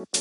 Selamat 0.00 0.16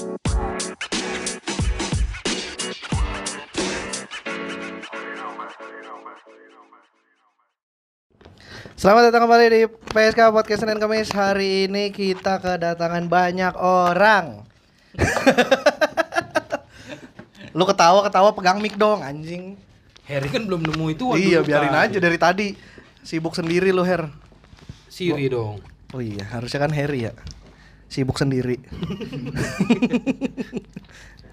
datang 9.07 9.23
kembali 9.23 9.45
di 9.47 9.71
PSK 9.71 10.35
Podcast 10.35 10.67
Senin 10.67 10.83
Kamis. 10.83 11.15
Hari 11.15 11.71
ini 11.71 11.95
kita 11.95 12.43
kedatangan 12.43 13.07
banyak 13.07 13.55
orang. 13.55 14.43
Lu 17.55 17.63
ketawa-ketawa 17.63 18.35
pegang 18.35 18.59
mic 18.59 18.75
dong 18.75 18.99
anjing. 18.99 19.55
Harry 20.11 20.27
kan 20.27 20.43
belum 20.43 20.59
nemu 20.59 20.85
itu 20.91 21.07
waduh, 21.07 21.23
iya, 21.23 21.39
biarin 21.39 21.71
aja 21.71 22.03
dari 22.03 22.19
tadi. 22.19 22.51
Sibuk 22.99 23.31
sendiri 23.31 23.71
lu, 23.71 23.87
Her. 23.87 24.11
Siri 24.91 25.31
dong. 25.31 25.63
Oh 25.95 26.03
iya, 26.03 26.27
harusnya 26.35 26.67
kan 26.67 26.75
Harry 26.75 27.07
ya. 27.07 27.15
Sibuk 27.89 28.21
sendiri. 28.21 28.61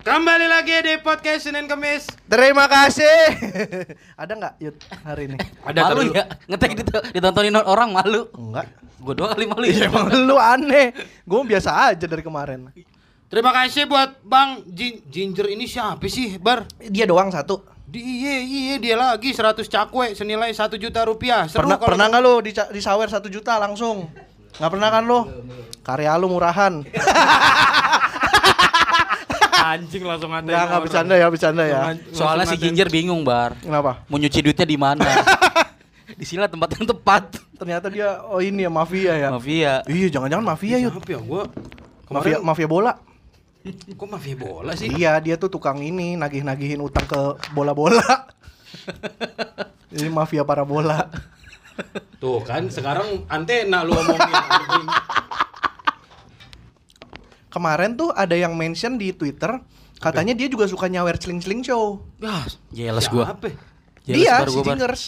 Kembali 0.06 0.46
lagi 0.46 0.72
di 0.80 0.94
podcast 1.02 1.50
Senin 1.50 1.66
Kamis. 1.66 2.06
Terima 2.30 2.64
kasih. 2.64 3.12
Ada 4.22 4.32
nggak 4.32 4.54
Yud 4.62 4.76
hari 5.02 5.22
ini? 5.28 5.36
Ada 5.66 5.80
malu 5.90 6.14
ya 6.14 6.24
ngetek 6.46 6.72
dit- 6.78 7.06
ditontonin 7.12 7.58
orang 7.58 7.90
malu 7.90 8.30
Enggak. 8.32 8.70
gue 8.96 9.14
dua 9.14 9.34
kali 9.34 9.44
malu 9.44 9.66
Iya, 9.66 9.86
ya 9.86 9.90
emang 9.90 10.06
lu 10.24 10.38
aneh. 10.38 10.94
Gue 11.26 11.42
biasa 11.44 11.92
aja 11.92 12.06
dari 12.06 12.22
kemarin. 12.22 12.70
Terima 13.26 13.50
kasih 13.50 13.84
buat 13.84 14.22
Bang 14.22 14.62
Jin 14.70 15.02
Ginger 15.10 15.50
ini 15.50 15.66
siapa 15.66 16.06
sih, 16.06 16.38
Bar? 16.38 16.64
Dia 16.78 17.04
doang 17.04 17.28
satu. 17.28 17.66
Di, 17.86 17.98
iya, 17.98 18.38
iya 18.40 18.74
dia 18.78 18.94
lagi 18.94 19.34
100 19.34 19.58
cakwe 19.66 20.14
senilai 20.14 20.54
1 20.54 20.70
juta 20.78 21.02
rupiah. 21.02 21.50
Seru 21.50 21.66
pernah 21.66 21.76
kalau- 21.76 21.88
pernah 21.92 22.06
nggak 22.08 22.22
lu 22.22 22.34
di 22.40 22.50
disawer 22.72 23.10
satu 23.10 23.26
juta 23.26 23.58
langsung? 23.58 24.06
Nggak 24.56 24.70
pernah 24.72 24.88
kan 24.88 25.02
lu? 25.04 25.20
Karya 25.84 26.12
lu 26.18 26.26
murahan. 26.32 26.82
anjing 29.66 30.02
langsung 30.06 30.30
ngatain. 30.30 30.46
Nggak 30.46 30.62
nggak 30.62 30.70
orang. 30.78 30.84
bercanda 30.86 31.14
ya, 31.18 31.26
bercanda 31.26 31.62
ya. 31.66 31.80
Soalnya 32.14 32.46
si. 32.48 32.56
Ginger 32.56 32.88
bingung 32.88 33.26
bar 33.26 33.58
Kenapa? 33.58 34.06
mau 34.06 34.16
nyuci 34.16 34.38
duitnya 34.38 34.62
di 34.62 34.78
mana 34.78 35.02
di 36.20 36.24
sini 36.24 36.38
lah 36.38 36.46
tempat 36.46 36.78
yang 36.78 36.86
tepat 36.86 37.24
Ternyata 37.56 37.88
dia 37.88 38.20
oh 38.28 38.38
ini 38.38 38.68
ya 38.68 38.70
mafia 38.70 39.12
ya. 39.16 39.28
mafia 39.32 39.80
Iya, 39.88 40.06
jangan-jangan 40.12 40.44
mafia 40.44 40.76
yuk. 40.76 40.92
Ya 41.08 41.18
gua? 41.24 41.48
Mafia 42.12 42.36
mafia 42.44 42.68
bola. 42.68 42.92
kok 43.66 44.06
mafia 44.06 44.36
bola 44.38 44.76
sih? 44.78 44.92
Iya, 44.92 45.18
dia 45.18 45.34
tuh 45.34 45.50
tukang 45.50 45.82
ini 45.82 46.14
nagih-nagihin 46.14 46.78
utang 46.78 47.02
ke 47.08 47.18
bola-bola. 47.50 47.98
Ini 49.96 50.12
mafia 50.12 50.44
para 50.44 50.62
bola. 50.62 51.08
Tuh 52.16 52.40
kan 52.40 52.66
sekarang 52.66 53.24
antena 53.26 53.82
lu 53.82 53.92
omongin 53.92 54.32
anjing. 54.32 54.86
Kemarin 57.48 57.94
tuh 57.94 58.12
ada 58.12 58.32
yang 58.32 58.52
mention 58.52 58.94
di 58.94 59.10
Twitter 59.10 59.48
katanya 59.96 60.32
dia 60.32 60.44
juga 60.44 60.64
suka 60.64 60.86
nyawer 60.86 61.16
celing-celing 61.16 61.62
show. 61.62 62.04
ya 62.20 62.44
jelas 62.70 63.08
gue 63.08 63.24
Siapa? 63.24 63.48
dia 64.04 64.44
si 64.44 64.58
Jingers. 64.60 65.02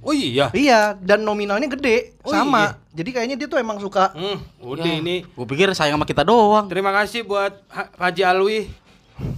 Oh 0.00 0.10
iya. 0.10 0.48
Iya, 0.50 0.96
dan 0.96 1.22
nominalnya 1.22 1.68
gede 1.68 2.16
Oh, 2.20 2.32
sama. 2.32 2.80
Jadi 2.90 3.10
kayaknya 3.12 3.36
dia 3.36 3.46
tuh 3.46 3.60
emang 3.60 3.76
suka 3.78 4.10
Hmm, 4.10 4.40
udah 4.58 4.82
ini 4.82 5.22
gue 5.22 5.46
pikir 5.46 5.70
sayang 5.70 5.94
sama 5.94 6.08
kita 6.08 6.24
doang 6.24 6.66
Terima 6.66 6.90
kasih 6.90 7.22
buat 7.22 7.52
Ha- 7.68 7.92
Haji 8.00 8.22
Alwi. 8.24 8.58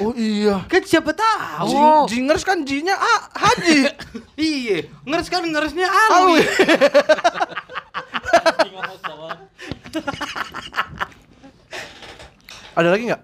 Oh 0.00 0.16
iya. 0.16 0.64
Kan 0.64 0.80
siapa 0.80 1.12
tahu? 1.12 1.76
Jing- 2.08 2.24
Jingers 2.24 2.40
kan 2.40 2.64
J-nya 2.64 2.96
ah, 2.96 3.20
Haji. 3.36 3.84
iya, 4.40 4.88
ngeres 5.04 5.28
kan 5.28 5.44
ngeresnya 5.44 5.84
Alwi. 5.84 6.40
Alwi. 6.40 6.40
Ada 12.80 12.88
lagi 12.88 13.12
nggak? 13.12 13.22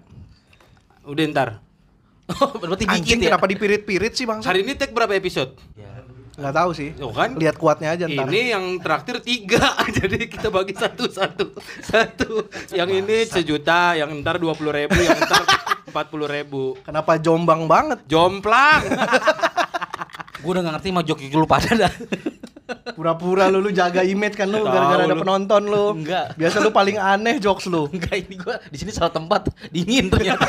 Udah 1.09 1.23
ntar. 1.33 1.49
berarti 2.61 2.85
Anjing 2.85 3.17
dikit 3.17 3.25
ya 3.25 3.29
kenapa 3.33 3.47
dipirit-pirit 3.49 4.13
sih 4.13 4.27
bang? 4.27 4.43
Hari 4.43 4.59
ini 4.61 4.75
take 4.77 4.93
berapa 4.93 5.15
episode? 5.17 5.57
Nggak 6.37 6.53
tahu 6.53 6.69
sih. 6.77 6.89
Tuh 6.93 7.09
kan? 7.09 7.33
Lihat 7.33 7.55
kuatnya 7.57 7.97
aja 7.97 8.05
ntar. 8.05 8.29
Ini 8.29 8.41
yang 8.53 8.65
traktir 8.77 9.17
tiga, 9.25 9.73
jadi 9.97 10.29
kita 10.29 10.53
bagi 10.53 10.77
satu 10.77 11.09
satu 11.09 11.57
satu. 11.81 12.45
Yang 12.69 12.89
ini 13.01 13.17
sejuta, 13.25 13.97
yang 13.97 14.13
ntar 14.21 14.37
dua 14.37 14.53
puluh 14.53 14.69
ribu, 14.69 14.95
yang 15.01 15.17
ntar 15.17 15.43
empat 15.89 16.05
puluh 16.13 16.29
ribu. 16.29 16.77
Kenapa 16.85 17.17
jombang 17.17 17.65
banget? 17.65 18.05
Jomplang. 18.05 18.85
gue 20.37 20.53
udah 20.53 20.61
gak 20.63 20.75
ngerti 20.77 20.89
mau 20.93 21.01
joki 21.01 21.33
lu 21.33 21.49
pada 21.49 21.73
dah 21.73 21.93
Pura-pura 22.93 23.47
lu 23.47 23.63
lu 23.63 23.71
jaga 23.71 24.03
image 24.03 24.35
kan 24.35 24.47
lu 24.47 24.63
gara-gara 24.67 25.07
ada 25.07 25.15
lu. 25.15 25.23
penonton 25.23 25.63
lu. 25.65 25.85
Enggak. 26.03 26.35
Biasa 26.35 26.59
lu 26.59 26.69
paling 26.69 26.99
aneh 26.99 27.39
jokes 27.39 27.65
lu. 27.71 27.87
enggak 27.95 28.27
ini 28.27 28.35
gue 28.35 28.55
di 28.67 28.77
sini 28.77 28.91
salah 28.91 29.11
tempat 29.11 29.47
dingin 29.71 30.11
ternyata 30.11 30.43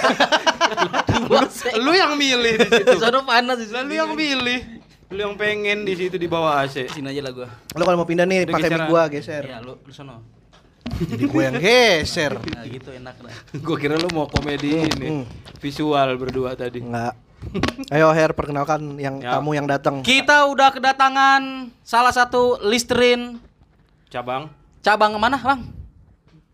lu 1.78 1.92
yang 1.94 2.18
milih 2.18 2.54
di 2.58 2.68
situ. 2.68 2.94
Sono 2.98 3.22
panas 3.22 3.62
di 3.62 3.70
Lu 3.70 3.94
yang 3.94 4.12
milih. 4.18 4.77
Lu 5.08 5.18
yang 5.18 5.34
pengen 5.34 5.82
di 5.82 5.94
situ 5.94 6.14
di 6.14 6.26
bawah 6.26 6.60
AC. 6.60 6.84
sini 6.86 7.08
aja 7.08 7.22
lah 7.22 7.32
gue 7.32 7.48
Lu 7.72 7.82
kalau 7.82 7.96
mau 7.96 8.04
pindah 8.04 8.24
nih 8.24 8.44
Udah 8.44 8.54
pakai 8.54 8.70
mic 8.70 8.84
gua 8.86 9.02
geser. 9.06 9.42
ya 9.42 9.58
lu 9.58 9.76
lu 9.78 9.88
sono 9.88 10.20
Jadi 10.84 11.24
gua 11.24 11.42
yang 11.48 11.56
geser. 11.56 12.32
nah 12.54 12.64
gitu 12.64 12.90
enak 12.90 13.16
dah 13.18 13.32
Gue 13.64 13.76
kira 13.78 13.96
lu 13.96 14.08
mau 14.08 14.26
komedi 14.26 14.76
ini. 14.78 15.08
hmm. 15.10 15.24
Visual 15.58 16.08
berdua 16.14 16.52
tadi. 16.54 16.80
Enggak. 16.80 17.16
Ayo 17.88 18.10
Her 18.10 18.32
perkenalkan 18.32 18.96
yang 18.96 19.18
Ya. 19.18 19.32
tamu 19.32 19.52
yang 19.52 19.64
datang. 19.64 20.02
Kita 20.02 20.44
udah 20.44 20.68
kedatangan 20.68 21.42
salah 21.80 22.10
satu 22.10 22.60
listerin 22.62 23.40
Cabang. 24.08 24.52
cabang 24.80 25.12
mana, 25.14 25.36
Bang? 25.36 25.68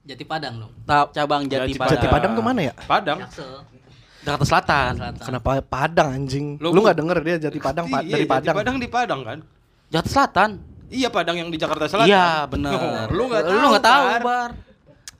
Jati 0.04 0.22
Padang 0.22 0.54
dong. 0.58 0.72
Ta- 0.84 1.08
cabang 1.08 1.42
Jati, 1.44 1.70
Jati 1.70 1.74
Padang. 1.74 1.92
Jati 1.96 2.06
Padang 2.08 2.32
tuh 2.32 2.44
mana 2.44 2.60
ya? 2.62 2.74
Padang. 2.84 3.18
Jaksel. 3.18 3.64
Jakarta 4.24 4.44
Selatan. 4.44 4.92
Selatan. 4.96 5.22
Kenapa 5.22 5.50
Padang 5.62 6.08
anjing? 6.10 6.46
Lu- 6.56 6.72
Lu 6.72 6.80
nggak 6.80 6.96
denger 6.96 7.18
dia 7.20 7.36
Jati 7.38 7.58
Padang 7.58 7.86
pa- 7.86 8.00
Iya, 8.00 8.10
dari 8.10 8.24
Jati 8.24 8.32
Padang. 8.32 8.56
Padang 8.56 8.76
di 8.76 8.88
Padang 8.88 9.20
kan? 9.22 9.38
Jakarta 9.86 10.10
Selatan. 10.10 10.50
Iya 10.88 11.08
Padang 11.08 11.36
yang 11.36 11.48
di 11.48 11.58
Jakarta 11.58 11.84
Selatan. 11.84 12.08
Iya, 12.08 12.26
bener. 12.46 13.08
lu 13.08 13.22
nggak 13.26 13.42
tahu. 13.42 13.54
Lu 13.54 13.66
nggak 13.68 13.84
tahu, 13.84 14.04
Bar. 14.06 14.22
Bar. 14.22 14.50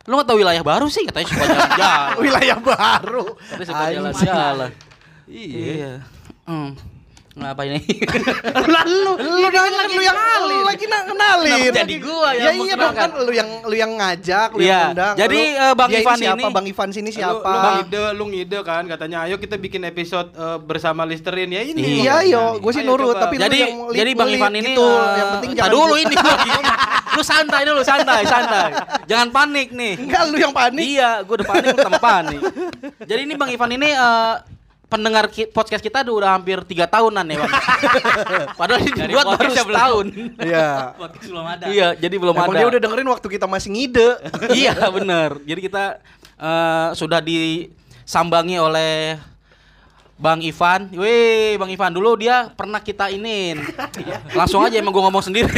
Lu 0.05 0.13
nggak 0.15 0.29
tahu 0.29 0.39
wilayah 0.39 0.63
baru 0.63 0.87
sih 0.87 1.03
katanya 1.03 1.27
suka 1.27 1.45
jalan-jalan. 1.47 2.09
Wilayah 2.25 2.59
baru. 2.59 3.25
Katanya 3.39 3.67
suka 3.67 3.85
jalan-jalan. 3.91 4.71
Iya. 5.25 5.93
Hmm. 6.45 6.71
Ngapa 7.35 7.67
ini? 7.67 7.83
Lalu 8.79 9.11
lu 9.19 9.49
kan 9.49 9.67
lu 9.67 10.01
yang 10.01 10.19
lu 10.45 10.57
lagi 10.63 10.87
na- 10.87 11.03
kenalin. 11.03 11.51
Kenapa 11.51 11.77
jadi 11.77 11.97
gua 11.99 12.29
yang 12.31 12.47
Ya 12.47 12.51
iya 12.55 12.75
dong 12.75 12.95
kan 12.95 13.11
lu 13.17 13.33
yang 13.33 13.51
lu 13.61 13.75
yang 13.75 13.93
ngajak, 13.93 14.49
lu 14.51 14.63
Iya. 14.63 14.71
yang 14.71 14.91
undang. 14.93 15.15
Jadi, 15.19 15.41
Lu- 15.45 15.59
eh, 15.61 15.75
Bang 15.75 15.91
Ivan 15.91 16.17
siapa? 16.17 16.39
ini- 16.39 16.55
Bang 16.55 16.67
Ivan 16.67 16.89
sini 16.91 17.11
siapa? 17.11 17.43
Lu, 17.43 17.59
lu 17.59 17.69
ngide, 17.77 18.03
lu 18.15 18.25
ngide 18.29 18.59
kan 18.63 18.87
katanya 18.87 19.19
ayo 19.25 19.37
kita 19.37 19.57
bikin 19.57 19.83
episode 19.83 20.31
eh, 20.31 20.59
bersama 20.59 21.03
Listerin 21.03 21.51
ya 21.51 21.61
ini. 21.61 22.03
Iya, 22.03 22.23
yo, 22.25 22.45
gue 22.57 22.71
sih 22.71 22.81
Ayo 22.81 22.91
nurut, 22.93 23.13
coba. 23.13 23.23
tapi 23.25 23.35
lu 23.35 23.43
jadi 23.43 23.59
yang 23.59 23.73
jadi 23.91 24.11
Bang 24.15 24.31
Ivan 24.31 24.55
ini 24.55 24.71
gitu. 24.71 24.87
eh, 24.87 25.11
yang 25.13 25.29
penting 25.35 25.51
jangan 25.55 25.71
dulu 25.71 25.91
gua- 25.91 26.03
ini 26.03 26.15
lu 27.15 27.23
santai 27.23 27.63
dulu 27.63 27.81
santai 27.81 28.21
santai 28.25 28.75
jangan 29.05 29.31
panik 29.31 29.71
nih 29.71 29.95
Enggak 29.97 30.23
lu 30.29 30.37
yang 30.37 30.51
panik. 30.51 30.83
iya 30.85 31.19
gue 31.21 31.31
udah 31.33 31.47
panik 31.47 31.67
lu 31.69 31.79
tambah 31.81 32.03
panik 32.03 32.41
jadi 33.01 33.21
ini 33.23 33.35
Bang 33.35 33.51
Ivan 33.51 33.71
ini 33.73 33.91
pendengar 34.95 35.27
ki- 35.27 35.51
podcast 35.51 35.83
kita 35.83 36.07
udah, 36.07 36.15
udah 36.15 36.31
hampir 36.39 36.63
tiga 36.63 36.87
tahunan 36.87 37.27
ya 37.27 37.37
Bang 37.43 37.53
padahal 38.61 38.79
ini 38.79 38.91
Dari 38.95 39.11
dibuat 39.11 39.27
baru 39.35 39.51
setahun 39.51 40.07
Iya. 40.49 40.69
Podcast 40.95 41.29
belum 41.29 41.47
ada. 41.51 41.65
iya 41.67 41.89
jadi 41.95 42.15
belum 42.15 42.35
Emang 42.35 42.55
ada 42.55 42.59
dia 42.63 42.67
udah 42.71 42.81
dengerin 42.81 43.09
waktu 43.11 43.27
kita 43.27 43.47
masih 43.51 43.69
ngide. 43.75 44.09
iya 44.63 44.75
bener 44.89 45.43
jadi 45.43 45.61
kita 45.61 45.85
eh, 46.39 46.89
sudah 46.95 47.19
disambangi 47.19 48.57
oleh 48.57 49.19
Bang 50.15 50.39
Ivan, 50.41 50.95
wih 50.95 51.59
Bang 51.59 51.75
Ivan 51.75 51.91
dulu 51.91 52.15
dia 52.15 52.47
pernah 52.55 52.79
kita 52.79 53.11
inin, 53.11 53.59
langsung 54.31 54.63
aja 54.63 54.79
emang 54.79 54.95
gua 54.95 55.11
ngomong 55.11 55.27
sendiri. 55.27 55.51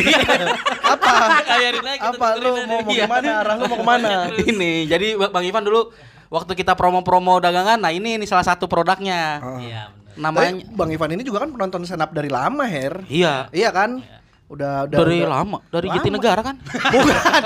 Apa? 0.81 1.45
Kita 1.45 2.09
Apa 2.09 2.41
lu 2.41 2.65
mau 2.65 2.81
mau 2.81 2.89
gimana? 2.89 3.45
Arah 3.45 3.55
lu 3.61 3.69
mau 3.69 3.77
ke 3.77 3.85
mana? 3.85 4.33
ini 4.33 4.89
jadi 4.89 5.13
Bang 5.29 5.45
Ivan 5.45 5.60
dulu 5.60 5.93
waktu 6.28 6.53
kita 6.55 6.73
promo-promo 6.73 7.39
dagangan, 7.39 7.78
nah 7.78 7.91
ini 7.91 8.17
ini 8.17 8.25
salah 8.25 8.43
satu 8.43 8.67
produknya. 8.67 9.41
Oh. 9.41 9.59
Iya 9.59 9.91
benar. 9.91 10.15
Namanya 10.17 10.51
Tapi 10.57 10.73
Bang 10.73 10.91
Ivan 10.91 11.13
ini 11.13 11.23
juga 11.23 11.45
kan 11.45 11.51
penonton 11.51 11.84
stand 11.84 12.01
up 12.01 12.11
dari 12.11 12.28
lama, 12.28 12.65
Her. 12.65 13.05
Iya. 13.07 13.53
Iya 13.53 13.69
kan? 13.69 14.01
Udah 14.47 14.87
udah 14.87 14.99
Dari 15.03 15.19
udah- 15.21 15.33
lama, 15.33 15.59
dari 15.69 15.87
Lama. 15.91 15.97
Jatinegara 15.99 16.41
kan? 16.41 16.57
Bukan. 16.95 17.43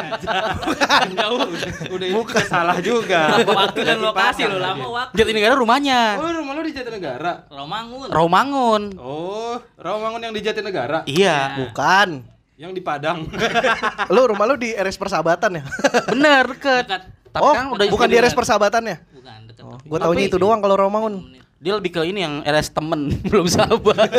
Udah 1.91 2.07
ini 2.07 2.21
kita 2.29 2.43
salah 2.45 2.77
juga. 2.79 3.41
Waktu 3.41 3.81
dan 3.83 3.99
lokasi 3.99 4.45
lo 4.45 4.61
lama 4.61 4.85
waktu. 4.87 5.15
Jatinegara 5.17 5.57
rumahnya. 5.57 6.21
Oh, 6.21 6.29
rumah 6.29 6.53
lu 6.55 6.63
di 6.63 6.77
Jatinegara. 6.77 7.49
Romangun. 7.49 8.09
Rawamangun. 8.13 8.83
Oh, 9.01 9.57
Rawamangun 9.81 10.29
yang 10.29 10.35
di 10.37 10.43
Jatinegara. 10.45 11.09
Iya, 11.09 11.57
Bukan. 11.65 12.21
Yang 12.61 12.73
di 12.77 12.83
Padang. 12.85 13.25
Lu 14.13 14.21
rumah 14.29 14.45
lu 14.45 14.61
di 14.61 14.77
RS 14.77 15.01
Persahabatan 15.01 15.57
ya? 15.57 15.65
bener 16.13 16.45
deket. 16.53 16.85
Dekat. 16.85 17.03
Tapi 17.31 17.47
oh, 17.47 17.55
kan 17.55 17.67
udah 17.71 17.85
bukan 17.87 18.07
di 18.11 18.17
RS 18.19 18.35
Persahabatan 18.35 18.83
ya? 18.91 18.97
Bukan 19.15 19.39
dekat. 19.47 19.65
Gue 19.87 19.99
taunya 20.03 20.25
itu 20.27 20.39
doang 20.39 20.59
kalau 20.59 20.75
Romangun. 20.75 21.31
Dia 21.61 21.77
lebih 21.77 21.93
ke 21.93 22.01
ini 22.09 22.25
yang 22.25 22.35
RS 22.43 22.73
temen, 22.73 23.13
belum 23.31 23.47
sahabat. 23.47 24.11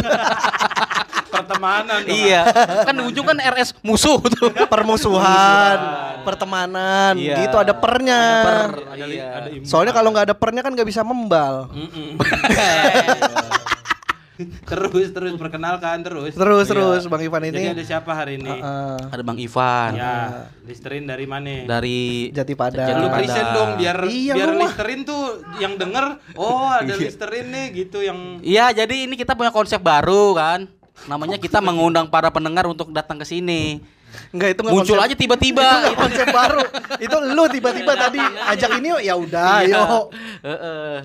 Pertemanan. 1.31 2.05
Iya. 2.05 2.43
Kan 2.85 2.93
di 2.95 3.03
ujung 3.07 3.25
kan 3.25 3.37
RS 3.39 3.75
musuh 3.81 4.21
tuh. 4.21 4.53
Permusuhan, 4.73 5.77
pertemanan, 6.21 7.17
Iya. 7.17 7.35
gitu 7.43 7.55
ada 7.57 7.73
pernya. 7.73 8.21
Ada, 8.85 9.03
ada 9.41 9.49
imbu. 9.49 9.65
Soalnya 9.65 9.91
kalau 9.91 10.13
nggak 10.13 10.31
ada 10.31 10.35
pernya 10.37 10.61
kan 10.61 10.71
nggak 10.71 10.87
bisa 10.87 11.01
membal. 11.01 11.67
Mm-mm. 11.73 12.15
terus 14.69 15.07
terus 15.09 15.33
perkenalkan 15.35 16.01
terus. 16.01 16.31
Terus 16.31 16.63
Iya. 16.63 16.71
terus 16.71 17.01
Bang 17.05 17.19
Ivan 17.19 17.41
Jadi 17.43 17.57
ini. 17.57 17.67
ada 17.69 17.83
siapa 17.83 18.11
hari 18.11 18.35
ini? 18.35 18.49
Heeh. 18.49 18.97
Ada 19.07 19.21
Bang 19.21 19.37
Ivan 19.37 19.91
Ya, 19.93 20.15
Listerin 20.63 21.03
dari 21.03 21.25
mana? 21.25 21.65
dari 21.65 21.99
Jati 22.29 22.51
Lu 22.51 22.57
Padang. 22.57 22.87
Padang. 22.87 23.11
present 23.13 23.47
dong 23.51 23.69
biar 23.75 23.97
Iya, 24.03 24.33
biar 24.33 24.47
lu 24.47 24.57
mah. 24.57 24.67
Listerin 24.67 25.01
tuh 25.01 25.21
yang 25.57 25.73
denger, 25.75 26.05
oh 26.33 26.67
ada 26.67 26.93
Listerin 27.01 27.47
nih 27.47 27.65
gitu 27.77 27.99
yang 27.99 28.39
Iya, 28.39 28.71
jadi 28.75 29.05
ini 29.05 29.15
kita 29.15 29.33
punya 29.33 29.49
konsep 29.49 29.77
baru 29.77 30.33
kan. 30.33 30.65
Namanya 31.03 31.35
kita 31.35 31.57
mengundang 31.59 32.05
para 32.05 32.29
pendengar 32.29 32.65
untuk 32.65 32.89
datang 32.89 33.17
ke 33.17 33.25
sini. 33.25 33.81
Enggak 34.29 34.53
itu 34.53 34.61
nggak 34.61 34.73
Muncul 34.75 34.91
konsep- 34.93 35.07
aja 35.07 35.15
tiba-tiba. 35.15 35.63
Itu 35.63 35.77
nggak 35.81 35.97
konsep 35.97 36.27
baru. 36.29 36.63
Itu 36.99 37.15
lu 37.31 37.43
tiba-tiba 37.47 37.93
tadi 37.95 38.19
ajak 38.19 38.69
ini 38.77 38.87
yuk, 38.89 39.01
ya 39.01 39.13
udah 39.15 39.55
Iya. 39.61 39.79
yuk. 39.79 40.03
Heeh. 40.41 40.95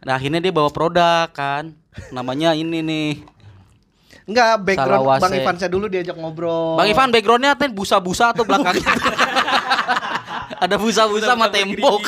Nah, 0.00 0.12
akhirnya 0.16 0.40
dia 0.40 0.48
bawa 0.48 0.66
produk 0.68 1.28
kan. 1.28 1.76
Namanya 2.10 2.54
ini 2.54 2.80
nih. 2.80 3.10
Enggak 4.24 4.62
background 4.62 5.02
Salawase. 5.02 5.22
Bang 5.22 5.32
Ivan 5.34 5.54
saya 5.56 5.70
dulu 5.70 5.86
diajak 5.86 6.14
ngobrol. 6.14 6.78
Bang 6.78 6.86
Ivan 6.86 7.10
backgroundnya 7.10 7.52
tuh 7.52 7.66
busa-busa 7.68 8.30
atau 8.30 8.46
belakangnya? 8.46 8.86
Ada 10.60 10.76
busa-busa 10.76 11.24
sama 11.26 11.48
tembok. 11.48 12.04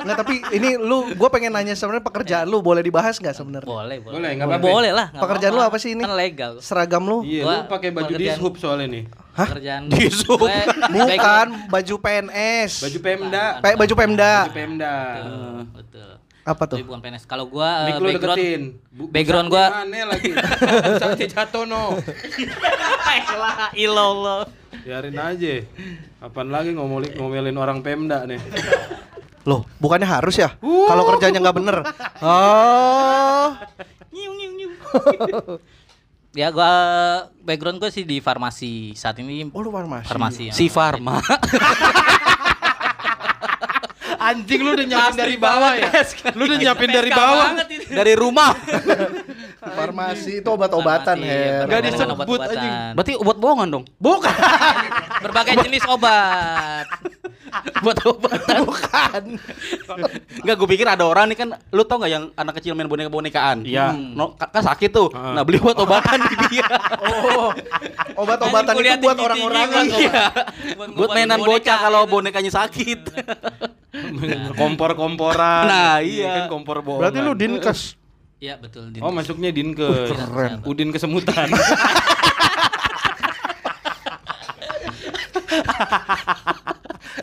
Enggak 0.00 0.16
tapi 0.16 0.40
ini 0.50 0.74
lu 0.74 1.12
gue 1.12 1.28
pengen 1.28 1.52
nanya 1.52 1.76
sebenarnya 1.76 2.00
pekerjaan 2.00 2.48
lu 2.48 2.58
boleh 2.58 2.80
dibahas 2.80 3.20
nggak 3.20 3.36
sebenarnya? 3.36 3.68
Boleh, 3.68 4.00
boleh. 4.00 4.14
Boleh, 4.16 4.30
nggak 4.32 4.46
apa-apa. 4.48 4.64
Boleh 4.64 4.90
lah. 4.90 5.06
Pekerjaan 5.12 5.52
lu 5.52 5.60
apa-apa. 5.60 5.76
apa 5.76 5.84
sih 5.84 5.90
ini? 5.92 6.02
Kan 6.02 6.16
legal. 6.16 6.52
Seragam 6.58 7.04
lu? 7.04 7.20
Iya, 7.20 7.42
Gua 7.44 7.54
lu 7.54 7.62
pakai 7.68 7.88
baju 7.92 8.08
pekerjaan- 8.08 8.34
dishub 8.34 8.54
soalnya 8.56 8.86
nih. 8.88 9.04
Pekerjaan 9.36 9.82
Disub. 9.92 10.38
gue- 10.40 10.66
Bukan 10.90 11.46
baju 11.68 11.94
PNS. 12.00 12.72
Baju 12.80 12.98
Pemda. 12.98 13.44
Pe- 13.60 13.76
baju 13.76 13.94
Pemda. 13.94 14.32
Baju 14.40 14.54
Pemda. 14.56 14.94
Betul, 15.14 15.58
Betul. 15.76 16.10
Apa 16.48 16.64
tuh? 16.64 16.80
Tapi 16.80 16.86
bukan 16.86 17.00
PNS. 17.00 17.24
Kalau 17.24 17.44
gua 17.44 17.84
Mik 17.84 17.92
eh, 17.92 17.94
lu 17.94 18.06
background 18.08 18.38
deketin. 18.38 18.62
Bu- 18.88 19.08
background 19.08 19.48
gua- 19.48 19.70
Mana 19.74 20.00
lagi? 20.08 20.30
Busanya 20.32 21.26
jatuh 21.28 21.64
no. 21.64 21.82
Elah, 23.28 23.68
ilallah. 23.74 24.40
Biarin 24.80 25.12
aja. 25.14 25.54
Kapan 26.18 26.46
lagi 26.48 26.70
ngomelin 26.72 27.12
ngomelin 27.14 27.56
orang 27.56 27.78
Pemda 27.78 28.24
nih. 28.24 28.40
Loh, 29.44 29.68
bukannya 29.76 30.04
harus 30.04 30.34
ya? 30.34 30.56
Kalau 30.58 31.04
kerjanya 31.06 31.38
nggak 31.38 31.56
bener. 31.56 31.76
Oh. 32.18 33.52
Ya 36.30 36.48
gua 36.48 36.70
background 37.40 37.76
gua 37.76 37.88
sih 37.88 38.04
di 38.04 38.20
farmasi. 38.20 38.92
Saat 38.94 39.18
ini 39.18 39.48
Oh 39.48 39.60
lu 39.60 39.68
farmasi. 39.68 40.06
farmasi. 40.06 40.42
ya. 40.48 40.52
Si 40.52 40.68
Farma. 40.68 41.20
Anjing 44.28 44.60
lu 44.60 44.70
udah 44.76 44.86
nyiapin 44.90 45.16
dari 45.16 45.36
bawah 45.40 45.72
ya? 45.72 45.90
Lu 46.36 46.42
udah 46.44 46.58
nyiapin 46.60 46.90
dari 46.92 47.10
bawah. 47.10 47.48
Dari 47.88 48.12
rumah. 48.12 48.52
Farmasi 49.58 50.38
itu 50.38 50.48
obat-obatan, 50.48 51.18
ya, 51.18 51.66
Nggak 51.66 51.80
dengan 51.82 52.14
disebut, 52.14 52.38
anjing. 52.46 52.74
Berarti 52.94 53.12
obat 53.18 53.36
bohongan 53.42 53.68
dong. 53.68 53.84
Bukan. 53.98 54.30
Berbagai 55.18 55.54
jenis 55.66 55.82
obat. 55.90 56.86
Buat 57.84 57.98
obatan. 58.04 58.60
Bukan. 58.62 59.22
Enggak, 60.44 60.54
gue 60.54 60.68
pikir 60.68 60.86
ada 60.86 61.04
orang 61.08 61.32
nih 61.32 61.38
kan, 61.42 61.48
lu 61.72 61.82
tau 61.82 61.96
nggak 61.98 62.12
yang 62.12 62.24
anak 62.36 62.60
kecil 62.60 62.76
main 62.76 62.86
boneka-bonekaan? 62.86 63.64
Iya. 63.64 63.96
Hmm. 63.96 64.14
No, 64.14 64.36
ka- 64.36 64.52
kan 64.52 64.62
sakit 64.62 64.90
tuh. 64.92 65.08
Heeh. 65.10 65.32
Nah, 65.34 65.42
beli 65.42 65.58
obat 65.58 65.78
obatan 65.80 66.18
di 66.22 66.36
dia. 66.52 66.68
Oh. 66.98 67.50
Obat-obatan 68.18 68.74
itu 68.74 68.90
Anjing, 68.90 69.02
buat 69.02 69.18
orang-orang 69.18 69.66
Iya. 69.88 70.22
Buat 70.74 70.88
Buat 70.94 71.10
mainan 71.14 71.38
boneka, 71.38 71.50
bocah 71.50 71.76
kalau 71.78 72.00
gitu. 72.04 72.12
bonekanya 72.12 72.52
sakit. 72.52 73.00
Kompor-komporan. 74.60 75.62
Nah, 75.66 75.94
iya. 76.02 76.44
kan 76.44 76.52
kompor 76.52 76.82
bohongan. 76.82 77.00
Berarti 77.02 77.18
lu 77.22 77.32
dinkes. 77.34 77.97
Iya, 78.38 78.54
betul. 78.54 78.94
Oh, 79.02 79.10
masuknya 79.10 79.50
Dinkes. 79.50 80.14
Keren. 80.14 80.62
Udin 80.62 80.94
kesemutan. 80.94 81.50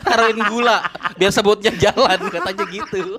Taruhin 0.04 0.40
gula 0.48 0.78
biar 1.16 1.32
sebutnya 1.32 1.72
jalan 1.72 2.18
katanya 2.28 2.64
gitu. 2.68 3.16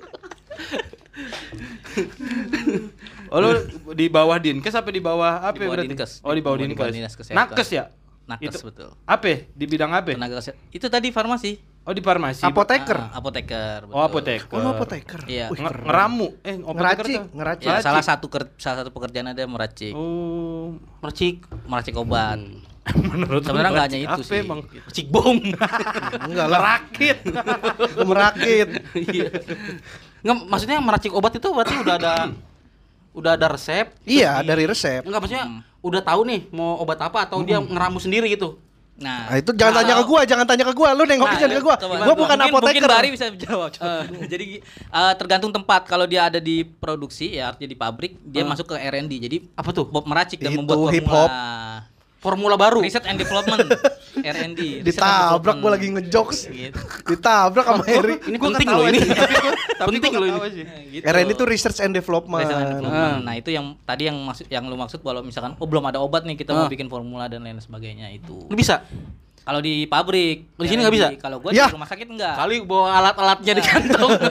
Oh, 3.27 3.41
lu 3.43 3.49
di 3.97 4.07
bawah 4.07 4.37
Dinkes 4.37 4.71
apa 4.71 4.89
di 4.93 5.01
bawah 5.01 5.41
apa 5.43 5.57
Di 5.57 5.59
bawah 5.65 5.73
berarti? 5.75 5.89
Dinkes. 5.91 6.11
Oh, 6.23 6.31
di 6.31 6.41
bawah 6.45 6.57
Di 6.61 6.69
bawah 6.69 6.87
Dinkes. 6.87 6.95
Dinas 6.95 7.13
Kesehatan. 7.17 7.49
Nakes 7.49 7.69
ya? 7.73 7.83
Nakes 8.27 8.53
Itu- 8.55 8.61
betul. 8.71 8.89
Apa? 9.03 9.33
Di 9.51 9.65
bidang 9.65 9.91
apa? 9.91 10.13
Tenaga 10.13 10.37
kesehatan. 10.39 10.61
Itu 10.71 10.85
tadi 10.87 11.09
farmasi. 11.09 11.51
Oh, 11.87 11.95
di 11.95 12.03
farmasi. 12.03 12.43
Apoteker. 12.43 12.99
Ah, 12.99 13.15
apoteker. 13.15 13.87
Oh, 13.87 14.03
apoteker. 14.03 14.51
Oh 14.51 14.59
lu 14.59 14.69
apoteker. 14.69 15.23
Iya. 15.23 15.47
Wih, 15.47 15.55
Nge- 15.55 15.71
keren. 15.71 15.85
ngeramu. 15.87 16.27
Eh, 16.43 16.55
apoteker 16.57 16.75
Ngeracik, 16.75 17.15
tuh. 17.15 17.23
ngeracik. 17.31 17.63
Ya, 17.63 17.71
Meracik. 17.71 17.85
salah 17.87 18.03
satu 18.03 18.25
ker- 18.27 18.53
salah 18.57 18.77
satu 18.83 18.91
pekerjaan 18.91 19.27
ada 19.31 19.43
meracik. 19.47 19.95
Oh. 19.95 20.75
Mercik. 20.99 21.47
Meracik 21.63 21.95
obat. 21.95 22.43
Menurut 23.07 23.39
lu 23.39 23.47
Sebenarnya 23.47 23.71
nggak 23.71 23.85
hanya 23.87 23.97
meracik 23.97 24.11
itu 24.11 24.21
sih. 24.25 24.41
Emang? 24.43 24.59
Mercik 24.67 25.07
bom. 25.07 25.37
Enggak 26.27 26.47
lah. 26.51 26.59
Rakit. 26.59 27.17
Itu 27.23 28.03
merakit. 28.03 28.67
Iya. 29.07 29.29
Nggak, 30.17 30.37
maksudnya 30.45 30.77
meracik 30.79 31.11
obat 31.13 31.31
itu 31.33 31.47
berarti 31.47 31.75
udah 31.77 31.95
ada 31.95 32.13
udah 33.13 33.31
ada 33.33 33.47
resep. 33.47 33.95
Iya, 34.03 34.43
dari 34.43 34.67
resep. 34.67 35.07
Enggak 35.07 35.23
maksudnya 35.23 35.45
udah 35.79 36.01
tahu 36.03 36.21
nih 36.27 36.51
mau 36.51 36.77
obat 36.77 36.99
apa 36.99 37.23
atau 37.23 37.39
dia 37.41 37.57
ngeramu 37.57 37.95
sendiri 37.97 38.27
gitu. 38.27 38.59
Nah, 38.97 39.29
Nah, 39.29 39.37
itu 39.37 39.53
jangan 39.53 39.77
tanya 39.77 39.93
ke 39.95 40.05
gua, 40.05 40.21
jangan 40.25 40.45
tanya 40.45 40.65
ke 40.65 40.73
gua. 40.73 40.89
Lu 40.91 41.05
nengoknya 41.05 41.37
jangan 41.37 41.53
ke 41.53 41.61
gua. 41.61 41.75
coba. 41.77 41.93
Gua 42.01 42.15
bukan 42.17 42.33
Mungkin- 42.33 42.49
apoteker. 42.49 42.81
Mungkin 42.81 42.97
Bari 42.97 43.09
bisa 43.13 43.25
jawab. 43.31 43.69
coba. 43.71 43.93
Jadi 44.33 44.47
eh, 44.73 45.13
tergantung 45.15 45.51
tempat. 45.51 45.85
Kalau 45.85 46.03
dia 46.03 46.25
ada 46.25 46.39
di 46.39 46.65
produksi 46.65 47.37
ya 47.37 47.53
artinya 47.53 47.69
di 47.69 47.77
pabrik, 47.77 48.17
dia 48.23 48.41
masuk 48.41 48.73
ke 48.73 48.75
R&D. 48.75 49.13
Jadi 49.19 49.37
Apa 49.53 49.69
tuh? 49.69 49.85
Bob 49.85 50.03
meracik 50.03 50.39
dan 50.39 50.49
Itu 50.49 50.59
membuat 50.59 50.89
hip 50.89 51.05
formula. 51.05 51.13
hop. 51.13 51.31
Formula 52.17 52.55
baru. 52.57 52.81
Research 52.81 53.05
and 53.05 53.15
Development 53.15 53.69
R&D. 54.29 54.61
Ditabrak 54.81 55.55
gua 55.57 55.71
lagi 55.73 55.87
ngejokes. 55.89 56.39
Gitu. 56.47 56.77
Ditabrak 57.05 57.65
sama 57.65 57.83
Heri. 57.83 58.15
Ini 58.21 58.37
penting 58.37 58.67
loh 58.67 58.85
ini. 58.85 58.99
Tapi 59.73 59.89
penting 59.93 60.13
loh 60.13 60.27
ini. 60.27 60.39
R&D 60.99 61.29
itu 61.31 61.43
research 61.43 61.79
and 61.79 61.91
development. 61.91 62.43
Research 62.43 62.59
and 62.59 62.69
Development. 62.79 63.13
Ah. 63.13 63.17
Nah, 63.21 63.33
itu 63.33 63.49
yang 63.49 63.77
tadi 63.81 64.03
yang 64.05 64.17
maksud 64.19 64.45
yang 64.47 64.63
lu 64.63 64.75
maksud 64.75 64.99
kalau 64.99 65.21
misalkan 65.21 65.53
oh 65.53 65.65
belum 65.65 65.83
ada 65.85 65.97
obat 65.97 66.23
nih 66.23 66.35
kita 66.35 66.51
Ah. 66.51 66.59
mau 66.59 66.67
bikin 66.67 66.87
formula 66.87 67.25
dan 67.25 67.41
lain 67.41 67.57
sebagainya 67.57 68.09
itu. 68.09 68.43
Lu 68.43 68.55
bisa? 68.55 68.83
Kalau 69.39 69.59
di 69.59 69.85
pabrik, 69.85 70.43
Di 70.53 70.67
sini 70.67 70.83
nggak 70.83 70.91
bisa? 70.91 71.07
Kalau 71.17 71.39
gua 71.39 71.51
Ya. 71.51 71.65
di 71.65 71.73
rumah 71.73 71.87
sakit 71.87 72.03
enggak. 72.05 72.35
Kali 72.35 72.55
bawa 72.61 72.99
alat-alatnya 72.99 73.53
di 73.53 73.63
kantong. 73.63 74.11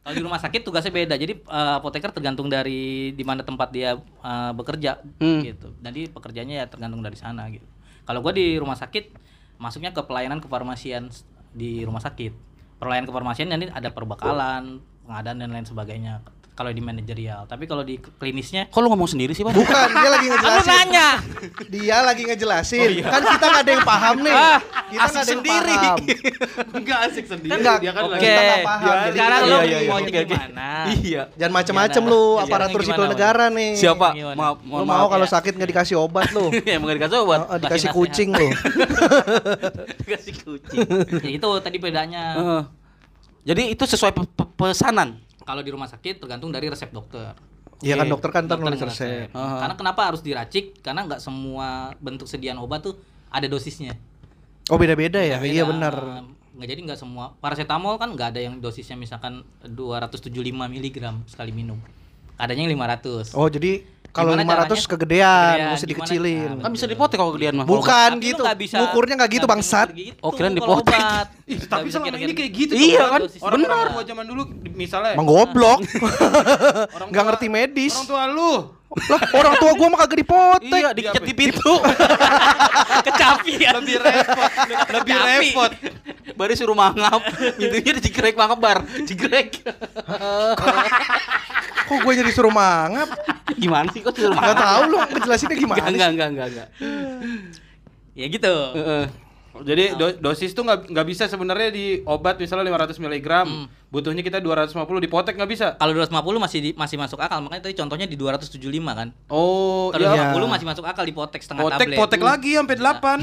Kalau 0.00 0.14
di 0.16 0.24
rumah 0.24 0.40
sakit 0.40 0.64
tugasnya 0.64 0.88
beda. 0.90 1.14
Jadi 1.14 1.36
eh, 1.36 1.74
apoteker 1.76 2.08
tergantung 2.10 2.48
dari 2.48 3.12
di 3.12 3.22
mana 3.22 3.44
tempat 3.44 3.68
dia 3.68 3.94
eh, 4.00 4.52
bekerja 4.52 4.98
Hmm. 5.20 5.44
gitu. 5.44 5.70
Jadi 5.78 6.08
pekerjaannya 6.08 6.56
ya 6.56 6.66
tergantung 6.66 6.98
dari 6.98 7.14
sana 7.14 7.44
gitu. 7.46 7.62
Kalau 8.08 8.24
gua 8.24 8.32
di 8.32 8.56
rumah 8.56 8.72
sakit 8.72 9.12
masuknya 9.60 9.92
ke 9.92 10.00
pelayanan 10.00 10.40
kefarmasian 10.40 11.12
di 11.52 11.84
rumah 11.84 12.00
sakit. 12.00 12.32
Pelayanan 12.80 13.04
kefarmasian 13.04 13.52
nanti 13.52 13.68
ada 13.68 13.92
perbekalan, 13.92 14.80
pengadaan 15.04 15.44
dan 15.44 15.50
lain 15.52 15.68
sebagainya. 15.68 16.24
Kalau 16.58 16.74
di 16.74 16.82
manajerial, 16.82 17.46
tapi 17.46 17.64
kalau 17.64 17.86
di 17.86 17.94
klinisnya 18.18 18.66
Kok 18.66 18.82
lu 18.82 18.90
ngomong 18.90 19.06
sendiri 19.06 19.30
sih, 19.30 19.46
Bang? 19.46 19.54
Bukan, 19.54 19.70
dia 19.94 20.10
lagi 20.10 20.26
Aku 20.26 20.34
ngejelasin. 20.34 20.66
nanya. 20.68 21.08
Dia 21.70 21.96
lagi 22.02 22.22
ngejelasin. 22.26 22.90
Kan 22.98 23.22
kita 23.22 23.44
nggak 23.46 23.62
ada 23.62 23.70
yang 23.70 23.84
paham 23.86 24.16
nih. 24.18 24.34
Ah, 24.34 24.58
kita 24.58 24.98
nggak 24.98 25.06
asik 25.06 25.14
ada 25.14 25.22
yang 25.22 25.30
sendiri. 25.38 25.76
paham. 25.78 25.96
Enggak 26.82 26.98
asik 27.06 27.24
sendiri. 27.24 27.52
Enggak, 27.54 27.76
dia 27.78 27.92
kan 27.92 28.02
oke. 28.02 28.10
lagi 28.10 28.22
Kita 28.26 28.40
nggak 28.42 28.60
paham, 28.66 28.82
jadi- 28.90 29.14
Sekarang 29.14 29.38
Iya, 29.38 29.46
lo 29.46 29.54
iya, 29.56 29.62
iya, 29.62 29.78
mau 29.86 29.96
oke, 29.96 30.10
oke. 30.10 30.20
gimana? 30.26 30.68
Iya. 30.98 31.22
Jangan 31.32 31.54
macem-macem 31.54 32.02
lu 32.02 32.22
Iya, 32.26 32.42
aparatur 32.42 32.80
sipil 32.82 33.06
negara 33.06 33.44
nih. 33.48 33.70
Siapa? 33.78 34.08
Maaf, 34.34 34.56
Lu 34.58 34.72
mau 34.74 34.82
maaf. 34.84 35.08
kalau 35.08 35.24
ya. 35.24 35.32
sakit 35.32 35.52
nggak 35.54 35.70
dikasih 35.70 35.94
obat 35.96 36.26
lu. 36.34 36.50
ya 36.66 36.74
emang 36.74 36.90
gak 36.90 36.98
dikasih 36.98 37.18
obat. 37.22 37.38
Oh, 37.44 37.58
dikasih 37.62 37.88
kucing 37.92 38.28
lu. 38.34 38.48
Dikasih 40.00 40.34
kucing. 40.36 40.78
Ya, 41.22 41.30
itu 41.30 41.48
tadi 41.62 41.76
bedanya. 41.78 42.22
Heeh. 42.34 42.62
Jadi 43.46 43.62
itu 43.72 43.84
sesuai 43.86 44.10
pe- 44.10 44.26
pe- 44.28 44.50
pesanan. 44.58 45.22
Kalau 45.48 45.64
di 45.64 45.72
rumah 45.72 45.88
sakit 45.88 46.20
tergantung 46.20 46.52
dari 46.52 46.68
resep 46.68 46.92
dokter. 46.92 47.32
Iya 47.80 47.96
kan 47.96 48.10
dokter 48.12 48.28
kan 48.28 48.44
ntar 48.44 48.60
Dokter 48.60 48.76
nulis 48.76 48.82
resep. 48.84 49.32
resep. 49.32 49.38
Aha. 49.38 49.64
Karena 49.64 49.74
kenapa 49.80 50.00
harus 50.12 50.20
diracik? 50.20 50.84
Karena 50.84 51.08
nggak 51.08 51.24
semua 51.24 51.96
bentuk 51.96 52.28
sediaan 52.28 52.60
obat 52.60 52.84
tuh 52.84 53.00
ada 53.32 53.48
dosisnya. 53.48 53.96
Oh 54.68 54.76
beda-beda 54.76 55.16
ya? 55.24 55.40
Beda. 55.40 55.48
Iya 55.48 55.64
benar. 55.64 55.94
Nggak 56.52 56.68
jadi 56.68 56.80
nggak 56.84 57.00
semua. 57.00 57.32
Paracetamol 57.40 57.96
kan 57.96 58.12
nggak 58.12 58.36
ada 58.36 58.40
yang 58.44 58.60
dosisnya 58.60 59.00
misalkan 59.00 59.40
275 59.64 60.28
mg 60.52 60.96
sekali 61.24 61.54
minum. 61.56 61.80
Adanya 62.36 62.68
yang 62.68 62.76
500. 62.76 63.32
Oh 63.32 63.48
jadi 63.48 63.86
kalau 64.10 64.32
Gimana 64.32 64.64
500 64.64 64.66
caranya? 64.66 64.88
kegedean, 64.88 65.54
mesti 65.70 65.86
dikecilin. 65.86 66.48
Nah, 66.50 66.62
Kan 66.64 66.70
bisa 66.72 66.84
dipotek 66.84 67.16
kalau 67.16 67.32
gedean 67.32 67.54
mah. 67.54 67.64
Bukan 67.64 68.10
Tapi 68.12 68.24
gitu. 68.24 68.42
nggak 68.42 68.58
bisa- 68.58 68.78
Ngukurnya 68.80 69.14
nggak 69.16 69.32
gitu 69.32 69.46
bangsat. 69.46 69.88
gitu 69.90 70.18
Oh, 70.18 70.30
kirain 70.30 70.52
dipotek. 70.52 71.00
tapi 71.72 71.86
selama 71.88 72.16
ini 72.16 72.32
kayak 72.32 72.52
gitu. 72.52 72.72
Iya 72.72 72.98
tuh. 72.98 73.08
kan? 73.08 73.20
Orang 73.42 73.58
Benar. 73.60 73.86
gua 73.90 74.02
zaman 74.02 74.24
dulu 74.24 74.42
misalnya 74.72 75.12
Emang 75.12 75.24
goblok. 75.24 75.78
orang 76.96 77.08
Nggak 77.10 77.14
tua- 77.14 77.28
ngerti 77.30 77.46
medis. 77.48 77.94
Orang 77.94 78.08
tua 78.08 78.24
lu 78.26 78.52
Lah, 78.88 79.20
orang 79.36 79.54
tua 79.54 79.72
gua 79.76 79.88
mah 79.92 79.98
kagak 80.00 80.18
dipotek. 80.18 80.72
Iya, 80.74 80.88
dikecat 80.90 81.22
di 81.22 81.34
pintu. 81.36 81.74
Kecapi 83.04 83.52
ya. 83.60 83.70
Lebih 83.76 83.96
repot, 84.00 84.50
lebih 84.90 85.14
repot. 85.14 85.70
Baru 86.32 86.52
suruh 86.54 86.72
mangap. 86.72 87.20
Pintunya 87.52 87.92
dijegrek 87.94 88.32
mangap 88.32 88.56
bar. 88.56 88.78
Jegrek. 89.04 89.60
Kok 91.84 91.98
gue 91.98 92.12
jadi 92.16 92.30
suruh 92.30 92.48
mangap? 92.50 93.08
Gimana 93.54 93.88
sih 93.88 94.00
kok 94.00 94.12
suruh 94.12 94.30
Gak 94.30 94.42
mangap? 94.42 94.58
tahu 94.58 94.82
lu 94.84 94.96
ngejelasinnya 95.00 95.56
gimana 95.56 95.78
Enggak, 95.80 95.88
sih? 95.88 95.94
enggak, 95.94 96.10
enggak, 96.10 96.28
enggak, 96.28 96.48
enggak. 96.48 96.68
Ya 98.12 98.26
gitu. 98.26 98.54
Heeh. 98.74 99.04
Jadi 99.58 99.84
do- 99.92 100.18
dosis 100.22 100.52
tuh 100.52 100.62
nggak 100.62 100.86
nggak 100.86 101.06
bisa 101.08 101.24
sebenarnya 101.24 101.68
di 101.68 101.86
obat 102.04 102.36
misalnya 102.36 102.68
500 102.68 102.94
mg, 102.96 103.28
butuhnya 103.88 104.20
kita 104.20 104.38
250 104.38 104.76
dipotek 105.00 105.32
nggak 105.32 105.48
bisa. 105.48 105.66
Kalau 105.74 105.92
250 105.92 106.12
masih 106.38 106.58
di- 106.60 106.74
masih 106.74 106.96
masuk 106.96 107.16
akal, 107.16 107.40
makanya 107.40 107.64
tadi 107.64 107.74
contohnya 107.74 108.04
di 108.04 108.14
275 108.14 108.60
kan. 108.92 109.08
Oh, 109.26 109.88
Kalau 109.90 110.04
ya. 110.06 110.28
250 110.30 110.44
masih 110.46 110.66
masuk 110.66 110.84
akal 110.84 111.02
di 111.02 111.12
potek 111.12 111.40
setengah 111.40 111.62
Potek 111.64 111.88
tablet. 111.88 111.98
potek 111.98 112.20
lagi 112.20 112.50
sampai 112.54 112.76
8. 112.76 113.18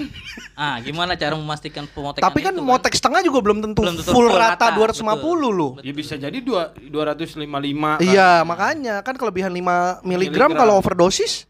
Ah, 0.55 0.75
gimana 0.79 1.13
cara 1.13 1.35
memastikan 1.35 1.85
pemotekan 1.85 2.23
Tapi 2.23 2.39
kan 2.41 2.51
itu, 2.51 2.61
motek 2.61 2.93
setengah 2.93 3.21
juga 3.21 3.39
belum 3.41 3.61
tentu, 3.61 3.81
Belum 3.81 3.93
tentu 3.93 4.07
full 4.07 4.25
full 4.25 4.33
rata 4.33 4.57
rata, 4.65 4.75
250 4.75 5.21
lu. 5.49 5.69
Ya 5.79 5.91
bisa 5.91 6.15
jadi 6.15 6.37
dua 6.37 6.73
255 6.81 7.45
kan. 7.95 8.01
Iya, 8.01 8.41
makanya 8.41 8.95
kan 9.01 9.13
kelebihan 9.13 9.51
5 9.51 10.01
miligram 10.01 10.15
Miligram. 10.47 10.51
kalau 10.55 10.73
overdosis, 10.75 11.45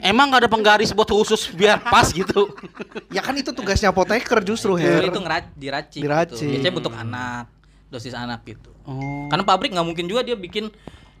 Emang 0.00 0.28
nggak 0.28 0.40
ada 0.40 0.50
penggaris 0.50 0.90
buat 0.90 1.06
khusus 1.06 1.50
biar 1.50 1.78
pas 1.78 2.08
gitu. 2.10 2.48
ya 3.08 3.20
kan 3.20 3.32
itu 3.32 3.50
tugasnya 3.50 3.88
apoteker 3.88 4.40
justru, 4.42 4.74
Itu, 4.74 4.82
Her. 4.82 5.04
itu 5.04 5.20
ngera- 5.20 5.52
diracik, 5.52 6.00
Diracik. 6.00 6.40
Gitu. 6.40 6.50
Biasanya 6.50 6.72
untuk 6.74 6.94
anak, 6.94 7.44
dosis 7.90 8.14
anak 8.14 8.46
gitu. 8.46 8.70
Oh. 8.82 9.26
Karena 9.26 9.42
pabrik 9.42 9.70
nggak 9.70 9.84
mungkin 9.84 10.06
juga 10.06 10.22
dia 10.22 10.34
bikin 10.34 10.70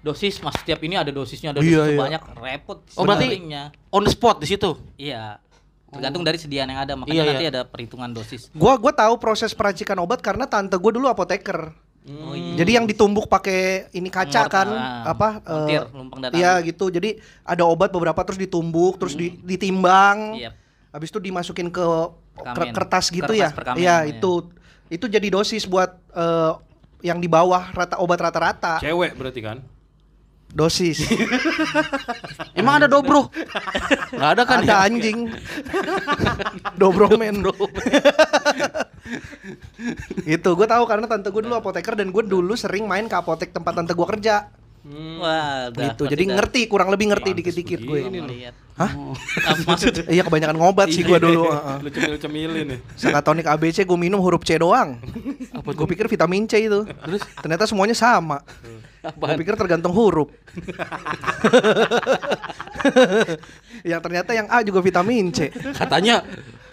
dosis 0.00 0.38
mas 0.38 0.56
setiap 0.56 0.80
ini 0.80 0.96
ada 0.96 1.10
dosisnya 1.10 1.50
ada 1.50 1.60
dosis 1.60 1.68
Iya, 1.68 1.82
iya. 1.84 1.92
sebanyak 1.92 2.22
repot 2.34 2.78
Oh, 2.94 3.04
berarti-. 3.04 3.36
On 3.90 4.00
the 4.00 4.08
spot 4.08 4.38
di 4.38 4.48
situ. 4.48 4.72
iya 4.96 5.36
tergantung 5.90 6.22
dari 6.22 6.38
sediaan 6.38 6.70
yang 6.70 6.80
ada 6.80 6.94
makanya 6.94 7.12
Iya, 7.12 7.24
nanti 7.28 7.44
iya. 7.44 7.52
ada 7.52 7.62
perhitungan 7.64 8.08
dosis 8.08 8.46
Gua 8.54 8.78
gua 8.78 8.94
tahu 8.94 9.18
proses 9.18 9.50
peracikan 9.50 9.98
obat 9.98 10.18
karena 10.18 10.46
tante 10.46 10.72
gue 10.72 10.92
dulu 10.94 11.04
apoteker. 11.04 11.74
oh 12.06 12.32
iya 12.32 12.56
Jadi 12.56 12.70
yang 12.72 12.86
ditumbuk 12.86 13.26
pakai 13.26 13.90
ini 13.92 14.08
kaca 14.08 14.46
kan 14.46 14.68
ah, 14.70 15.10
apa 15.10 15.28
montir, 15.42 15.82
eh, 15.82 15.92
lumpang 15.92 16.18
dan 16.22 16.30
Iya 16.32 16.52
gitu. 16.62 16.88
Jadi 16.88 17.18
ada 17.42 17.66
obat 17.66 17.90
beberapa 17.90 18.22
terus 18.22 18.38
ditumbuk, 18.38 18.96
terus 18.96 19.12
di- 19.12 19.36
ditimbang. 19.36 20.38
Iya. 20.38 20.54
Habis 20.88 21.10
itu 21.10 21.20
dimasukin 21.20 21.68
ke 21.68 21.84
kertas 22.72 23.10
gitu 23.10 23.26
Kertas 23.26 23.36
ya. 23.36 23.48
perkamen 23.52 23.76
Iya, 23.76 23.96
namanya. 24.00 24.12
itu. 24.16 24.32
Itu 24.90 25.06
jadi 25.06 25.30
dosis 25.30 25.64
buat 25.70 25.94
eh, 26.12 26.52
yang 27.00 27.22
di 27.22 27.30
bawah 27.30 27.70
rata 27.72 27.96
obat 28.02 28.20
rata-rata. 28.20 28.82
Cewek 28.82 29.16
berarti 29.16 29.40
kan? 29.40 29.58
Dosis. 30.50 31.06
Emang 32.58 32.82
ada 32.82 32.90
dobro? 32.90 33.30
Nggak 34.10 34.30
ada 34.34 34.42
kan 34.42 34.58
Ada 34.66 34.74
ya? 34.74 34.78
anjing. 34.90 35.18
Dobromen. 36.74 37.46
gitu, 40.26 40.50
gue 40.58 40.66
tahu 40.66 40.84
karena 40.90 41.06
tante 41.06 41.30
gue 41.30 41.42
dulu 41.46 41.54
apoteker 41.54 41.94
dan 41.94 42.10
gue 42.10 42.22
dulu 42.26 42.58
sering 42.58 42.90
main 42.90 43.06
ke 43.06 43.14
apotek 43.14 43.54
tempat 43.54 43.78
tante 43.78 43.94
gue 43.94 44.06
kerja. 44.18 44.50
Wah 45.20 45.70
udah, 45.70 45.86
gitu. 45.92 46.02
Jadi 46.10 46.24
udah 46.26 46.34
ngerti, 46.40 46.60
kurang 46.66 46.88
lebih 46.90 47.14
ngerti 47.14 47.30
dikit-dikit 47.36 47.80
gue. 47.82 48.00
Hah? 48.80 48.92
Ah, 49.46 49.54
maksud 49.54 49.92
Iya 50.14 50.22
kebanyakan 50.24 50.56
ngobat 50.56 50.88
sih 50.90 51.04
gue 51.04 51.18
dulu. 51.20 51.52
heeh. 51.52 51.76
Lu 51.84 51.88
cemil-cemilin 51.92 52.66
nih. 52.74 52.78
Sakatonik 52.96 53.46
ABC 53.46 53.84
gue 53.84 53.98
minum 53.98 54.20
huruf 54.20 54.42
C 54.42 54.58
doang. 54.58 54.98
Gue 55.52 55.86
pikir 55.90 56.08
vitamin 56.08 56.48
C 56.48 56.66
itu. 56.66 56.86
Terus 56.88 57.22
ternyata 57.38 57.66
semuanya 57.68 57.94
sama. 57.94 58.40
Gue 59.00 59.36
pikir 59.40 59.56
tergantung 59.56 59.92
huruf. 59.92 60.28
yang 63.90 64.00
ternyata 64.00 64.30
yang 64.36 64.46
A 64.48 64.64
juga 64.64 64.80
vitamin 64.80 65.32
C. 65.32 65.50
Katanya 65.76 66.24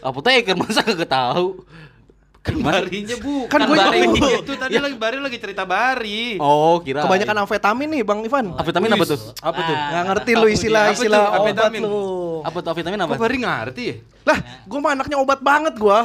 apoteker 0.03 0.55
masa 0.55 0.83
kagak 0.83 1.11
tahu. 1.11 1.63
Kan 2.47 2.57
barinya 2.57 3.15
bu. 3.17 3.35
Kan 3.45 3.59
gue 3.61 3.75
Bari. 3.75 3.99
juga. 4.01 4.29
itu 4.41 4.53
tadi 4.55 4.75
lagi 4.77 4.95
Bari 4.95 5.17
lagi 5.19 5.37
cerita 5.37 5.63
Bari. 5.63 6.39
Oh, 6.39 6.79
kira. 6.79 7.03
Kebanyakan 7.03 7.35
amfetamin 7.43 7.87
nih 7.89 8.01
Bang 8.01 8.19
Ivan. 8.21 8.45
Amfetamin 8.53 8.89
apa 8.89 9.05
tuh? 9.05 9.19
Apa 9.37 9.59
tuh? 9.59 9.75
Nggak 9.75 10.03
ngerti 10.07 10.31
lu 10.33 10.47
istilah-istilah 10.47 11.19
Apa 11.19 11.27
tuh, 11.27 11.37
obat 11.37 11.51
amfetamin? 11.53 11.81
lu. 11.83 11.97
Apa 12.41 12.57
tuh 12.57 12.71
vitamin 12.73 12.99
apa? 12.99 13.11
Kok 13.11 13.21
Bari 13.21 13.37
ngerti 13.37 13.83
ya? 13.83 13.95
Lah, 14.23 14.37
gue 14.63 14.79
mah 14.79 14.91
anaknya 14.93 15.17
obat 15.17 15.39
banget 15.39 15.73
gua. 15.75 15.99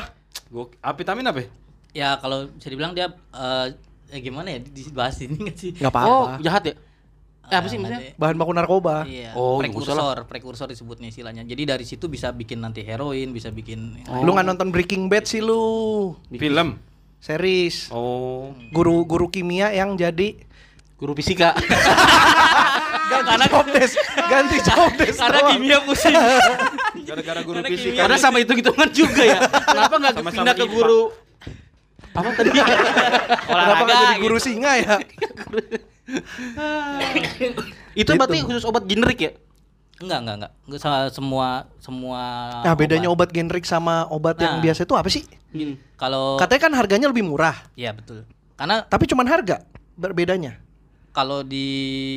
Gua 0.46 0.66
vitamin 0.92 1.24
apa? 1.24 1.40
ya? 1.40 1.48
ya 1.92 2.10
kalau 2.16 2.48
bisa 2.48 2.66
dibilang 2.66 2.92
dia 2.92 3.06
eh, 3.30 3.66
ya 4.08 4.18
gimana 4.18 4.48
ya 4.48 4.58
dibahas 4.60 5.20
ini 5.20 5.36
nggak 5.38 5.56
sih 5.56 5.70
Nggak 5.76 5.92
Oh, 5.94 6.24
apa-apa. 6.24 6.40
jahat 6.40 6.62
ya? 6.64 6.74
Eh, 7.52 7.56
apa 7.60 7.68
sih 7.68 7.76
maksudnya? 7.76 8.16
Bahan 8.16 8.36
baku 8.40 8.52
narkoba. 8.56 9.04
Iya, 9.04 9.36
Oh, 9.36 9.60
usah 9.60 9.68
prekursor, 9.68 10.16
prekursor 10.24 10.66
disebutnya 10.72 11.12
istilahnya. 11.12 11.44
Jadi 11.44 11.62
dari 11.68 11.84
situ 11.84 12.08
bisa 12.08 12.32
bikin 12.32 12.64
nanti 12.64 12.80
heroin, 12.80 13.28
bisa 13.28 13.52
bikin 13.52 14.00
Lu 14.24 14.32
nggak 14.32 14.48
nonton 14.48 14.72
Breaking 14.72 15.12
Bad 15.12 15.28
sih 15.28 15.44
lu. 15.44 16.16
Film. 16.32 16.80
Series. 17.20 17.92
Oh. 17.92 18.56
Guru 18.72 19.04
guru 19.04 19.28
kimia 19.28 19.68
yang 19.70 20.00
jadi 20.00 20.40
Guru 20.96 21.18
fisika. 21.18 21.52
ganti 23.12 23.44
job 23.50 23.66
desk, 23.74 23.98
ganti 24.30 24.56
job 24.62 24.90
desk. 24.94 25.18
karena 25.18 25.40
doang. 25.42 25.50
kimia 25.58 25.78
pusing. 25.82 26.14
Gara-gara 27.10 27.40
guru 27.42 27.58
Karena 27.58 27.68
fisika. 27.74 27.98
Karena 28.06 28.16
sama 28.16 28.36
hitung-hitungan 28.38 28.88
juga 28.94 29.22
ya. 29.26 29.38
Kenapa 29.50 29.94
nggak 29.98 30.14
pindah 30.22 30.54
ke 30.54 30.66
guru 30.70 31.10
apa 32.12 32.28
tadi? 32.36 32.50
Kenapa 33.50 33.82
nggak 33.82 33.98
jadi 33.98 34.16
guru 34.22 34.36
gitu. 34.38 34.46
singa 34.46 34.72
ya? 34.78 34.96
Itu 37.92 38.08
Gitu. 38.08 38.18
berarti 38.18 38.38
khusus 38.42 38.64
obat 38.64 38.84
generik 38.88 39.18
ya? 39.20 39.32
Enggak, 40.02 40.18
enggak, 40.24 40.36
enggak. 40.40 40.52
Enggak 40.66 40.80
semua 41.14 41.48
semua 41.78 42.20
Nah, 42.66 42.74
bedanya 42.74 43.08
obat 43.08 43.30
generik 43.30 43.62
sama 43.62 44.08
obat 44.10 44.40
yang 44.40 44.58
Nah. 44.58 44.62
biasa 44.64 44.82
itu 44.82 44.94
apa 44.98 45.08
sih? 45.08 45.22
Kalau 45.94 46.40
Katanya 46.40 46.62
kan 46.64 46.72
harganya 46.74 47.06
lebih 47.06 47.22
murah, 47.22 47.54
Iya, 47.76 47.92
betul. 47.94 48.24
Karena 48.56 48.82
tapi 48.82 49.04
cuman 49.06 49.26
harga 49.28 49.62
berbedanya. 49.94 50.58
kalau 51.12 51.44
di 51.44 51.68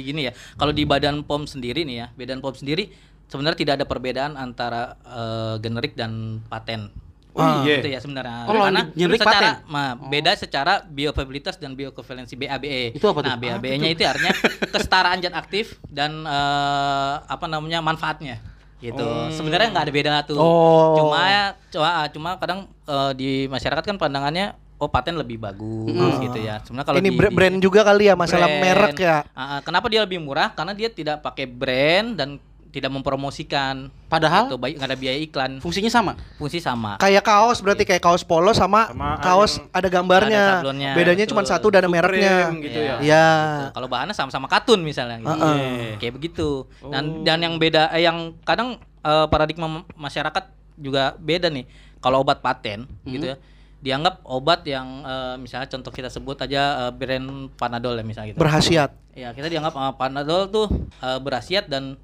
gini 0.08 0.24
ya, 0.24 0.34
kalau 0.56 0.72
di 0.72 0.88
Badan 0.88 1.20
POM 1.20 1.44
sendiri 1.44 1.84
nih 1.84 1.96
ya, 2.00 2.08
Badan 2.16 2.40
POM 2.40 2.56
sendiri 2.56 2.88
sebenarnya 3.28 3.60
tidak 3.60 3.74
ada 3.76 3.86
perbedaan 3.86 4.40
antara 4.40 4.96
eh, 5.04 5.56
generik 5.60 6.00
dan 6.00 6.40
paten. 6.48 6.88
Oh 7.36 7.62
iya. 7.62 7.84
Itu 7.84 7.88
ya 7.88 8.00
sebenarnya. 8.00 8.48
Oh, 8.48 8.56
Karena 8.58 8.88
generik 8.90 9.20
secara 9.20 9.36
paten? 9.60 9.68
ma, 9.68 9.84
beda 10.00 10.32
secara 10.34 10.74
bioavailabilitas 10.82 11.56
dan 11.56 11.76
biokovalensi 11.76 12.34
BABE. 12.34 12.96
Itu 12.96 13.06
apa 13.06 13.20
tuh? 13.20 13.28
Nah, 13.28 13.36
BABE-nya 13.36 13.90
itu 13.92 14.02
artinya 14.02 14.32
kesetaraan 14.74 15.20
zat 15.20 15.36
aktif 15.36 15.76
dan 15.86 16.24
eh, 16.24 17.14
apa 17.22 17.46
namanya 17.46 17.80
manfaatnya 17.80 18.40
gitu. 18.80 19.04
Sebenarnya 19.32 19.68
nggak 19.70 19.84
ada 19.84 19.94
beda 19.94 20.12
tuh. 20.24 20.40
Oh. 20.40 20.96
Cuma 20.96 21.52
cuma 21.68 21.90
cuma 22.08 22.30
kadang 22.38 22.60
eh, 22.82 23.12
di 23.14 23.30
masyarakat 23.46 23.84
kan 23.84 23.98
pandangannya 23.98 24.56
oh 24.76 24.88
paten 24.88 25.16
lebih 25.16 25.36
bagus 25.38 25.92
gitu 26.22 26.40
ya. 26.40 26.64
Sebenarnya 26.64 26.88
kalau 26.88 27.00
Ini 27.00 27.10
di- 27.10 27.16
bra- 27.16 27.32
di- 27.32 27.36
brand 27.36 27.58
juga 27.60 27.84
kali 27.84 28.08
ya, 28.08 28.16
masalah 28.16 28.48
brand. 28.48 28.64
merek 28.64 28.96
ya. 28.96 29.18
Ah, 29.32 29.42
ah, 29.42 29.60
kenapa 29.60 29.88
dia 29.88 30.00
lebih 30.00 30.20
murah? 30.20 30.52
Karena 30.52 30.72
dia 30.72 30.88
tidak 30.88 31.20
pakai 31.20 31.46
brand 31.46 32.16
dan 32.16 32.40
tidak 32.76 32.92
mempromosikan. 32.92 33.88
Padahal 34.12 34.52
Itu 34.52 34.60
baik 34.60 34.76
nggak 34.76 34.90
ada 34.92 34.98
biaya 35.00 35.20
iklan. 35.24 35.52
fungsinya 35.64 35.88
sama. 35.88 36.20
Fungsi 36.36 36.60
sama. 36.60 37.00
Kayak 37.00 37.24
kaos 37.24 37.64
berarti 37.64 37.88
kayak 37.88 38.04
kaos 38.04 38.28
polo 38.28 38.52
sama, 38.52 38.92
Sama 38.92 39.16
kaos 39.24 39.64
ada 39.72 39.88
gambarnya. 39.88 40.60
Ada 40.60 40.92
Bedanya 40.92 41.24
betul. 41.24 41.32
cuma 41.32 41.48
satu 41.48 41.72
dan 41.72 41.88
ada 41.88 41.90
mereknya. 41.90 42.52
gitu 42.60 42.76
ya. 42.76 42.96
Iya. 43.00 43.28
Gitu. 43.32 43.80
Kalau 43.80 43.88
bahannya 43.88 44.12
sama-sama 44.12 44.52
katun 44.52 44.84
misalnya 44.84 45.24
gitu. 45.24 45.32
Heeh. 45.32 45.56
Iya, 45.56 45.96
Kayak 46.04 46.14
begitu. 46.20 46.50
Dan 46.84 47.24
dan 47.24 47.40
yang 47.40 47.56
beda 47.56 47.96
eh, 47.96 48.04
yang 48.04 48.36
kadang 48.44 48.76
eh, 49.00 49.26
paradigma 49.32 49.88
masyarakat 49.96 50.44
juga 50.76 51.16
beda 51.16 51.48
nih. 51.48 51.64
Kalau 52.04 52.20
obat 52.22 52.44
paten 52.44 52.84
gitu 53.08 53.32
ya. 53.32 53.40
Dianggap 53.80 54.20
obat 54.28 54.68
yang 54.68 55.06
eh, 55.08 55.36
misalnya 55.40 55.72
contoh 55.72 55.96
kita 55.96 56.12
sebut 56.12 56.36
aja 56.38 56.88
eh, 56.88 56.92
brand 56.92 57.48
Panadol 57.56 57.96
ya 57.96 58.04
misalnya 58.04 58.36
gitu. 58.36 58.44
Berhasiat. 58.44 58.92
Ya, 59.16 59.32
kita 59.32 59.48
dianggap 59.48 59.72
eh, 59.72 59.94
Panadol 59.96 60.52
tuh 60.52 60.68
eh, 61.00 61.20
berhasiat 61.24 61.72
dan 61.72 61.96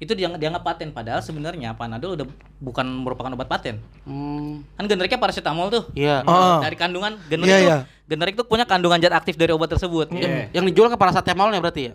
itu 0.00 0.16
dianggap, 0.16 0.40
dianggap 0.40 0.62
paten 0.64 0.88
padahal 0.96 1.20
sebenarnya 1.20 1.76
Panadol 1.76 2.16
udah 2.16 2.26
bukan 2.56 2.88
merupakan 2.88 3.28
obat 3.36 3.52
paten. 3.52 3.76
Hmm. 4.08 4.64
Kan 4.80 4.88
generiknya 4.88 5.20
paracetamol 5.20 5.68
tuh. 5.68 5.84
Iya. 5.92 6.24
Oh. 6.24 6.64
Dari 6.64 6.72
kandungan 6.72 7.20
generik 7.28 7.52
Iya, 7.52 7.58
tuh, 7.60 7.68
iya. 7.68 7.78
generik 8.08 8.34
tuh 8.40 8.46
punya 8.48 8.64
kandungan 8.64 8.96
zat 8.96 9.12
aktif 9.12 9.36
dari 9.36 9.52
obat 9.52 9.68
tersebut. 9.68 10.08
Iya. 10.08 10.48
Yang 10.56 10.72
dijual 10.72 10.88
ke 10.88 10.96
paracetamolnya 10.96 11.60
berarti 11.60 11.92
ya? 11.92 11.94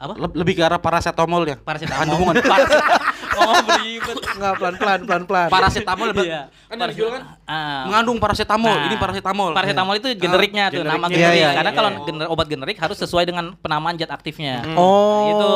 Apa? 0.00 0.16
Le- 0.16 0.36
lebih 0.40 0.56
ke 0.56 0.62
arah 0.64 0.80
paracetamolnya. 0.80 1.60
Paracetamol. 1.60 2.00
Kandungan. 2.00 2.34
oh, 3.36 3.54
beribet. 3.64 4.16
Enggak 4.24 4.52
pelan-pelan 4.56 5.00
pelan-pelan. 5.02 5.48
paracetamol 5.48 6.08
berarti. 6.10 6.28
Iya. 6.28 6.42
Kan 6.66 6.76
yang 6.76 6.90
dijual 6.90 7.10
kan 7.12 7.22
Ah. 7.44 7.84
mengandung 7.86 8.18
paracetamol. 8.18 8.72
Nah, 8.72 8.86
Ini 8.86 8.96
paracetamol. 8.96 9.50
Paracetamol 9.52 9.94
itu 9.96 10.08
generiknya 10.14 10.64
tuh, 10.68 10.82
nama 10.82 11.06
Iya, 11.06 11.14
generik. 11.14 11.36
iya, 11.36 11.48
Karena 11.52 11.70
iya, 11.70 11.76
kalau 11.76 11.90
iya. 11.90 12.00
gener- 12.04 12.30
obat 12.30 12.46
generik 12.46 12.76
harus 12.76 12.96
sesuai 12.96 13.24
dengan 13.24 13.44
penamaan 13.56 13.94
zat 13.94 14.10
aktifnya. 14.10 14.54
Oh, 14.74 15.30
Itu 15.30 15.48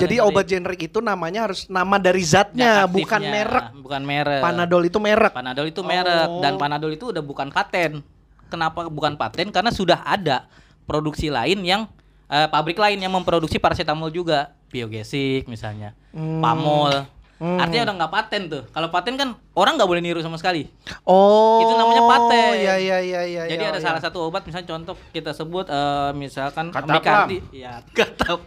jadi 0.00 0.16
generik. 0.18 0.28
obat 0.30 0.46
generik 0.46 0.80
itu 0.82 0.98
namanya 0.98 1.40
harus 1.44 1.66
nama 1.66 1.96
dari 1.96 2.22
zatnya, 2.22 2.84
Zat 2.84 2.90
bukan 2.90 3.20
merek. 3.22 3.64
Bukan 3.76 4.02
merek. 4.02 4.40
Panadol 4.40 4.82
itu 4.82 4.98
merek. 4.98 5.32
Panadol 5.32 5.66
itu 5.66 5.80
merek 5.80 6.28
Oh. 6.28 6.40
dan 6.40 6.54
Panadol 6.54 6.90
itu 6.90 7.10
udah 7.10 7.20
bukan 7.20 7.48
paten. 7.48 8.00
Kenapa 8.46 8.86
bukan 8.86 9.14
paten? 9.14 9.50
Karena 9.50 9.68
sudah 9.68 10.02
ada 10.02 10.46
produksi 10.82 11.28
lain 11.28 11.60
yang 11.60 11.86
eh, 12.24 12.48
pabrik 12.48 12.74
lain 12.74 12.96
yang 12.96 13.12
memproduksi 13.12 13.56
paracetamol 13.56 14.08
juga. 14.08 14.50
biogesic 14.66 15.46
misalnya, 15.46 15.94
Hmm. 16.10 16.42
pamol. 16.42 17.06
Hmm. 17.44 17.60
Artinya 17.60 17.92
udah 17.92 17.94
nggak 18.00 18.12
paten 18.16 18.42
tuh. 18.48 18.62
Kalau 18.72 18.88
paten 18.88 19.14
kan 19.20 19.28
orang 19.52 19.76
nggak 19.76 19.90
boleh 19.92 20.00
niru 20.00 20.24
sama 20.24 20.40
sekali. 20.40 20.64
Oh. 21.04 21.60
Itu 21.60 21.76
namanya 21.76 22.02
paten. 22.08 22.52
Iya 22.56 22.74
iya 22.80 22.98
iya 23.04 23.20
iya. 23.28 23.42
Jadi 23.44 23.60
iya, 23.60 23.72
ada 23.76 23.80
iya. 23.80 23.84
salah 23.84 24.00
satu 24.00 24.24
obat 24.24 24.48
misalnya 24.48 24.64
contoh 24.72 24.96
kita 25.12 25.36
sebut 25.36 25.68
eh, 25.68 26.10
misalkan 26.16 26.72
Kataplam. 26.72 27.28
Ya. 27.52 27.84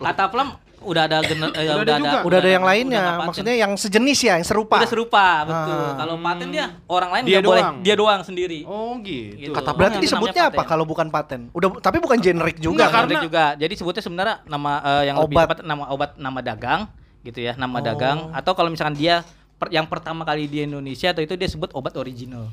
Kataplam 0.02 0.58
udah 0.82 1.04
ada 1.10 1.18
gener, 1.26 1.50
eh, 1.58 1.66
Udah 1.66 1.76
udah, 1.82 1.96
ada 1.98 2.10
ada. 2.10 2.20
Udah 2.22 2.38
ada 2.38 2.52
yang 2.54 2.66
lainnya, 2.66 3.04
maksudnya 3.26 3.56
yang 3.58 3.74
sejenis 3.74 4.20
ya, 4.22 4.34
yang 4.38 4.46
serupa. 4.46 4.78
udah 4.78 4.90
serupa 4.90 5.26
betul. 5.46 5.74
Ah. 5.74 5.94
Kalau 5.98 6.16
paten 6.22 6.48
dia 6.54 6.66
orang 6.86 7.10
lain 7.14 7.24
Dia 7.26 7.38
nggak 7.42 7.50
boleh, 7.50 7.64
dia 7.82 7.96
doang 7.98 8.22
sendiri. 8.22 8.60
Oh 8.66 8.94
gitu. 9.02 9.38
Gitu. 9.38 9.54
Kata 9.54 9.74
Berarti 9.74 9.98
disebutnya 10.02 10.54
apa 10.54 10.64
kalau 10.66 10.86
bukan 10.86 11.10
paten? 11.10 11.50
Udah 11.54 11.82
tapi 11.82 11.98
bukan 11.98 12.18
generik 12.22 12.58
juga 12.62 12.86
Enggak, 12.86 12.90
karena- 12.94 13.20
Ada 13.20 13.26
juga. 13.26 13.46
Jadi 13.58 13.74
sebutnya 13.74 14.04
sebenarnya 14.06 14.36
nama 14.46 14.72
eh, 14.82 15.04
yang 15.10 15.16
lebih 15.22 15.36
Obat. 15.38 15.46
tepat 15.50 15.58
nama 15.66 15.84
obat 15.90 16.12
nama 16.18 16.40
dagang 16.42 16.82
gitu 17.28 17.40
ya, 17.42 17.54
nama 17.54 17.78
Oh. 17.78 17.84
dagang 17.84 18.18
atau 18.32 18.52
kalau 18.52 18.68
misalkan 18.68 18.96
dia 18.96 19.28
per- 19.56 19.70
yang 19.70 19.86
pertama 19.86 20.24
kali 20.24 20.46
di 20.46 20.64
Indonesia 20.64 21.12
atau 21.12 21.20
itu 21.20 21.34
dia 21.34 21.46
sebut 21.46 21.70
obat 21.72 21.94
original. 21.94 22.48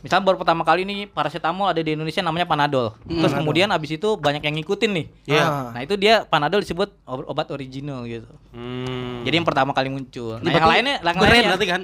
Misalnya 0.00 0.24
baru 0.26 0.36
pertama 0.36 0.64
kali 0.64 0.84
nih 0.84 1.08
paracetamol 1.08 1.64
ada 1.64 1.78
di 1.78 1.92
Indonesia 1.92 2.20
namanya 2.20 2.44
Panadol. 2.44 2.92
Terus 3.04 3.32
kemudian 3.32 3.68
abis 3.68 3.96
itu 3.96 4.08
banyak 4.16 4.40
yang 4.40 4.56
ngikutin 4.58 4.90
nih. 4.90 5.06
Iya. 5.24 5.44
Nah, 5.72 5.80
itu 5.80 5.94
dia 5.96 6.24
Panadol 6.24 6.60
disebut 6.60 6.92
ob- 7.04 7.24
obat 7.24 7.48
original 7.48 8.04
gitu. 8.04 8.28
Hmm. 8.52 9.24
Jadi 9.24 9.34
yang 9.34 9.46
pertama 9.46 9.72
kali 9.72 9.88
muncul. 9.88 10.36
Nah, 10.36 10.44
Ini 10.44 10.56
yang 10.56 10.68
lainnya 10.68 10.94
yang 11.00 11.16
lainnya 11.16 11.48
berarti 11.52 11.66
kan? 11.68 11.82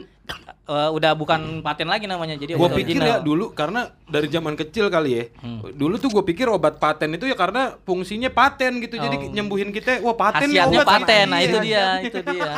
Eh, 0.63 0.91
udah 0.91 1.13
bukan 1.13 1.41
paten 1.61 1.85
lagi 1.85 2.05
namanya. 2.05 2.35
Jadi 2.35 2.53
Gue 2.53 2.69
pikir 2.69 2.97
original. 2.97 3.09
ya 3.09 3.17
dulu 3.19 3.51
karena 3.51 3.81
dari 4.05 4.27
zaman 4.27 4.55
kecil 4.55 4.87
kali 4.87 5.11
ya. 5.13 5.25
Hmm. 5.39 5.61
Dulu 5.69 5.95
tuh 5.97 6.11
gue 6.11 6.25
pikir 6.25 6.47
obat 6.47 6.77
paten 6.77 7.11
itu 7.11 7.25
ya 7.25 7.35
karena 7.35 7.75
fungsinya 7.81 8.29
paten 8.29 8.79
gitu. 8.79 8.95
Jadi 8.95 9.17
Oh. 9.19 9.31
nyembuhin 9.31 9.71
kita, 9.71 9.99
wah 10.01 10.15
paten 10.15 10.47
nih 10.47 10.59
Khasiatnya 10.59 10.79
obat. 10.79 10.91
paten, 10.97 11.25
nah 11.27 11.39
Iya. 11.39 11.47
itu 11.47 11.59
dia, 11.61 11.85
itu 12.03 12.19
dia. 12.25 12.51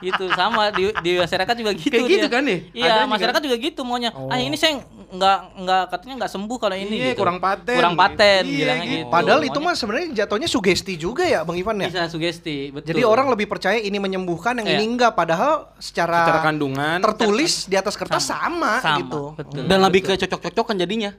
itu 0.00 0.24
sama 0.32 0.70
di, 0.70 0.88
di 0.98 1.12
masyarakat 1.16 1.54
juga 1.54 1.70
gitu 1.74 1.92
Kayak 1.92 2.08
gitu 2.08 2.24
dia. 2.24 2.32
kan 2.32 2.42
ya? 2.42 2.58
Iya, 2.72 2.90
Adanya 2.90 3.08
masyarakat 3.10 3.40
juga 3.42 3.56
gitu 3.58 3.80
maunya. 3.82 4.10
Ah 4.26 4.36
ini 4.36 4.54
saya 4.54 4.80
nggak 5.10 5.38
nggak 5.58 5.82
katanya 5.90 6.14
nggak 6.16 6.32
sembuh 6.32 6.56
kalau 6.56 6.72
ini 6.72 6.94
Iya, 6.96 7.06
gitu. 7.10 7.20
kurang 7.20 7.36
paten. 7.36 7.76
Kurang 7.76 7.94
paten 7.94 8.42
Iya, 8.42 8.56
bilangnya 8.56 8.86
gitu. 8.86 8.96
gitu. 9.00 9.12
Padahal 9.12 9.40
itu 9.42 9.58
mah 9.58 9.74
sebenarnya 9.74 10.06
jatuhnya 10.16 10.46
sugesti 10.46 10.94
juga 10.94 11.22
ya, 11.22 11.42
Bang 11.42 11.54
Ivan 11.54 11.76
ya. 11.78 11.88
bisa 11.88 12.06
sugesti, 12.06 12.70
betul. 12.70 12.88
Jadi 12.88 13.02
orang 13.02 13.26
lebih 13.28 13.44
percaya 13.44 13.76
ini 13.76 13.98
menyembuhkan, 13.98 14.56
yang 14.56 14.66
Iya. 14.66 14.78
ini 14.78 14.84
enggak. 14.88 15.12
Padahal 15.12 15.68
secara, 15.76 16.24
Secara 16.24 16.40
kandungan 16.42 16.98
tertulis 17.22 17.52
di 17.64 17.76
atas 17.76 17.94
kertas 17.94 18.24
sama, 18.24 18.80
sama 18.80 18.98
gitu. 18.98 19.22
betul. 19.34 19.62
Dan 19.64 19.78
lebih 19.80 20.00
ke 20.02 20.12
cocok-cocokan 20.16 20.76
jadinya. 20.76 21.12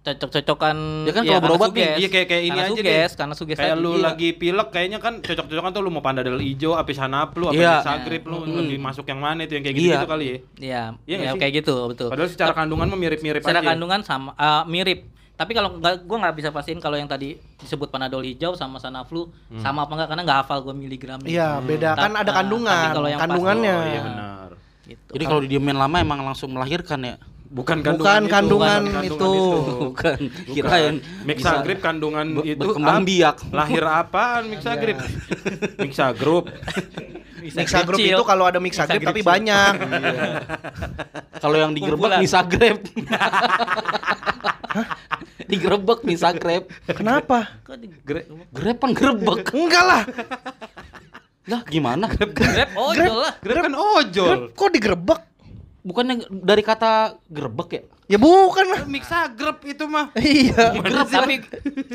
cocok-cocokan 0.00 0.76
Ya 1.04 1.12
kan 1.12 1.22
iya, 1.22 1.36
kalau 1.36 1.42
berobat 1.44 1.68
nih. 1.70 1.90
Iya 1.98 2.08
kayak 2.08 2.26
kayak 2.26 2.42
ini 2.42 2.48
Karena 2.50 2.62
aja 2.62 2.72
suges, 2.72 2.86
deh. 2.86 3.18
karena 3.18 3.34
suges 3.34 3.56
Kayak 3.58 3.76
lu 3.76 3.90
Iya. 3.92 4.04
lagi 4.06 4.28
pilek 4.32 4.68
kayaknya 4.70 4.98
kan 4.98 5.14
cocok-cocokan 5.20 5.70
tuh 5.70 5.82
lu 5.82 5.90
mau 5.90 6.00
panadol 6.00 6.38
hijau, 6.38 6.72
apis 6.72 6.96
hanap 6.96 7.34
lu, 7.34 7.44
apa 7.46 7.58
Iya. 7.58 7.74
sagrip 7.82 8.24
lu 8.24 8.38
Hmm. 8.38 8.56
lebih 8.58 8.78
masuk 8.78 9.04
yang 9.04 9.20
mana 9.20 9.44
itu 9.44 9.52
yang 9.52 9.64
kayak 9.66 9.76
gitu, 9.76 9.90
Iya. 9.90 10.06
kali 10.06 10.24
ya. 10.24 10.32
Iya, 10.32 10.40
Iya 10.56 10.82
iya 11.04 11.16
nggak 11.18 11.28
sih? 11.30 11.40
kayak 11.42 11.52
gitu, 11.58 11.74
betul. 11.86 12.08
Padahal 12.08 12.30
secara 12.30 12.52
kandungan 12.54 12.86
mah 12.86 12.96
mirip-mirip 12.96 13.40
secara 13.42 13.60
aja. 13.60 13.68
kandungan 13.68 14.00
sama 14.02 14.30
eh, 14.32 14.62
mirip 14.66 15.00
tapi 15.36 15.52
kalau 15.52 15.70
nggak 15.72 16.02
gue 16.02 16.16
nggak 16.18 16.34
bisa 16.34 16.48
pastiin 16.50 16.78
kalau 16.78 16.96
yang 16.96 17.06
tadi 17.06 17.38
disebut 17.58 17.88
panadol 17.88 18.18
hijau 18.20 18.54
sama 18.54 18.78
sanaflu 18.78 19.30
Hmm. 19.46 19.60
sama 19.60 19.84
apa 19.84 19.92
enggak 19.92 20.08
karena 20.08 20.22
nggak 20.24 20.38
hafal 20.40 20.58
gue 20.62 20.74
miligramnya 20.74 21.28
Iya, 21.28 21.48
beda 21.60 21.90
Ta- 21.92 22.02
kan 22.02 22.12
ada 22.16 22.26
ah, 22.26 22.34
kandungan, 22.34 22.74
tapi 22.80 22.90
kalau 22.92 23.06
yang 23.06 23.18
pas- 23.18 23.26
kandungannya. 23.28 23.70
Oh, 23.72 23.84
iya 23.84 24.00
benar. 24.02 24.48
Gitu. 24.88 25.10
Jadi 25.12 25.24
kalau 25.24 25.40
didiemin 25.44 25.76
lama 25.76 25.96
emang 26.00 26.20
langsung 26.24 26.50
melahirkan 26.50 26.98
ya? 27.04 27.14
Bukan 27.48 27.80
Bukan 27.80 27.96
kandungan 27.96 28.20
itu. 28.20 28.28
kandungan 28.28 28.82
bukan 28.84 29.04
itu. 29.04 29.32
Bukan. 29.88 30.18
Kirain 30.52 30.94
Mixagrip 31.24 31.78
kandungan 31.80 32.26
be- 32.36 32.44
itu 32.46 32.60
berkembang 32.60 33.04
biak. 33.04 33.36
Lahir 33.48 33.84
apaan 33.84 34.42
Mixagrip? 34.48 34.96
Mixer 35.78 36.12
group 37.86 37.96
kecil. 37.96 38.16
itu 38.18 38.24
kalau 38.26 38.44
ada 38.44 38.60
group 38.60 39.00
tapi 39.00 39.20
banyak. 39.22 39.72
Kalau 41.38 41.56
yang 41.56 41.72
digerebek 41.72 42.20
grab. 42.44 42.78
digerebek 45.50 46.00
bisa 46.04 46.28
grab. 46.34 46.68
Kenapa? 46.84 47.62
Kok 47.64 47.76
Grab 48.52 48.76
kan 48.76 48.90
gerebek. 48.92 49.38
Enggak 49.54 49.84
lah. 49.86 50.02
Lah 51.48 51.60
gimana? 51.64 52.06
grab 52.38 52.70
oh 52.74 52.92
Grab. 52.92 53.12
lah 53.16 53.32
Grab 53.40 53.62
kan 53.62 53.74
ojol. 53.74 54.26
Grab 54.28 54.42
kok 54.54 54.70
digerebek? 54.70 55.20
Bukannya 55.80 56.14
dari 56.28 56.60
kata 56.60 56.92
gerebek 57.24 57.68
ya? 57.70 57.82
Ya 58.06 58.16
bukan 58.16 58.64
lah. 58.66 58.80
Mixagrip 58.84 59.64
itu 59.64 59.84
mah. 59.84 60.08
Iya. 60.16 60.76
tapi 61.04 61.44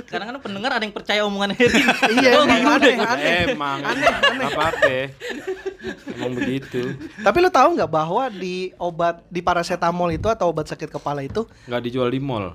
kadang-kadang 0.04 0.42
pendengar 0.42 0.72
ada 0.72 0.82
yang 0.82 0.94
percaya 0.94 1.22
omongan 1.24 1.54
Heri 1.54 1.82
Iya, 2.16 2.30
Oh, 2.36 2.44
emang 2.44 2.58
gitu 2.60 2.70
aneh, 2.72 2.86
deh. 2.88 2.96
aneh. 3.04 3.38
Emang. 3.50 3.78
Apa-apa. 4.44 4.94
Emang 6.08 6.32
begitu. 6.34 6.82
Tapi 7.18 7.38
lu 7.40 7.50
tahu 7.50 7.70
nggak 7.76 7.90
bahwa 7.92 8.24
di 8.30 8.56
obat 8.76 9.26
di 9.28 9.42
paracetamol 9.42 10.10
itu 10.12 10.26
atau 10.28 10.50
obat 10.50 10.66
sakit 10.66 10.90
kepala 10.90 11.22
itu 11.22 11.46
Nggak 11.66 11.82
dijual 11.84 12.10
di 12.10 12.18
mall. 12.18 12.54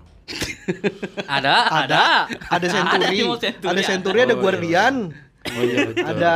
ada 1.27 1.55
ada 1.83 2.03
ada 2.29 2.67
Century, 2.69 3.05
di 3.11 3.25
Mall 3.25 3.41
Century, 3.41 3.67
ada 3.67 3.81
Century, 3.83 4.19
ada 4.21 4.29
Oh, 4.29 4.31
iya. 4.31 4.43
Guardian, 4.43 4.95
Oh 5.51 5.63
iya 5.63 5.79
betul. 5.87 6.05
ada 6.05 6.35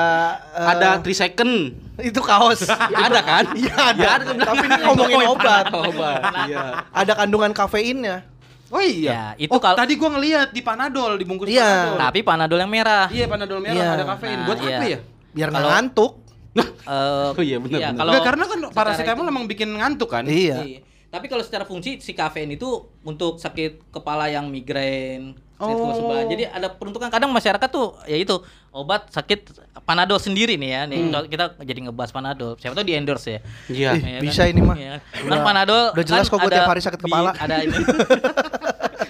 eh, 0.52 0.68
Ada 0.68 0.88
3 0.98 1.12
second. 1.12 1.52
itu 2.00 2.20
kaos. 2.20 2.64
ada 3.06 3.20
kan? 3.20 3.44
Iya 3.52 3.74
ada. 3.74 4.00
Ya, 4.00 4.10
ada. 4.16 4.24
Tapi 4.34 4.64
ini 4.64 4.80
ngomongin 4.82 5.18
obat. 5.28 5.64
Obat. 5.68 6.20
Iya. 6.46 6.64
Ada 6.88 7.12
kandungan 7.14 7.52
kafeinnya. 7.52 8.24
Oh 8.68 8.80
iya. 8.80 9.12
Ya, 9.12 9.24
itu 9.38 9.52
oh, 9.52 9.60
kalau- 9.60 9.76
tadi 9.76 9.94
gua 9.94 10.10
ngeliat 10.10 10.48
di 10.50 10.60
Panadol 10.60 11.20
dibungkus 11.20 11.44
Iya. 11.46 11.60
Panadol. 11.60 11.98
tapi 12.00 12.18
panadol 12.22 12.58
yang 12.58 12.72
merah 12.72 13.04
Iya 13.06 13.28
Panadol 13.28 13.60
merah 13.60 13.76
Iya. 13.76 13.88
ada 13.94 14.04
kafein. 14.08 14.32
Nah, 14.34 14.46
Buat 14.48 14.58
iya. 14.58 14.72
apa 14.72 14.84
ya? 14.86 14.98
Biar 15.30 15.48
nggak 15.48 15.60
Kalau- 15.60 15.72
ngantuk. 15.74 16.12
Eh, 16.52 17.28
Oh 17.36 17.42
iya, 17.42 17.56
benar, 17.56 17.78
benar. 17.78 17.92
kalau 17.94 18.10
Enggak, 18.10 18.24
karena 18.26 18.44
kan 18.46 18.58
paracetamol 18.72 19.22
itu- 19.22 19.30
emang 19.30 19.44
bikin 19.46 19.68
ngantuk 19.70 20.08
kan? 20.08 20.24
Iya. 20.24 20.58
Iya. 20.62 20.80
Tapi 21.06 21.28
kalau 21.28 21.44
secara 21.44 21.64
fungsi 21.64 22.00
si 22.00 22.12
kafein 22.12 22.48
itu 22.48 22.64
untuk 23.02 23.36
sakit 23.36 23.92
kepala 23.92 24.26
yang 24.26 24.48
migrain, 24.48 25.36
Oh. 25.64 25.94
sebelah. 25.94 26.24
Jadi 26.26 26.42
ada 26.44 26.68
peruntukan 26.68 27.06
kadang 27.06 27.30
masyarakat 27.30 27.68
tuh 27.68 27.94
ya 28.04 28.16
itu 28.16 28.36
obat 28.68 29.06
sakit 29.08 29.52
panadol 29.82 30.16
sendiri 30.16 30.54
nih 30.54 30.70
ya. 30.70 30.80
Nih 30.84 30.98
Hmm. 31.04 31.24
kita 31.24 31.44
jadi 31.58 31.78
ngebahas 31.86 32.10
panadol. 32.10 32.56
Siapa 32.56 32.72
tahu 32.72 32.82
di 32.82 32.94
endorse 32.94 33.30
ya. 33.30 33.40
Iya. 33.66 33.90
Ih, 33.94 34.02
Ya 34.02 34.20
bisa 34.20 34.42
ini 34.44 34.60
mah. 34.60 34.74
Iya. 34.74 34.98
Udah- 35.22 35.30
Kan 35.30 35.38
panadol 35.42 35.82
udah 35.92 36.04
jelas 36.04 36.26
kan 36.26 36.34
kok 36.34 36.40
ada 36.42 36.56
tiap 36.56 36.68
hari 36.68 36.80
sakit 36.80 37.00
kepala. 37.00 37.30
ada 37.32 37.54
ini. 37.60 37.74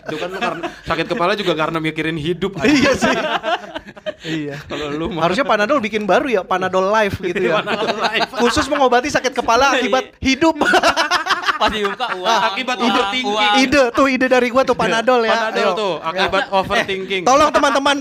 Itu 0.02 0.16
kan 0.18 0.30
karena 0.30 0.64
sakit 0.84 1.06
kepala 1.08 1.32
juga 1.34 1.52
karena 1.54 1.78
mikirin 1.78 2.16
hidup. 2.16 2.52
Iya 2.62 2.92
sih. 2.94 3.16
iya. 4.24 4.54
Kalau 4.62 4.86
lu 4.88 5.08
mah 5.08 5.24
Harusnya 5.24 5.42
Panadol 5.42 5.80
bikin 5.80 6.04
baru 6.04 6.28
ya, 6.28 6.42
Panadol 6.42 6.86
Live 6.86 7.16
gitu 7.18 7.42
ya. 7.42 7.58
Panadol 7.58 7.96
Live. 7.96 8.30
Khusus 8.38 8.66
mengobati 8.66 9.08
sakit 9.08 9.32
kepala 9.32 9.74
akibat 9.74 10.14
hidup. 10.18 10.54
Pas 11.58 11.68
dibuka 11.72 12.06
uang. 12.16 12.40
Akibat 12.52 12.76
uang, 12.78 12.88
overthinking. 12.90 13.32
uang. 13.32 13.54
ide 13.62 13.82
tuh 13.92 14.06
ide 14.08 14.26
dari 14.28 14.48
gua 14.48 14.62
tuh 14.62 14.76
Panadol 14.76 15.20
ya. 15.24 15.34
Panadol 15.36 15.62
Ayo. 15.62 15.72
tuh 15.74 15.94
akibat 16.00 16.44
overthinking. 16.50 17.22
Tolong 17.24 17.50
teman-teman 17.52 17.96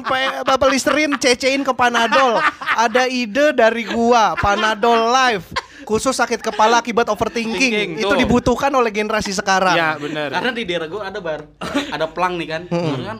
Bapak 0.46 0.68
Listerin 0.72 1.12
cecein 1.20 1.62
ke 1.62 1.74
Panadol. 1.76 2.40
Ada 2.78 3.08
ide 3.08 3.52
dari 3.56 3.84
gua, 3.88 4.34
Panadol 4.40 5.12
Live. 5.12 5.48
Khusus 5.82 6.14
sakit 6.14 6.46
kepala 6.46 6.80
akibat 6.80 7.10
overthinking. 7.10 7.58
Thinking, 7.58 7.90
Itu 7.98 8.14
tuh. 8.14 8.20
dibutuhkan 8.22 8.70
oleh 8.70 8.94
generasi 8.94 9.34
sekarang. 9.34 9.74
Iya, 9.74 9.98
benar. 9.98 10.30
Karena 10.30 10.52
di 10.54 10.64
daerah 10.64 10.88
gue 10.88 11.02
ada 11.02 11.20
bar, 11.20 11.42
ada 11.90 12.06
pelang 12.06 12.38
nih 12.38 12.48
kan, 12.48 12.62
Terus 12.70 13.02
kan 13.02 13.18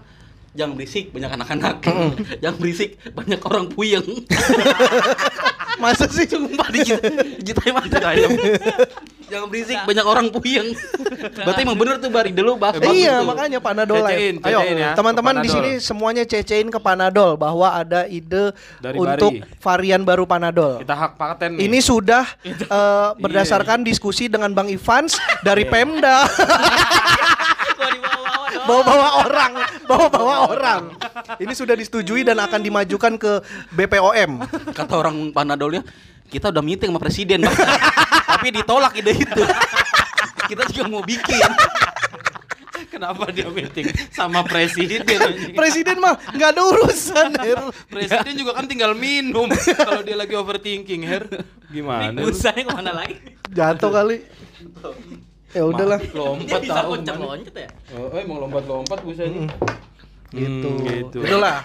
jangan 0.52 0.74
berisik 0.76 1.16
banyak 1.16 1.32
anak-anak, 1.32 1.76
jangan 2.44 2.58
berisik 2.60 3.00
banyak 3.16 3.40
orang 3.48 3.66
puyeng. 3.72 4.04
Masa 5.82 6.06
sih? 6.12 6.28
Sumpah 6.28 6.68
di 6.70 6.86
Citayam 7.42 7.80
ada. 7.82 8.14
jangan 9.32 9.48
berisik 9.48 9.80
banyak 9.88 10.06
orang 10.06 10.28
puyeng. 10.30 10.76
Berarti 11.48 11.62
emang 11.64 11.78
bener 11.80 11.96
tuh 12.04 12.12
bar 12.12 12.28
ide 12.28 12.42
lu 12.44 12.60
bah. 12.60 12.76
bagus 12.76 12.92
iya, 12.92 13.24
tuh. 13.24 13.32
makanya 13.32 13.60
Panadol 13.64 14.04
Cecein. 14.04 14.36
Ayo, 14.44 14.60
cecein 14.60 14.76
ya, 14.76 14.92
teman-teman 14.94 15.34
di 15.40 15.50
sini 15.50 15.72
semuanya 15.80 16.24
cecein 16.28 16.68
ke 16.68 16.80
Panadol 16.84 17.40
bahwa 17.40 17.72
ada 17.72 18.04
ide 18.12 18.52
Dari 18.84 18.98
untuk 19.00 19.32
Bari. 19.40 19.58
varian 19.64 20.02
baru 20.04 20.28
Panadol. 20.28 20.84
Kita 20.84 20.96
hak 20.98 21.12
paten 21.16 21.56
nih. 21.56 21.72
Ini 21.72 21.80
sudah 21.80 22.26
eh, 22.44 23.10
berdasarkan 23.16 23.88
diskusi 23.88 24.28
dengan 24.28 24.52
Bang 24.52 24.68
Ivans 24.68 25.16
dari 25.48 25.64
Pemda. 25.64 26.28
Bawa-bawa 28.82 29.08
orang, 29.28 29.54
bawa-bawa 29.84 30.36
orang. 30.48 30.84
Ini 31.44 31.52
sudah 31.52 31.76
disetujui 31.76 32.24
dan 32.24 32.40
akan 32.40 32.64
dimajukan 32.64 33.20
ke 33.20 33.44
BPOM. 33.76 34.40
Kata 34.72 34.94
orang 34.96 35.36
Panadolnya, 35.36 35.84
kita 36.32 36.56
udah 36.56 36.64
meeting 36.64 36.96
sama 36.96 37.02
presiden, 37.04 37.44
Bang. 37.44 37.52
Tapi 38.32 38.48
ditolak 38.56 38.96
ide 38.96 39.12
itu. 39.12 39.44
kita 40.48 40.64
juga 40.72 40.88
mau 40.88 41.04
bikin. 41.04 41.44
Kenapa 42.88 43.28
dia 43.32 43.48
meeting 43.52 43.88
sama 44.12 44.44
presiden? 44.48 45.04
Presiden 45.56 46.00
mah 46.00 46.16
nggak 46.32 46.50
ada 46.56 46.62
urusan. 46.64 47.30
Her. 47.40 47.60
presiden 47.92 48.34
juga 48.40 48.52
kan 48.56 48.68
tinggal 48.68 48.96
minum 48.96 49.48
kalau 49.80 50.04
dia 50.04 50.16
lagi 50.16 50.36
overthinking, 50.36 51.04
Her. 51.08 51.24
Gimana? 51.72 52.24
Usahanya 52.24 52.68
ke 52.68 52.72
mana 52.72 52.92
lagi? 52.96 53.16
Jatuh 53.52 53.92
kali. 53.92 54.18
Ya 55.52 55.64
udahlah. 55.64 56.00
Lompat 56.12 56.60
Bisa 56.60 56.74
tahu. 56.74 56.90
loncat-loncat 56.96 57.56
ya. 57.56 57.70
Oh, 57.94 58.08
emang 58.14 58.38
lompat-lompat 58.40 59.00
busanya. 59.04 59.52
Gitu. 60.32 60.70
Hmm, 60.70 60.86
gitu. 60.86 61.18
Udahlah. 61.20 61.60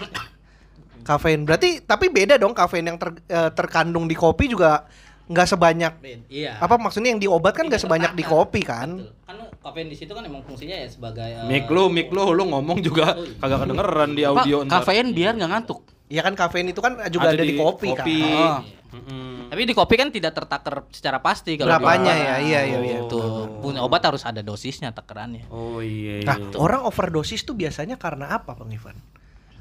Kafein. 1.01 1.47
Berarti 1.47 1.79
tapi 1.79 2.11
beda 2.11 2.35
dong 2.35 2.51
kafein 2.51 2.83
yang 2.83 2.99
ter- 2.99 3.23
eh, 3.23 3.49
terkandung 3.51 4.05
di 4.05 4.13
kopi 4.13 4.51
juga 4.51 4.83
nggak 5.27 5.47
sebanyak 5.49 5.93
Iya. 6.27 6.55
apa 6.55 6.79
maksudnya 6.79 7.11
yang 7.11 7.19
di 7.19 7.27
obat 7.27 7.51
kan 7.51 7.67
nggak 7.67 7.79
sebanyak 7.79 8.11
di 8.11 8.23
kopi 8.23 8.63
kan? 8.63 8.95
Betul. 8.97 9.11
Kan 9.23 9.35
kafein 9.61 9.87
di 9.87 9.95
situ 9.95 10.11
kan 10.11 10.23
emang 10.23 10.43
fungsinya 10.43 10.71
ya 10.73 10.87
sebagai 10.87 11.27
eh, 11.27 11.43
Mik 11.43 11.67
lu, 11.67 11.87
mik 11.87 12.11
lu, 12.11 12.31
lu 12.31 12.43
ngomong 12.45 12.79
juga 12.79 13.11
Oh, 13.13 13.23
iya. 13.23 13.35
kagak 13.37 13.59
kedengeran 13.63 14.09
di 14.11 14.23
audio 14.23 14.57
kafein 14.63 15.07
biar 15.11 15.35
nggak 15.35 15.47
ngantuk. 15.49 15.79
Ya 16.07 16.23
kan 16.23 16.35
kafein 16.35 16.67
itu 16.67 16.79
kan 16.79 16.95
juga 17.07 17.31
ada, 17.31 17.43
di, 17.43 17.55
kopi, 17.55 17.91
kan. 17.91 18.03
Oh. 18.03 18.11
Iya. 18.11 18.51
Mm-mm. 18.87 19.26
Tapi 19.57 19.65
di 19.65 19.73
kopi 19.73 19.97
kan 19.97 20.13
tidak 20.13 20.37
tertaker 20.37 20.85
secara 20.93 21.17
pasti 21.17 21.57
kalau 21.57 21.81
Berapanya 21.81 22.13
ya? 22.13 22.35
Iya 22.45 22.59
iya 22.61 22.77
iya. 22.77 22.99
Tuh, 23.09 23.57
punya 23.57 23.81
obat 23.81 24.05
harus 24.05 24.21
ada 24.21 24.45
dosisnya 24.45 24.93
takarannya. 24.93 25.49
Oh 25.49 25.81
iya. 25.81 26.21
Nah, 26.21 26.37
iya. 26.37 26.53
orang 26.61 26.85
overdosis 26.85 27.41
tuh 27.41 27.57
biasanya 27.57 27.97
karena 27.97 28.37
apa, 28.37 28.53
Bang 28.53 28.69
Ivan? 28.69 28.93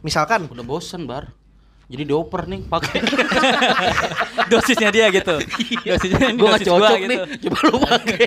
Misalkan 0.05 0.53
Udah 0.53 0.69
bosen 0.69 1.09
bar. 1.09 1.33
Jadi 1.87 2.03
dioper 2.03 2.43
nih 2.47 2.61
pakai. 2.67 2.99
Dosisnya 4.51 4.91
dia 4.91 5.07
gitu. 5.09 5.39
Dosisnya 5.83 6.27
ini 6.27 6.35
Gua 6.35 6.51
nggak 6.53 6.61
dosis 6.61 6.67
gua 6.67 6.79
cocok 6.83 6.99
gitu. 6.99 7.09
nih. 7.09 7.19
Coba 7.41 7.59
lu 7.63 7.79
pakai. 7.81 8.19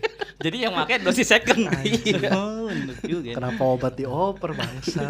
Jadi 0.46 0.56
yang 0.62 0.72
pakai 0.72 0.96
dosis 1.02 1.26
second. 1.26 1.66
Oh, 2.30 2.70
kenapa 3.34 3.62
obat 3.64 3.98
dioper, 3.98 4.54
bangsa? 4.54 5.02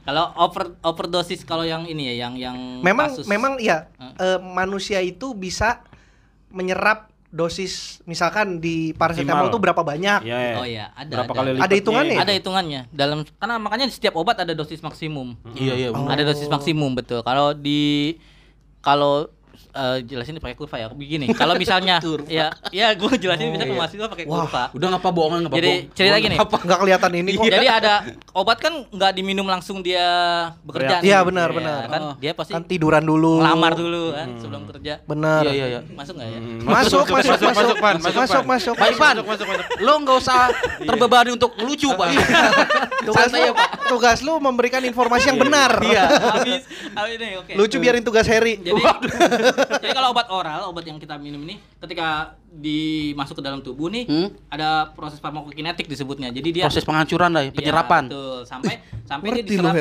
Kalau 0.00 0.32
over 0.38 0.78
overdosis 0.80 1.42
kalau 1.42 1.60
yang 1.60 1.84
ini 1.84 2.08
ya 2.08 2.24
yang 2.24 2.34
yang 2.38 2.56
memang 2.80 3.10
kasus- 3.12 3.26
memang 3.26 3.58
ya 3.58 3.90
Hah? 3.98 4.14
eh, 4.16 4.38
manusia 4.40 5.02
itu 5.02 5.34
bisa 5.34 5.82
menyerap 6.48 7.10
dosis 7.36 8.00
misalkan 8.08 8.58
di 8.58 8.96
paracetamol 8.96 9.52
tuh 9.52 9.60
berapa 9.60 9.84
banyak? 9.84 10.24
Iya, 10.24 10.38
iya. 10.40 10.54
Oh 10.56 10.66
iya, 10.66 10.84
ada. 10.96 11.12
Berapa 11.20 11.32
ada. 11.32 11.38
kali 11.38 11.48
Ada 11.48 11.54
lipatnya? 11.60 11.76
hitungannya? 11.76 12.16
Ada 12.16 12.32
hitungannya. 12.32 12.80
Dalam 12.88 13.18
karena 13.36 13.54
makanya 13.60 13.86
di 13.86 13.94
setiap 13.94 14.16
obat 14.16 14.40
ada 14.40 14.56
dosis 14.56 14.80
maksimum. 14.80 15.36
Iya 15.52 15.74
iya. 15.76 15.88
Oh. 15.92 16.08
Ada 16.08 16.24
dosis 16.24 16.48
maksimum 16.48 16.96
betul. 16.96 17.20
Kalau 17.20 17.52
di 17.52 18.16
kalau 18.80 19.28
eh, 19.76 19.98
jelasin 20.02 20.36
pakai 20.36 20.54
kurva 20.54 20.76
ya. 20.78 20.86
Begini, 20.88 21.28
kalau 21.30 21.54
misalnya 21.54 22.00
ya 22.28 22.48
ya 22.70 22.88
gue 22.92 23.12
jelasin 23.14 23.50
bisa 23.50 23.62
ke 23.62 23.74
mahasiswa 23.74 24.08
pakai 24.08 24.24
Wah. 24.24 24.34
kurva. 24.42 24.64
Udah 24.72 24.88
ngapa 24.90 25.08
bohongan 25.10 25.40
ngapa 25.42 25.54
Jadi 25.54 25.70
bohong. 25.70 25.92
cerita 25.92 26.16
gini. 26.18 26.34
ngapa? 26.34 26.56
Nggak 26.58 26.78
kelihatan 26.80 27.10
ini 27.14 27.30
kok. 27.32 27.44
Jadi 27.46 27.66
ada 27.66 27.94
obat 28.32 28.58
kan 28.58 28.72
nggak 28.86 29.12
diminum 29.12 29.44
langsung 29.44 29.80
dia 29.80 30.06
bekerja. 30.62 30.98
Iya, 30.98 31.20
nih. 31.20 31.26
benar, 31.26 31.48
Iya, 31.48 31.56
benar. 31.56 31.82
Kan 31.86 32.00
Oh. 32.02 32.14
dia 32.16 32.32
pasti 32.32 32.52
Kan 32.52 32.64
tiduran 32.64 33.02
dulu. 33.02 33.38
ngelamar 33.38 33.72
dulu 33.74 34.02
kan 34.10 34.28
sebelum 34.36 34.62
kerja. 34.66 34.94
Bener. 35.04 35.42
Iya 35.42 35.52
iya 35.52 35.66
iya. 35.68 35.80
Masuk 35.88 36.14
nggak 36.14 36.28
ya? 36.28 36.38
Hmm, 36.38 36.58
Masuk, 36.62 37.04
masuk, 37.04 37.14
masuk, 37.36 37.48
masuk, 37.50 37.76
Pan, 37.76 37.94
masuk, 37.96 38.14
masuk, 38.16 38.16
masuk, 38.16 38.34
Pan. 38.38 38.44
masuk. 38.48 38.74
Pak 38.76 38.88
Ivan, 38.88 39.14
lo 39.78 39.92
nggak 39.98 40.16
usah 40.16 40.40
terbebani 40.80 41.30
untuk 41.32 41.50
ngelucu 41.54 41.88
pak. 41.92 42.08
Tugas 43.06 43.28
Santai 43.28 43.40
lu, 43.40 43.46
ya 43.46 43.52
pak. 43.52 43.68
tugas 43.86 44.18
lu 44.20 44.32
memberikan 44.38 44.80
informasi 44.80 45.28
yang 45.28 45.38
benar. 45.38 45.70
Iya. 45.78 46.04
Habis, 46.06 46.62
habis 46.92 47.12
ini 47.14 47.28
oke. 47.36 47.52
Lucu 47.54 47.76
biarin 47.76 48.02
tugas 48.02 48.26
Harry. 48.26 48.58
Jadi, 48.58 48.82
jadi 49.68 49.92
kalau 49.92 50.10
obat 50.10 50.26
oral, 50.28 50.68
obat 50.68 50.82
yang 50.82 50.96
kita 50.96 51.14
minum 51.16 51.42
ini, 51.42 51.56
ketika 51.78 52.34
dimasuk 52.48 53.36
ke 53.36 53.42
dalam 53.42 53.60
tubuh 53.60 53.86
nih, 53.86 54.04
Hmm? 54.04 54.28
ada 54.48 54.90
proses 54.90 55.18
farmakokinetik 55.18 55.84
disebutnya. 55.84 56.30
Jadi 56.30 56.48
dia 56.52 56.64
Proses 56.64 56.82
penghancuran 56.82 57.30
lah, 57.30 57.42
ya, 57.42 57.50
Iya, 57.50 57.54
penyerapan. 57.54 58.02
betul. 58.06 58.38
Sampai 58.42 58.74
sampai 59.02 59.26
dia 59.32 59.44
diserap, 59.44 59.74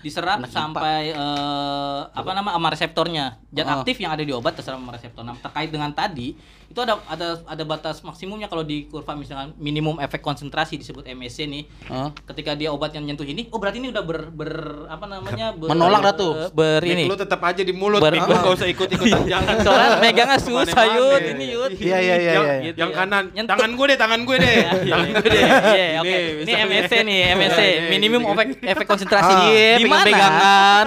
diserap 0.00 0.38
sampai 0.46 1.12
eh, 1.12 2.00
apa 2.06 2.30
nama 2.30 2.50
sama 2.52 2.68
reseptornya. 2.68 3.26
Zat 3.50 3.66
Oh. 3.66 3.74
aktif 3.80 3.96
yang 3.98 4.10
ada 4.10 4.22
di 4.22 4.30
obat 4.30 4.54
terserap 4.54 4.78
sama 4.78 4.94
reseptor. 4.94 5.22
Nah, 5.22 5.36
terkait 5.36 5.68
dengan 5.68 5.90
tadi, 5.90 6.38
itu 6.70 6.78
ada 6.78 7.02
ada 7.04 7.42
ada 7.42 7.64
batas 7.66 7.98
maksimumnya 8.00 8.46
kalau 8.46 8.62
di 8.62 8.86
kurva 8.86 9.18
misalkan 9.18 9.50
minimum 9.58 9.98
efek 9.98 10.22
konsentrasi 10.22 10.78
disebut 10.78 11.02
MSC 11.02 11.42
nih. 11.44 11.66
Oh. 11.90 12.14
Ketika 12.22 12.54
dia 12.54 12.70
obat 12.70 12.94
yang 12.94 13.02
nyentuh 13.02 13.26
ini, 13.26 13.50
oh 13.50 13.58
berarti 13.58 13.82
ini 13.82 13.90
udah 13.90 14.06
ber, 14.06 14.30
ber 14.30 14.50
apa 14.86 15.02
namanya? 15.04 15.50
ber- 15.58 15.66
Menolak 15.66 16.00
dah 16.00 16.14
tuh. 16.14 16.32
Ber 16.54 16.78
ini. 16.86 17.10
lu 17.10 17.18
tetap 17.18 17.42
aja 17.42 17.58
di 17.58 17.74
mulut, 17.74 17.98
Ber- 17.98 18.14
Mik 18.14 18.22
nggak 18.22 18.54
usah 18.54 18.70
ikut-ikutan 18.70 19.26
jangan. 19.26 19.58
Soalnya 19.66 19.98
megangnya 19.98 20.38
susah 20.38 20.84
yud 20.94 21.22
ini 21.26 21.44
yud. 21.50 21.70
Iya, 21.74 21.98
iya, 21.98 22.14
iya, 22.14 22.32
Yang, 22.32 22.46
iya. 22.46 22.72
Yang 22.78 22.90
kanan, 22.94 23.24
Nyentuh. 23.34 23.50
tangan 23.50 23.70
gue 23.74 23.86
deh, 23.90 23.98
tangan 23.98 24.20
gue 24.22 24.36
deh. 24.38 24.54
tangan 24.86 25.06
gue 25.10 25.26
deh. 25.26 25.42
Iya, 25.42 25.86
oke. 26.06 26.18
Ini 26.46 26.52
MSC 26.70 26.92
nih. 27.02 27.18
MSC, 27.34 27.58
Iya, 27.58 27.66
iya, 27.66 27.80
minimum 27.90 28.22
efek 28.30 28.46
efek 28.62 28.86
konsentrasi. 28.86 29.32
Ah. 29.34 29.38
Iya, 29.50 29.70
Di 29.74 29.84
mana? 29.90 30.06
pegang-pegangan. 30.06 30.86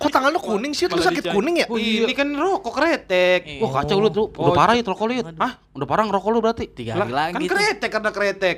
Kok 0.00 0.08
tangan 0.08 0.30
lu 0.32 0.40
kuning 0.40 0.72
sih? 0.72 0.88
Lu 0.88 0.96
sakit 0.96 1.28
kuning 1.28 1.60
ya? 1.60 1.66
Ini 1.68 2.12
kan 2.16 2.32
rokok 2.32 2.72
kretek. 2.72 3.40
Iya. 3.44 3.60
Wah 3.60 3.70
kacau 3.76 4.00
lu 4.00 4.08
tuh. 4.08 4.26
Udah 4.46 4.54
parah 4.54 4.74
ya 4.78 4.82
rokok 4.86 5.04
lu. 5.10 5.14
Hah? 5.42 5.52
Udah 5.74 5.86
parah 5.86 6.04
ngerokok 6.06 6.30
lu 6.30 6.38
berarti. 6.38 6.64
Tiga 6.70 6.94
hari 6.94 7.12
lagi 7.12 7.44
kan 7.46 7.50
kretek 7.50 7.90
karena 7.90 8.10
kretek. 8.14 8.56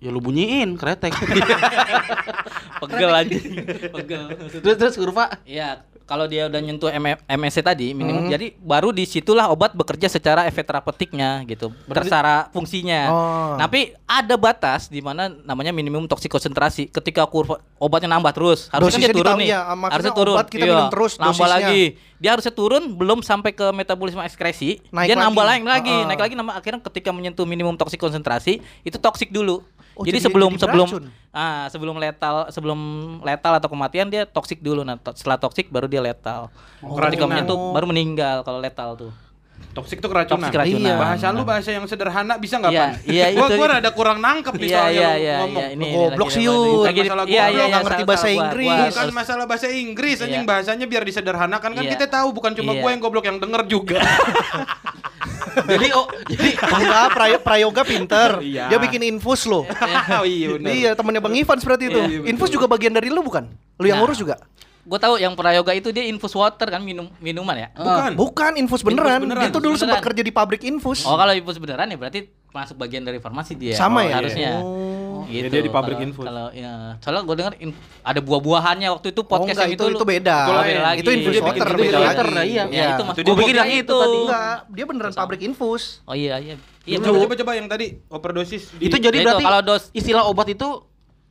Ya 0.00 0.08
lu 0.12 0.20
bunyiin 0.20 0.76
kretek. 0.80 1.12
Pegel 2.84 3.12
aja. 3.12 3.36
Pegel. 3.96 4.24
terus 4.60 4.76
terus 4.76 4.94
kurva. 4.96 5.40
Iya, 5.48 5.84
kalau 6.06 6.24
dia 6.24 6.46
udah 6.46 6.56
nyentuh 6.56 6.86
M- 6.88 7.18
MSC 7.20 7.60
tadi 7.60 7.90
minimum 7.90 8.16
Hmm. 8.18 8.30
jadi 8.30 8.54
baru 8.56 8.88
di 8.88 9.04
situlah 9.04 9.46
obat 9.46 9.70
bekerja 9.72 10.06
secara 10.06 10.46
efek 10.46 10.62
terapeutiknya 10.64 11.42
gitu 11.44 11.74
tersecara 11.84 12.48
fungsinya 12.48 13.00
Oh. 13.06 13.54
tapi 13.56 13.92
ada 14.04 14.34
batas 14.34 14.86
di 14.86 14.98
mana 14.98 15.26
namanya 15.42 15.70
minimum 15.70 16.06
toksik 16.06 16.28
konsentrasi 16.28 16.86
ketika 16.88 17.22
kurva 17.24 17.58
obatnya 17.76 18.06
nambah 18.08 18.32
terus 18.32 18.66
harusnya 18.68 18.86
Dosisnya 18.96 19.08
dia 19.08 19.18
turun 19.18 19.34
nih 19.36 19.48
iya, 19.48 19.60
maksudnya 19.66 19.90
harusnya 19.90 20.14
turun 20.14 20.34
obat 20.34 20.46
kita 20.48 20.64
minum 20.64 20.86
terus 20.88 21.12
nambah 21.16 21.34
dosisnya. 21.36 21.50
lagi 21.60 21.82
dia 22.16 22.30
harusnya 22.32 22.54
turun 22.54 22.82
belum 22.88 23.18
sampai 23.20 23.50
ke 23.50 23.66
metabolisme 23.70 24.22
ekskresi 24.22 24.80
Naik 24.88 25.06
dia 25.06 25.16
nambah 25.16 25.42
lagi. 25.42 25.60
lagi 25.60 25.68
lagi 25.68 25.90
Heeh. 25.92 26.06
naik 26.06 26.20
lagi 26.22 26.34
nambah 26.34 26.54
akhirnya 26.54 26.80
ketika 26.82 27.10
menyentuh 27.10 27.44
minimum 27.44 27.74
toksik 27.74 27.98
konsentrasi 27.98 28.62
itu 28.80 28.96
toksik 28.96 29.28
dulu 29.28 29.60
Oh, 29.96 30.04
jadi, 30.04 30.20
jadi- 30.20 30.28
sebelum 30.28 30.52
jadi 30.52 30.62
sebelum 30.62 30.88
ah 31.32 31.64
sebelum 31.66 31.96
letal 31.96 32.36
sebelum 32.48 32.80
letal 33.20 33.52
atau 33.54 33.66
kematian 33.66 34.06
dia 34.06 34.22
toksik 34.24 34.60
dulu 34.60 34.80
nah 34.80 34.94
to- 34.94 35.12
setelah 35.12 35.36
toksik 35.36 35.66
baru 35.66 35.84
dia 35.84 35.98
letal 35.98 36.52
Oh, 36.78 36.92
ketika 36.92 37.00
keracunan. 37.18 37.28
menyentuh 37.32 37.56
baru 37.72 37.86
meninggal 37.86 38.36
kalau 38.42 38.58
letal 38.58 38.92
tuh 38.94 39.12
Toksik 39.72 40.00
itu 40.00 40.08
keracunan. 40.08 40.36
Toksik 40.42 40.52
keracunan. 40.52 40.84
Iya. 40.86 40.96
Bahasa 40.98 41.26
lu 41.30 41.40
bahasa 41.42 41.68
yang 41.70 41.84
sederhana 41.84 42.36
bisa 42.36 42.60
nggak, 42.60 42.72
Iya, 42.72 42.80
Pan? 42.82 42.92
iya, 43.08 43.24
gua 43.32 43.46
itu- 43.46 43.56
gua 43.56 43.66
rada 43.70 43.90
kurang 43.90 44.18
nangkep 44.20 44.52
nih 44.54 44.60
Iya 44.62 44.76
soalnya 44.76 44.92
iya 44.92 45.08
lu 45.08 45.16
iya 45.18 45.36
ngomong. 45.38 45.56
iya 45.56 45.68
ini 45.70 45.84
goblok 45.86 46.12
lagi- 46.22 46.34
sih, 46.34 46.44
lagi- 46.44 46.44
Yud. 46.46 46.84
lagi- 46.84 47.00
Masalah 47.02 47.24
Iya 47.24 47.32
iya 47.32 47.40
goblok, 47.40 47.56
iya 47.56 47.64
nggak 47.66 47.80
ngerti 47.80 47.96
salah- 47.96 48.04
bahasa 48.06 48.26
gua- 48.26 48.34
Inggris. 48.36 48.66
gua 48.66 48.76
Bukan 48.76 49.00
harus- 49.00 49.16
masalah 49.16 49.44
bahasa 49.46 49.66
Inggris, 49.70 50.16
anjing 50.18 50.44
Iya. 50.44 50.50
bahasanya 50.50 50.86
biar 50.86 51.02
disederhanakan 51.02 51.70
kan 51.72 51.84
kita 51.86 52.04
tahu 52.06 52.28
bukan 52.32 52.52
cuma 52.52 52.72
gue 52.74 52.90
yang 52.90 53.00
goblok 53.02 53.24
yang 53.24 53.38
denger 53.38 53.62
juga. 53.66 53.98
jadi 55.58 55.86
oh 55.92 56.04
jadi 56.26 56.48
Enggak, 56.58 57.06
Prayo- 57.10 57.40
Prayoga 57.40 57.82
pinter. 57.82 58.30
Iya. 58.38 58.68
Dia 58.68 58.78
bikin 58.78 59.00
infus 59.06 59.44
loh. 59.44 59.64
oh 60.20 60.24
iya. 60.24 60.56
Iya, 60.56 60.90
temennya 60.92 61.18
Bang 61.18 61.32
Ivan 61.32 61.56
seperti 61.56 61.88
itu. 61.88 61.96
Iya, 61.96 62.08
iya, 62.18 62.28
infus 62.28 62.48
juga 62.48 62.66
bagian 62.66 62.92
dari 62.92 63.08
lu 63.08 63.20
bukan? 63.20 63.48
Lu 63.76 63.84
yang 63.84 63.96
Nah. 63.96 64.04
ngurus 64.04 64.18
juga? 64.18 64.36
Gue 64.86 65.02
tahu 65.02 65.18
yang 65.18 65.34
prayoga 65.34 65.74
itu 65.74 65.90
dia 65.90 66.06
infus 66.06 66.30
water 66.30 66.68
kan 66.68 66.78
minum 66.78 67.10
minuman 67.18 67.58
ya. 67.58 67.68
Bukan. 67.74 68.10
Bukan, 68.14 68.52
infus 68.56 68.80
beneran. 68.80 69.18
beneran. 69.20 69.44
Itu 69.44 69.58
dulu 69.58 69.74
Beneran. 69.74 69.82
sempat 69.82 69.98
kerja 70.00 70.22
di 70.22 70.30
pabrik 70.30 70.62
infus. 70.62 71.02
Oh 71.02 71.18
kalau 71.18 71.34
infus 71.34 71.58
beneran 71.58 71.90
ya 71.90 71.98
berarti 71.98 72.20
masuk 72.48 72.78
bagian 72.78 73.02
dari 73.02 73.18
farmasi 73.18 73.58
dia. 73.58 73.74
Sama 73.74 74.00
Oh, 74.00 74.06
ya? 74.06 74.14
Harusnya. 74.14 74.50
Oh. 74.62 74.95
Ya, 75.22 75.32
Gitu. 75.38 75.48
dia 75.48 75.62
di 75.62 75.70
pabrik 75.70 75.94
Kalau- 75.94 76.06
infus. 76.06 76.24
Kalau 76.24 76.46
ya, 76.50 76.72
soalnya 76.98 77.22
gue 77.22 77.36
dengar 77.36 77.52
ada 78.02 78.20
buah-buahannya 78.20 78.88
waktu 78.90 79.06
itu 79.10 79.20
Oh, 79.20 79.26
podcast 79.26 79.48
enggak, 79.52 79.64
yang 79.64 79.72
itu 79.72 79.84
itu, 79.84 79.94
itu 79.94 80.06
beda. 80.06 80.36
Itu 80.38 80.52
lain. 80.52 80.76
lagi. 80.78 80.98
Itu 80.98 81.10
infus 81.10 81.32
Dia 81.32 81.42
water 81.42 81.54
bikin 81.66 81.76
beda 81.82 81.96
lagi. 81.96 82.06
water, 82.08 82.26
iya. 82.28 82.64
Ya, 82.66 82.66
itu 82.66 82.66
Itu 82.66 83.02
maksud 83.02 83.16
dia 83.16 83.26
gua 83.26 83.36
bikin 83.36 83.48
pikir 83.48 83.56
yang 83.56 83.70
itu 83.78 83.96
tadi. 83.96 84.18
Enggak, 84.18 84.56
dia 84.68 84.84
beneran 84.84 85.12
pabrik 85.12 85.40
infus. 85.42 85.82
Oh 86.02 86.12
iya 86.12 86.34
iya. 86.36 86.54
Iya 86.82 86.96
coba, 87.00 87.16
coba 87.20 87.34
coba 87.36 87.52
yang 87.52 87.66
tadi 87.66 87.86
overdosis. 88.06 88.70
di- 88.72 88.86
itu 88.86 88.96
jadi 88.96 89.10
Ya 89.12 89.20
itu, 89.20 89.28
berarti 89.28 89.44
kalau 89.44 89.60
dos- 89.60 89.90
istilah 89.90 90.22
obat 90.24 90.46
itu 90.48 90.68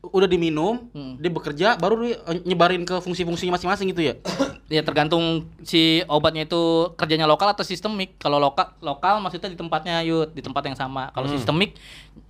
udah 0.07 0.25
diminum, 0.25 0.89
Hmm. 0.89 1.15
dia 1.15 1.29
bekerja, 1.29 1.67
baru 1.75 1.95
dia 1.99 2.17
eh, 2.19 2.41
nyebarin 2.43 2.81
ke 2.81 2.97
fungsi-fungsinya 2.97 3.53
masing-masing 3.53 3.89
gitu 3.89 4.03
ya. 4.03 4.15
Ya 4.65 4.81
tergantung 4.81 5.45
si 5.61 6.01
obatnya 6.05 6.41
itu 6.43 6.57
kerjanya 6.93 7.23
lokal 7.23 7.53
atau 7.53 7.61
sistemik. 7.61 8.17
Kalau 8.17 8.37
lokal 8.37 8.73
lokal 8.79 9.17
maksudnya 9.19 9.45
di 9.45 9.55
tempatnya 9.55 10.01
yud 10.01 10.33
di 10.33 10.41
tempat 10.41 10.65
yang 10.65 10.73
sama. 10.73 11.09
Kalau 11.11 11.29
sistemik 11.29 11.77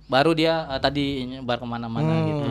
baru 0.06 0.30
dia 0.30 0.68
eh, 0.68 0.76
tadi 0.76 1.04
nyebar 1.26 1.56
ke 1.56 1.64
mana-mana 1.64 2.04
Hmm. 2.06 2.26
gitu. 2.26 2.48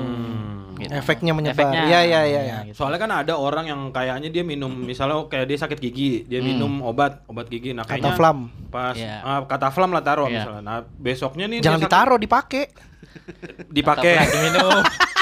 Gitu. 0.76 0.92
Efeknya 0.92 1.32
menyebar. 1.32 1.56
Efeknya. 1.56 1.82
Iya, 1.86 2.00
iya, 2.02 2.22
iya, 2.26 2.42
iya. 2.42 2.58
gitu. 2.66 2.82
Soalnya 2.82 2.98
kan 2.98 3.12
ada 3.16 3.38
orang 3.38 3.64
yang 3.66 3.82
kayaknya 3.90 4.28
dia 4.28 4.42
minum 4.42 4.68
misalnya 4.68 5.22
kayak 5.24 5.48
dia 5.48 5.58
sakit 5.58 5.78
gigi, 5.78 6.26
dia 6.26 6.42
Hmm. 6.42 6.50
minum 6.50 6.72
obat, 6.82 7.22
obat 7.26 7.46
gigi. 7.46 7.72
Nah, 7.72 7.86
kayaknya 7.86 8.12
Kataflam. 8.12 8.50
pas 8.68 8.92
Iya. 8.92 9.22
ah, 9.22 9.40
kataflam 9.46 9.88
lah 9.90 10.02
taruh 10.02 10.26
Iya. 10.26 10.42
misalnya. 10.42 10.62
Nah, 10.62 10.80
besoknya 10.92 11.46
nih 11.46 11.62
Jangan 11.62 11.80
ditaruh, 11.80 12.18
dipakai. 12.18 12.74
dipakai. 13.70 14.14
Diminum. 14.26 14.82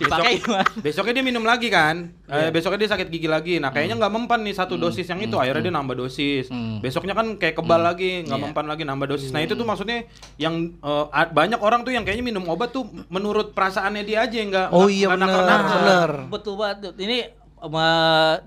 Dipakai 0.00 0.34
Besok-? 0.40 0.80
Besoknya 0.80 1.12
dia 1.20 1.24
minum 1.24 1.44
lagi 1.44 1.68
kan. 1.68 2.08
Iya. 2.24 2.48
Eh, 2.48 2.50
besoknya 2.50 2.78
dia 2.80 2.90
sakit 2.96 3.08
gigi 3.12 3.28
lagi. 3.28 3.60
Nah, 3.60 3.68
kayaknya 3.68 4.00
nggak 4.00 4.12
mempan 4.12 4.40
nih 4.40 4.56
satu 4.56 4.80
dosis 4.80 5.04
yang 5.04 5.20
itu. 5.20 5.36
Akhirnya 5.36 5.68
dia 5.68 5.74
nambah 5.76 5.96
dosis. 6.00 6.48
Hmm. 6.48 6.80
Besoknya 6.80 7.12
kan 7.12 7.36
kayak 7.36 7.60
kebal 7.60 7.84
lagi, 7.84 8.24
nggak 8.24 8.38
Iya. 8.38 8.44
mempan 8.48 8.66
lagi 8.66 8.82
nambah 8.88 9.06
dosis. 9.06 9.28
Nah, 9.30 9.44
itu 9.44 9.52
tuh 9.52 9.68
maksudnya 9.68 10.08
yang 10.40 10.72
a- 11.12 11.28
banyak 11.28 11.60
orang 11.60 11.84
tuh 11.84 11.92
yang 11.92 12.02
kayaknya 12.02 12.24
minum 12.32 12.48
obat 12.48 12.72
tuh 12.72 12.88
menurut 13.12 13.52
perasaannya 13.52 14.02
dia 14.02 14.24
aja 14.24 14.36
yang 14.40 14.48
nggak 14.48 14.68
Oh 14.72 14.88
iya, 14.88 15.12
benar, 15.12 15.28
benar. 15.28 16.10
Betul 16.32 16.56
banget. 16.56 16.96
Ini 16.96 17.36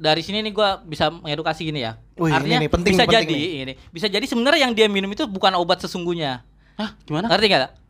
dari 0.02 0.22
sini 0.26 0.42
nih 0.42 0.50
gua 0.50 0.82
bisa 0.82 1.14
mengedukasi 1.14 1.70
gini 1.70 1.86
ya. 1.86 2.02
Wih, 2.18 2.34
Artinya 2.34 2.58
ini 2.58 2.66
nih, 2.66 2.70
penting 2.70 2.94
bisa 2.94 3.04
nih, 3.06 3.10
penting 3.10 3.30
jadi 3.30 3.40
ini. 3.62 3.74
Bisa 3.90 4.08
jadi 4.10 4.26
sebenarnya 4.26 4.70
yang 4.70 4.74
dia 4.74 4.88
minum 4.90 5.10
itu 5.10 5.26
bukan 5.30 5.54
obat 5.58 5.82
sesungguhnya. 5.82 6.42
Hah, 6.78 6.98
gimana? 7.06 7.30
Ngerti 7.30 7.46
nggak? 7.46 7.83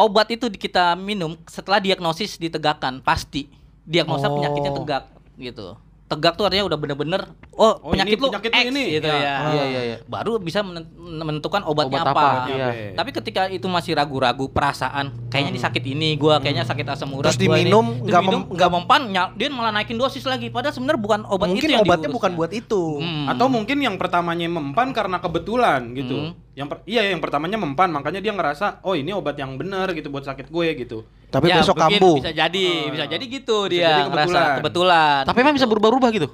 Obat 0.00 0.28
itu 0.30 0.48
kita 0.48 0.96
minum 0.96 1.36
setelah 1.44 1.76
diagnosis 1.76 2.36
ditegakkan 2.36 3.00
pasti 3.00 3.52
diagnosa 3.82 4.26
Oh. 4.26 4.34
penyakitnya 4.34 4.72
tegak 4.72 5.04
gitu. 5.36 5.76
Tegak 6.06 6.34
tuh 6.34 6.42
artinya 6.42 6.66
udah 6.66 6.74
bener-bener 6.74 7.22
oh, 7.52 7.78
Oh, 7.78 7.94
penyakit 7.94 8.16
ini 8.16 8.18
lu 8.18 8.26
penyakit 8.26 8.50
X 8.50 8.64
ini. 8.66 8.84
gitu 8.92 9.06
Ya. 9.06 9.14
ya. 9.14 9.36
Iya, 9.46 9.64
iya, 9.64 9.80
iya. 9.84 9.96
Baru 10.04 10.42
bisa 10.42 10.58
menen- 10.60 10.90
menentukan 10.98 11.62
obatnya 11.62 12.02
Obat 12.02 12.10
apa. 12.10 12.18
apa, 12.18 12.50
iya. 12.50 12.68
Tapi 12.90 13.10
ketika 13.12 13.46
itu 13.46 13.62
masih 13.64 13.94
ragu-ragu 13.94 14.50
perasaan, 14.50 15.30
kayaknya 15.30 15.50
ini 15.52 15.60
sakit 15.60 15.84
ini, 15.86 16.08
gua 16.16 16.42
kayaknya 16.42 16.66
sakit 16.66 16.82
asam 16.88 17.14
urat. 17.14 17.30
Terus 17.30 17.38
gua 17.40 17.54
ini. 17.54 17.70
diminum, 17.70 17.86
Terus 17.94 18.08
nggak 18.08 18.22
diminum, 18.22 18.40
mem- 18.42 18.50
nggak 18.50 18.70
mempan, 18.72 19.00
dia 19.30 19.46
malah 19.50 19.70
naikin 19.70 19.94
dosis 19.94 20.24
lagi. 20.24 20.50
Padahal 20.50 20.74
sebenarnya 20.74 20.98
bukan 20.98 21.20
obat 21.24 21.46
Mungkin 21.46 21.62
itu 21.62 21.70
yang 21.70 21.84
obatnya 21.84 21.94
diurusnya. 22.02 22.16
bukan 22.18 22.32
buat 22.34 22.52
itu. 22.52 22.82
Hmm. 22.98 23.26
Atau 23.28 23.46
mungkin 23.46 23.78
yang 23.78 23.94
pertamanya 23.94 24.48
mempan 24.50 24.90
karena 24.90 25.22
kebetulan 25.22 25.94
gitu. 25.94 26.16
Hmm. 26.26 26.49
Yang 26.60 26.68
per- 26.68 26.84
iya 26.84 27.02
yang 27.06 27.18
pertamanya 27.18 27.56
mempan 27.56 27.88
makanya 27.88 28.20
dia 28.20 28.30
ngerasa 28.30 28.84
oh 28.84 28.92
ini 28.92 29.10
obat 29.10 29.32
yang 29.32 29.56
benar 29.56 29.88
gitu 29.90 30.06
buat 30.06 30.22
sakit 30.22 30.46
gue 30.46 30.66
gitu. 30.78 30.98
Tapi 31.26 31.48
Ya, 31.48 31.56
besok 31.56 31.72
mungkin 31.74 31.96
kambuh. 31.96 32.16
Bisa 32.20 32.30
jadi, 32.30 32.66
bisa 32.90 33.04
jadi 33.06 33.24
gitu 33.24 33.64
Bisa 33.64 33.72
dia 33.72 33.88
jadi 33.96 34.02
ngerasa 34.04 34.28
kebetulan. 34.28 34.56
kebetulan. 34.60 35.20
Tapi 35.24 35.38
emang 35.40 35.54
bisa 35.56 35.66
berubah-ubah 35.66 36.10
gitu. 36.12 36.28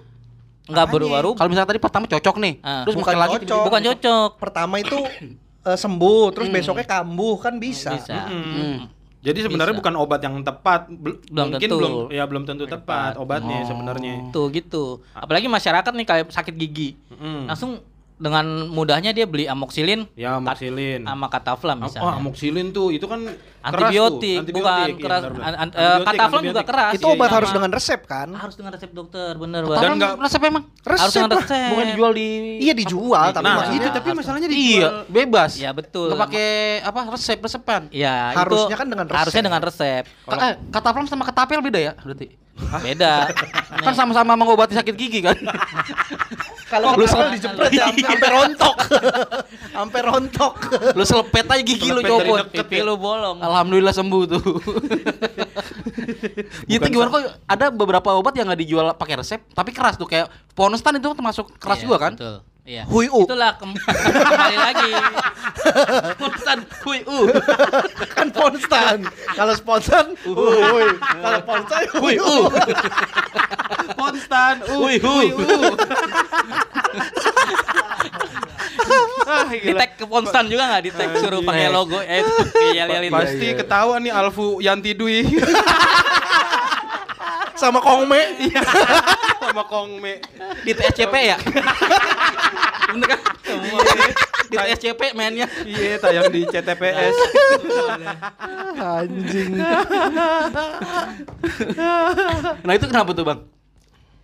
nggak 0.67 0.87
baru-baru 0.91 1.31
Kalau 1.33 1.47
misalnya 1.47 1.71
tadi 1.71 1.79
pertama 1.79 2.05
cocok 2.05 2.37
nih, 2.37 2.55
Ah. 2.59 2.83
terus 2.83 2.99
Bukan 2.99 3.15
lagi 3.15 3.37
cocok. 3.39 3.62
bukan 3.62 3.83
cocok. 3.87 4.31
Pertama 4.37 4.75
itu 4.77 4.99
eh, 5.71 5.79
sembuh, 5.79 6.25
terus 6.33 6.49
besoknya 6.51 6.83
kambuh 6.85 7.39
kan 7.39 7.55
bisa. 7.57 7.95
Bisa. 7.95 8.27
Mm. 8.27 8.91
Jadi 9.23 9.39
sebenarnya 9.43 9.71
Bisa. 9.73 9.81
bukan 9.81 9.95
obat 9.97 10.21
yang 10.21 10.39
tepat, 10.41 10.87
Bel- 10.89 11.23
Belum 11.25 11.47
mungkin 11.49 11.61
tentu. 11.61 11.79
belum 11.79 11.95
ya 12.09 12.25
belum 12.25 12.43
tentu 12.45 12.65
tepat 12.65 13.15
obatnya 13.17 13.62
sebenarnya. 13.62 14.31
Tuh 14.31 14.51
gitu. 14.51 15.07
Apalagi 15.12 15.47
masyarakat 15.47 15.93
nih 15.93 16.03
kayak 16.05 16.27
sakit 16.31 16.55
gigi. 16.57 16.99
Mm. 17.12 17.47
Langsung 17.47 17.79
dengan 18.16 18.44
mudahnya 18.66 19.12
dia 19.12 19.24
beli 19.24 19.44
amoxilin 19.44 20.09
Ya 20.16 20.35
amoxilin. 20.35 21.05
sama 21.05 21.29
kataflam 21.29 21.76
Oh, 21.76 21.85
misalnya. 21.85 22.16
amoxilin 22.16 22.72
tuh 22.72 22.88
itu 22.88 23.05
kan 23.05 23.20
keras 23.20 23.92
antibiotik, 23.92 24.38
tuh. 24.40 24.55
bukan 24.55 24.72
Antibiotik, 24.72 24.94
iya, 24.94 25.05
keras. 25.05 25.22
An- 25.22 25.35
an- 25.35 25.37
eh, 25.37 25.59
Antibiotik, 25.61 26.07
kataflam 26.09 26.42
juga 26.42 26.62
keras. 26.62 26.92
Itu 26.92 27.05
Iya, 27.05 27.12
obat 27.12 27.26
iya. 27.26 27.37
harus 27.37 27.50
dengan 27.50 27.70
resep 27.70 28.00
kan? 28.02 28.29
harus 28.33 28.55
dengan 28.55 28.70
resep 28.72 28.90
dokter, 28.90 29.33
bener 29.35 29.62
Dan 29.62 29.68
banget. 29.68 29.90
nggak- 29.98 30.16
resep 30.18 30.42
emang 30.42 30.62
Resep 30.79 31.02
harus 31.02 31.12
dengan 31.14 31.29
lah. 31.29 31.40
resep. 31.42 31.68
bukan 31.68 31.85
dijual 31.87 32.12
di 32.12 32.29
Iya 32.59 32.74
dijual, 32.74 33.26
tapi 33.29 33.44
Nah, 33.44 33.68
itu 33.68 33.88
tapi 33.90 34.09
masalahnya 34.11 34.48
Iya, 34.48 34.55
dijual. 34.55 34.94
bebas. 35.07 35.50
Iya, 35.55 35.70
betul. 35.70 36.07
Nggak 36.09 36.20
pakai 36.22 36.48
apa 36.81 37.00
resep 37.11 37.38
resepan. 37.38 37.83
Iya, 37.90 38.14
itu 38.31 38.38
Harusnya 38.38 38.76
kan 38.76 38.87
dengan 38.87 39.05
resep. 39.05 39.20
Harusnya 39.20 39.42
dengan 39.44 39.61
resep. 39.61 40.05
Eh, 40.26 40.55
kataplam 40.70 41.05
sama 41.05 41.22
ketapel 41.22 41.61
beda 41.61 41.79
ya 41.79 41.92
berarti. 41.94 42.33
Beda. 42.81 43.29
Kan 43.79 43.92
sama-sama 43.92 44.33
mengobati 44.33 44.72
sakit 44.72 44.94
gigi 44.94 45.20
kan. 45.20 45.37
kalau 46.66 46.94
Lu 46.94 47.07
salah- 47.07 47.31
dijepret 47.31 47.70
ya 47.70 47.87
sampai 47.87 48.02
sampai 48.02 48.29
rontok. 48.29 48.76
Sampai 49.76 50.00
rontok. 50.02 50.52
lu 50.92 51.05
selepet 51.05 51.44
aja 51.44 51.61
gigi 51.61 51.88
lu 51.88 52.00
copot. 52.00 52.48
Pipi 52.48 52.81
lu 52.81 52.96
bolong. 52.96 53.38
Alhamdulillah 53.38 53.92
sembuh 53.92 54.22
tuh. 54.26 54.42
itu 56.66 56.83
gimana 56.83 57.09
kok 57.09 57.22
ada 57.44 57.66
beberapa 57.68 58.09
obat 58.12 58.35
yang 58.35 58.46
nggak 58.46 58.61
dijual 58.61 58.87
pakai 58.94 59.18
resep 59.18 59.40
tapi 59.50 59.70
keras 59.70 59.96
tuh 59.96 60.07
kayak 60.07 60.26
Ponstan 60.52 60.96
itu 60.96 61.09
termasuk 61.09 61.52
keras 61.57 61.79
Iya, 61.79 61.85
juga 61.85 61.96
kan? 61.98 62.12
Betul. 62.14 62.37
Iya. 62.66 62.83
Hui-u. 62.90 63.31
Itulah 63.31 63.55
kem- 63.62 63.79
kembali 64.26 64.57
lagi. 64.59 64.90
Ponstan, 66.18 66.59
hui 66.83 66.98
uh. 67.07 67.31
kan 68.18 68.26
spontan. 68.35 68.98
Kalau 69.38 69.55
spontan, 69.55 70.07
uhuy. 70.26 70.88
Kalau 70.98 71.38
spontan, 71.46 71.83
hui. 71.94 72.14
Konstan, 73.94 74.55
uh, 74.66 74.83
Hui, 74.83 74.98
hu. 74.98 75.07
hui, 75.07 75.26
uh. 75.31 75.74
ah, 79.31 79.46
Di 79.46 79.70
tag 79.70 79.90
ke 79.94 80.05
Ponstan 80.11 80.44
juga 80.50 80.66
nggak 80.66 80.83
di 80.83 80.90
tag 80.90 81.11
suruh 81.22 81.46
pakai 81.46 81.70
logo 81.70 82.02
eh. 82.02 82.26
Pasti 83.14 83.48
ketahuan 83.55 84.02
nih 84.02 84.11
Alfu 84.11 84.59
Yanti 84.59 84.90
Dwi 84.90 85.22
Sama 87.57 87.81
Kongme. 87.81 88.21
sama 89.40 89.62
Kongme. 89.64 90.21
Di 90.61 90.73
TSCP 90.73 91.14
ya? 91.27 91.38
Bener 92.88 93.07
kan? 93.09 93.21
Di 94.47 94.57
TSCP 94.57 95.01
mainnya. 95.12 95.47
Iya, 95.62 95.97
tayang 95.99 96.29
di 96.29 96.45
CTPS. 96.45 97.14
Anjing. 98.77 99.51
Nah 102.59 102.73
itu 102.73 102.87
kenapa 102.87 103.11
tuh 103.12 103.25
bang? 103.25 103.40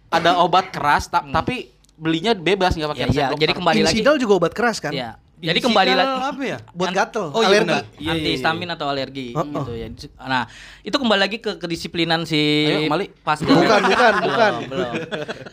Ada 0.09 0.37
obat 0.39 0.69
keras 0.69 1.09
ta- 1.09 1.25
tapi 1.25 1.73
belinya 1.95 2.35
bebas 2.35 2.75
nggak 2.75 2.91
pakai 2.91 3.01
Ya, 3.01 3.07
resep 3.07 3.17
iya, 3.17 3.29
dokter. 3.31 3.43
jadi 3.43 3.53
kembali 3.55 3.79
lagi. 3.79 3.93
Insidal 3.95 4.17
juga 4.17 4.33
obat 4.37 4.53
keras 4.53 4.77
kan? 4.77 4.93
Iya. 4.93 5.17
Jadi 5.43 5.59
kembali 5.59 5.91
lagi 5.93 6.17
apa 6.23 6.43
ya? 6.47 6.59
Buat 6.71 6.91
gatel, 6.93 7.25
Oh, 7.29 7.43
iya 7.43 7.49
alergi. 7.51 7.67
benar. 7.67 7.83
Iya, 7.83 7.99
iya, 7.99 8.11
antihistamin 8.15 8.65
iya. 8.65 8.75
atau 8.75 8.87
alergi 8.87 9.27
Oh, 9.33 9.43
oh. 9.43 9.47
gitu 9.59 9.73
ya. 9.75 9.87
Nah, 10.23 10.43
itu 10.81 10.95
kembali 10.95 11.21
lagi 11.21 11.37
ke 11.37 11.59
kedisiplinan 11.59 12.23
si 12.23 12.39
Ayo, 12.65 12.87
Mali. 12.87 13.11
Vaskes. 13.21 13.45
Bukan, 13.45 13.81
bukan, 13.83 14.13
Belum, 14.15 14.29
bukan. 14.31 14.53
belum. 14.71 14.93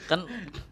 Kan 0.05 0.19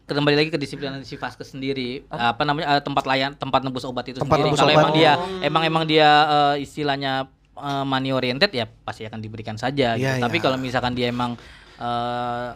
kembali 0.08 0.36
lagi 0.38 0.48
ke 0.48 0.56
disiplinan 0.56 1.02
si 1.02 1.14
Vaskes 1.14 1.50
sendiri. 1.50 2.06
Apa 2.08 2.42
namanya? 2.42 2.78
eh, 2.78 2.80
tempat 2.80 3.04
layan 3.04 3.34
tempat 3.34 3.60
nebus 3.60 3.82
obat 3.82 4.06
itu 4.06 4.16
Tempat 4.16 4.38
sendiri. 4.38 4.54
Kalau 4.54 4.70
obat. 4.70 4.80
emang 4.80 4.92
dia 4.94 5.12
emang 5.42 5.62
emang 5.64 5.84
dia 5.84 6.08
eh, 6.24 6.62
istilahnya 6.62 7.26
eh, 7.54 7.84
money 7.84 8.10
oriented 8.10 8.48
ya 8.50 8.70
pasti 8.86 9.02
akan 9.02 9.18
diberikan 9.18 9.58
saja 9.58 9.94
gitu. 9.94 10.06
Iya, 10.06 10.22
Tapi 10.22 10.38
iya. 10.38 10.42
kalau 10.42 10.56
misalkan 10.56 10.94
dia 10.94 11.10
emang 11.10 11.34
eh, 11.76 12.48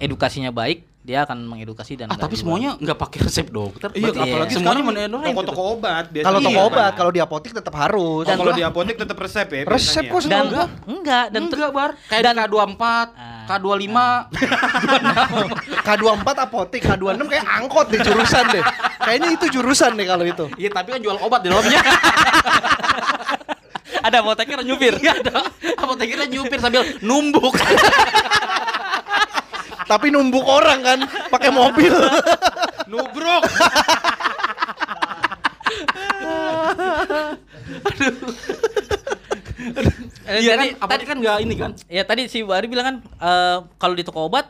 edukasinya 0.00 0.48
baik, 0.48 0.97
dia 1.08 1.24
akan 1.24 1.40
mengedukasi 1.40 1.96
dan 1.96 2.12
Ah 2.12 2.20
tapi 2.20 2.36
jual. 2.36 2.44
semuanya 2.44 2.76
nggak 2.76 2.98
pakai 3.00 3.18
resep 3.24 3.48
dokter. 3.48 3.88
Iya, 3.90 4.12
Berarti 4.12 4.20
apalagi 4.20 4.52
semuanya 4.52 4.84
sekarang 4.84 5.08
menenun 5.08 5.20
toko-toko 5.24 5.62
obat 5.72 6.04
biasanya. 6.06 6.28
Kalau 6.28 6.38
toko 6.38 6.52
Iya, 6.52 6.68
obat, 6.68 6.92
kalau 6.92 7.08
di 7.08 7.20
apotek 7.24 7.52
tetap 7.56 7.74
harus. 7.74 8.22
Oh, 8.22 8.36
kalau 8.36 8.52
di 8.52 8.60
apotek 8.60 8.96
tetap 9.00 9.16
resep 9.16 9.48
ya 9.48 9.60
resep 9.64 10.04
kok 10.04 10.20
dan 10.22 10.44
gua. 10.46 10.68
enggak 10.84 11.24
dan 11.32 11.40
Enggak 11.48 11.70
bar. 11.72 11.90
Kayak 12.06 12.22
dan- 12.22 12.36
K24, 12.44 12.84
Ah. 13.16 13.48
K25. 13.48 13.96
K24 15.88 16.28
apotek, 16.38 16.80
K26 16.84 17.24
kayak 17.26 17.46
angkot 17.56 17.86
deh 17.88 18.00
jurusan 18.04 18.44
deh. 18.52 18.64
Kayaknya 19.00 19.28
itu 19.32 19.46
jurusan 19.50 19.90
deh 19.94 20.04
kalau 20.04 20.24
itu. 20.24 20.44
Iya 20.54 20.68
tapi 20.70 20.92
kan 20.92 21.00
jual 21.00 21.16
obat 21.18 21.40
di 21.40 21.48
dalamnya. 21.48 21.80
ada 24.04 24.16
apoteker 24.20 24.60
nyupir. 24.60 25.00
Iya 25.00 25.16
ada. 25.18 25.40
Apotekernya 25.74 26.28
nyupir 26.28 26.60
sambil 26.60 26.84
numbuk. 27.00 27.56
Tapi 29.88 30.12
numbuk 30.12 30.44
orang 30.44 30.84
kan 30.84 30.98
pakai 31.32 31.48
mobil. 31.48 31.92
Nubruk. 32.92 33.42
Eh, 40.28 40.44
Iya 40.44 40.54
kan 40.54 40.66
tadi, 40.92 41.04
kan 41.08 41.16
nggak 41.18 41.36
ini 41.40 41.54
kan. 41.56 41.70
ya 41.88 42.04
tadi 42.04 42.28
si 42.28 42.44
Bari 42.44 42.68
bilang 42.68 42.86
kan 42.86 42.96
eh, 43.00 43.56
kalau 43.80 43.94
di 43.96 44.04
toko 44.04 44.28
obat 44.28 44.46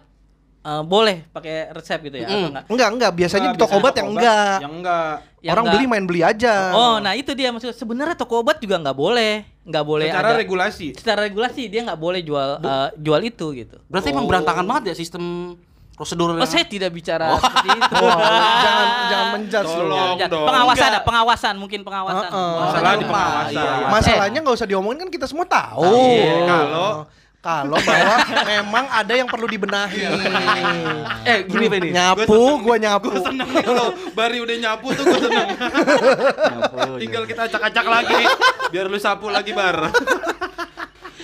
eh, 0.68 0.82
boleh 0.82 1.24
pakai 1.28 1.54
resep 1.70 1.98
gitu 2.02 2.16
ya 2.16 2.26
atau 2.26 2.36
Mm. 2.38 2.48
enggak? 2.50 2.64
Enggak, 2.68 2.88
enggak. 2.90 3.12
Biasanya 3.14 3.48
di 3.48 3.58
toko 3.58 3.74
obat 3.74 3.94
yang 3.94 4.08
enggak. 4.10 4.58
Yang 4.60 4.74
enggak. 4.76 5.14
Yang 5.38 5.52
Orang 5.54 5.64
enggak. 5.64 5.74
beli 5.74 5.86
main 5.86 6.04
beli 6.04 6.20
aja. 6.22 6.54
Oh, 6.72 6.96
nah 6.98 7.12
itu 7.12 7.30
dia 7.32 7.48
maksud 7.48 7.72
sebenarnya 7.72 8.14
toko 8.14 8.38
obat 8.38 8.58
juga 8.58 8.76
nggak 8.76 8.92
boleh, 8.94 9.32
nggak 9.62 9.84
boleh 9.84 10.08
Secara 10.08 10.28
ada- 10.28 10.38
regulasi. 10.38 10.86
secara 10.92 11.20
regulasi 11.22 11.62
dia 11.66 11.80
nggak 11.82 11.96
boleh 11.96 12.20
jual 12.20 12.58
eh, 12.58 12.88
jual 12.96 13.20
itu 13.22 13.46
gitu. 13.56 13.76
Berarti 13.86 14.10
emang 14.10 14.26
berantakan 14.26 14.64
banget 14.64 14.84
ya 14.88 14.94
sistem 14.96 15.54
prosedur 15.94 16.30
Oh, 16.32 16.42
saya 16.44 16.62
tidak 16.62 16.90
bicara 16.92 17.34
seperti 17.34 17.68
itu. 17.72 17.94
Wah, 17.96 18.18
jangan 18.64 18.86
jangan 19.08 19.26
menjudge 19.34 19.66
lu. 19.68 19.82
Tolong. 19.84 20.16
Dong. 20.20 20.46
pengawasan 20.46 20.78
Enggak. 20.80 20.92
ada 20.92 21.00
pengawasan 21.02 21.54
mungkin 21.56 21.80
pengawasan. 21.82 22.28
Heeh. 22.28 22.54
Masalah 22.56 22.92
di 22.92 23.04
pengawasan. 23.04 23.50
Iya, 23.52 23.66
iya. 23.74 23.86
Masalahnya 23.90 24.38
nggak 24.40 24.56
usah 24.56 24.66
diomongin 24.66 24.98
kan 25.00 25.08
kita 25.08 25.26
semua 25.26 25.42
tahu. 25.44 25.82
Iya, 25.82 26.34
kalau- 26.44 26.96
kalau 27.48 27.80
bahwa 27.80 28.16
memang 28.44 28.84
ada 28.92 29.12
yang 29.16 29.28
perlu 29.28 29.48
dibenahi. 29.48 30.04
Eh 31.24 31.38
gini 31.48 31.64
Pak 31.72 31.78
ini. 31.80 31.88
Nyapu, 31.96 32.60
gua 32.60 32.76
nyapu. 32.76 33.08
Gue 33.08 33.24
seneng 33.24 33.48
nih 33.48 33.64
kalau 33.64 33.96
Bari 34.12 34.38
udah 34.44 34.56
nyapu 34.60 34.92
tuh 34.92 35.04
gue 35.08 35.20
seneng. 35.24 35.48
Tinggal 37.00 37.24
kita 37.24 37.48
acak-acak 37.48 37.86
lagi. 37.88 38.22
Biar 38.68 38.84
lu 38.86 38.98
sapu 39.00 39.32
lagi 39.32 39.56
bar. 39.56 39.88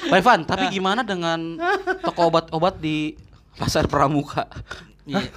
Pak 0.04 0.16
Ivan, 0.20 0.40
tapi 0.48 0.64
gimana 0.72 1.04
dengan 1.04 1.60
toko 2.00 2.32
obat-obat 2.32 2.80
di 2.80 3.16
pasar 3.60 3.84
pramuka? 3.84 4.48
Iya. 5.04 5.28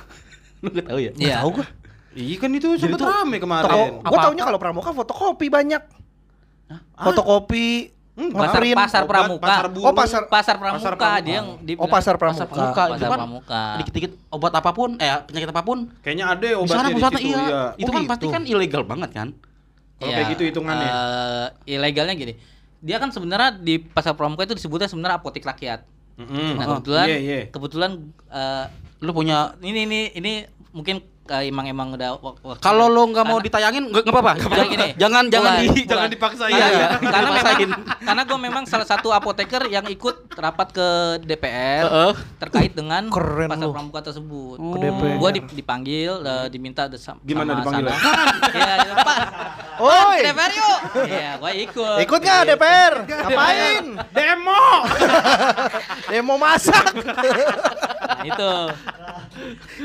Lu 0.63 0.71
gak 0.71 0.86
tahu 0.88 1.00
ya? 1.04 1.12
Iya. 1.19 1.36
Tahu 1.43 1.50
gua. 1.60 1.67
Iya 2.17 2.36
kan 2.41 2.50
itu 2.50 2.67
sempet 2.82 2.97
rame 2.97 3.38
Toko, 3.38 3.45
kemarin. 3.45 4.02
gua 4.02 4.17
taunya 4.26 4.43
kalau 4.47 4.60
pramuka 4.60 4.89
fotokopi 4.95 5.52
banyak. 5.52 5.84
Fotokopi, 6.97 7.93
Hmm, 8.17 8.34
Pasar, 8.34 8.58
ngeprint. 8.58 8.73
pasar 8.75 9.01
Obat, 9.03 9.12
pramuka. 9.13 9.45
pasar 9.45 9.65
Oh, 9.77 9.93
pasar 9.93 10.21
pasar 10.25 10.56
pramuka, 10.58 10.82
Pasar 10.82 10.93
pramuka. 10.97 11.21
dia 11.21 11.34
yang 11.38 11.47
di 11.62 11.73
Oh, 11.73 11.86
pasar 11.86 12.15
pramuka. 12.17 12.43
Pasar 12.43 12.49
pramuka 12.49 12.82
itu 12.84 12.93
Pasar 12.97 13.08
kan 13.08 13.19
pramuka. 13.19 13.62
dikit-dikit 13.77 14.12
obat 14.27 14.53
apa 14.53 14.71
pun, 14.71 14.89
eh 14.97 15.10
penyakit 15.21 15.49
apa 15.49 15.62
pun. 15.62 15.77
Kayaknya 16.01 16.25
ada 16.27 16.41
ya 16.43 16.56
Di 16.56 16.65
sana 16.65 16.65
obatnya 16.65 16.82
di 16.84 16.95
pusatnya 16.95 17.19
situ. 17.19 17.30
iya. 17.30 17.38
Iya. 17.39 17.62
Itu 17.77 17.86
Oh, 17.86 17.93
kan 17.93 18.01
gitu. 18.01 18.12
pasti 18.12 18.25
kan 18.27 18.41
ilegal 18.43 18.84
banget 18.84 19.10
kan? 19.13 19.27
Kalau 19.95 20.12
kayak 20.12 20.27
gitu 20.34 20.43
hitungannya. 20.45 20.89
eh, 20.89 21.47
ilegalnya 21.71 22.13
gini. 22.15 22.34
Dia 22.80 22.97
kan 22.97 23.10
sebenarnya 23.10 23.49
di 23.56 23.75
pasar 23.77 24.13
pramuka 24.13 24.41
itu 24.43 24.53
disebutnya 24.56 24.86
sebenarnya 24.86 25.17
apotek 25.17 25.41
rakyat. 25.43 25.86
Mm-mm. 26.17 26.58
Nah, 26.58 26.65
Oh, 26.65 26.69
kebetulan 26.75 27.06
iya, 27.08 27.17
iya. 27.19 27.39
kebetulan 27.47 27.91
eh, 28.27 28.65
Lu 28.97 29.13
punya 29.13 29.53
ini 29.62 29.86
ini 29.86 29.99
ini 30.12 30.34
mungkin 30.71 31.06
emang 31.44 31.66
emang 31.68 31.88
udah 31.94 32.18
Kalau 32.60 32.88
lo 32.88 33.04
nggak 33.08 33.26
mau 33.26 33.40
ditayangin 33.40 33.92
nggak 33.92 34.08
apa-apa. 34.08 34.34
Jangan. 34.96 35.24
Jangan 35.28 35.52
di. 35.62 35.68
Jangan 35.84 36.10
dipaksain. 36.10 36.54
Iya, 36.54 36.98
Karena- 37.00 37.32
memang 37.38 37.70
karena 38.08 38.22
gue 38.24 38.40
memang 38.40 38.63
salah 38.63 38.88
satu 38.88 39.12
apoteker 39.12 39.68
yang 39.68 39.84
ikut 39.86 40.32
rapat 40.34 40.72
ke 40.72 40.88
DPR 41.28 41.86
terkait 42.40 42.72
dengan 42.72 43.10
Keren 43.12 43.50
pasar 43.52 43.68
pramuka 43.70 44.00
tersebut. 44.00 44.58
DPR. 44.58 45.18
Gue 45.20 45.30
dipanggil 45.54 46.12
eh, 46.24 46.48
diminta 46.48 46.88
Gimana 47.22 47.60
Pak. 48.98 49.20
Oi. 49.78 50.20
Ke 50.20 50.32
DPR 50.32 50.52
yuk. 50.56 50.80
Iya, 51.06 51.30
gue 51.38 51.52
ikut. 51.68 51.98
Ikut 52.02 52.20
nggak 52.20 52.42
DPR? 52.48 52.94
Ngapain? 53.06 53.86
Demo. 54.16 54.66
Demo 56.12 56.34
masak. 56.40 56.86
Nah, 56.98 58.24
itu. 58.24 58.54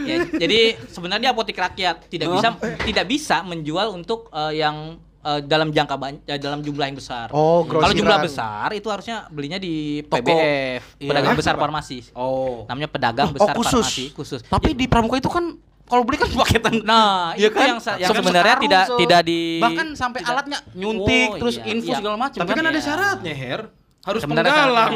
Ya, 0.02 0.16
jadi 0.26 0.60
sebenarnya 0.86 1.30
apotek 1.30 1.54
rakyat 1.54 2.06
tidak 2.06 2.28
bisa 2.30 2.48
tidak 2.82 3.04
bisa 3.06 3.36
menjual 3.42 3.90
untuk 3.90 4.28
eh, 4.28 4.58
yang 4.58 4.96
eh, 5.20 5.40
dalam 5.42 5.68
jangka 5.68 5.94
banyak 5.94 6.20
dalam 6.36 6.60
jumlah 6.60 6.84
yang 6.84 6.96
besar. 6.96 7.30
Oh, 7.30 7.62
Kalau 7.62 7.90
jumlah 7.90 8.18
besar 8.18 8.72
itu 8.72 8.86
harusnya 8.86 9.28
belinya 9.28 9.56
di 9.56 10.00
Toko. 10.02 10.18
PBF, 10.18 10.82
Iya. 10.96 11.08
pedagang 11.08 11.32
Hah? 11.32 11.38
besar 11.38 11.54
farmasi. 11.56 11.98
Oh. 12.12 12.64
Namanya 12.66 12.88
pedagang 12.88 13.28
Oh, 13.28 13.34
besar 13.34 13.54
khusus. 13.54 13.72
farmasi 13.78 14.04
khusus. 14.12 14.40
Tapi 14.42 14.72
di 14.72 14.86
pramuka 14.86 15.16
itu 15.16 15.28
kan 15.28 15.54
kalau 15.82 16.02
beli 16.02 16.16
kan 16.16 16.30
paketan. 16.32 16.80
Nah, 16.82 17.34
Iya 17.34 17.48
itu 17.48 17.54
kan? 17.54 17.68
yang 17.68 17.80
yang 17.98 18.10
sebenarnya 18.10 18.56
sekarang, 18.56 18.64
tidak 18.64 18.84
so. 18.86 18.96
tidak 18.96 19.20
di 19.22 19.40
bahkan 19.60 19.86
sampai 19.92 20.18
tidak- 20.20 20.32
alatnya 20.34 20.58
nyuntik 20.72 21.28
Oh, 21.28 21.38
terus 21.38 21.54
iya, 21.56 21.64
infus 21.68 21.90
iya. 21.90 21.98
segala 21.98 22.16
macam 22.16 22.38
Tapi 22.38 22.50
kan 22.50 22.64
ada 22.64 22.72
Iya. 22.72 22.82
syaratnya, 22.82 23.34
Her. 23.34 23.60
Harus 24.02 24.18
Sebenarnya 24.18 24.50
penggalang. 24.56 24.92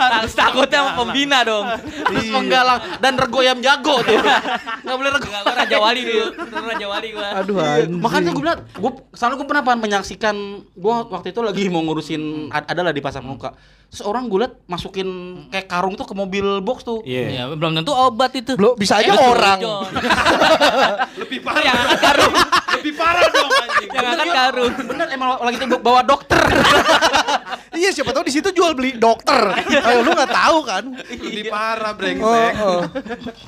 Harus 0.00 0.32
takutnya 0.32 0.80
pembina 0.94 1.38
dong. 1.42 1.66
terus 2.06 2.26
menggalang 2.26 2.78
dan 2.98 3.12
rego 3.14 3.38
ayam 3.38 3.60
jago 3.60 4.00
tuh 4.00 4.16
nggak 4.16 4.96
boleh 4.96 5.10
rego 5.12 5.26
Enggak, 5.26 5.42
gua 5.42 5.54
Raja 5.54 5.76
Wali 5.78 6.00
dulu. 6.02 6.26
Raja 6.50 6.86
Wali 6.86 7.08
gua. 7.10 7.28
Aduh 7.36 7.56
anjing. 7.58 8.00
makanya 8.00 8.30
gue 8.30 8.42
bilang 8.42 8.58
gue 8.66 8.90
soalnya 9.12 9.36
gue 9.36 9.46
pernah 9.46 9.64
menyaksikan 9.76 10.36
gue 10.66 10.94
waktu 11.06 11.30
itu 11.30 11.40
lagi 11.40 11.62
mau 11.68 11.82
ngurusin 11.82 12.22
ad- 12.48 12.68
adalah 12.68 12.90
di 12.90 12.98
pasar 12.98 13.20
muka 13.20 13.52
seorang 13.90 14.24
gue 14.24 14.38
liat 14.38 14.54
masukin 14.64 15.08
kayak 15.50 15.66
karung 15.66 15.92
tuh 15.92 16.02
ke 16.04 16.14
mobil 16.14 16.46
box 16.60 16.82
tuh 16.82 17.02
Iya. 17.02 17.26
Ya, 17.28 17.44
belum 17.50 17.74
tentu 17.74 17.90
obat 17.90 18.30
itu. 18.32 18.54
Belum 18.54 18.74
bisa 18.74 18.96
aja 18.96 19.10
Eh, 19.10 19.18
orang. 19.20 19.58
John. 19.58 19.90
Lebih 21.20 21.38
parah. 21.40 21.58
Yang 21.60 21.76
angkat 21.76 22.00
karung. 22.00 22.34
Lebih 22.70 22.92
parah 22.94 23.22
dong 23.28 23.50
anjing. 23.50 23.88
Yang 23.90 24.06
angkat 24.06 24.28
karung. 24.32 24.72
bener 24.80 25.06
emang 25.10 25.28
lagi 25.36 25.56
tuh 25.58 25.68
bawa 25.76 26.00
dokter 26.00 26.38
Iya 27.72 27.90
siapa 27.90 28.10
tahu 28.10 28.22
di 28.22 28.30
situ 28.30 28.50
jual 28.50 28.74
beli 28.74 28.94
dokter. 28.94 29.40
Ayo 29.56 30.02
lu 30.02 30.12
nggak 30.12 30.28
tahu 30.28 30.58
kan? 30.62 30.84
Lebih 31.08 31.48
parah 31.48 31.90
Oh, 31.90 31.96
brengsek. 31.96 32.52
oh. 32.60 32.82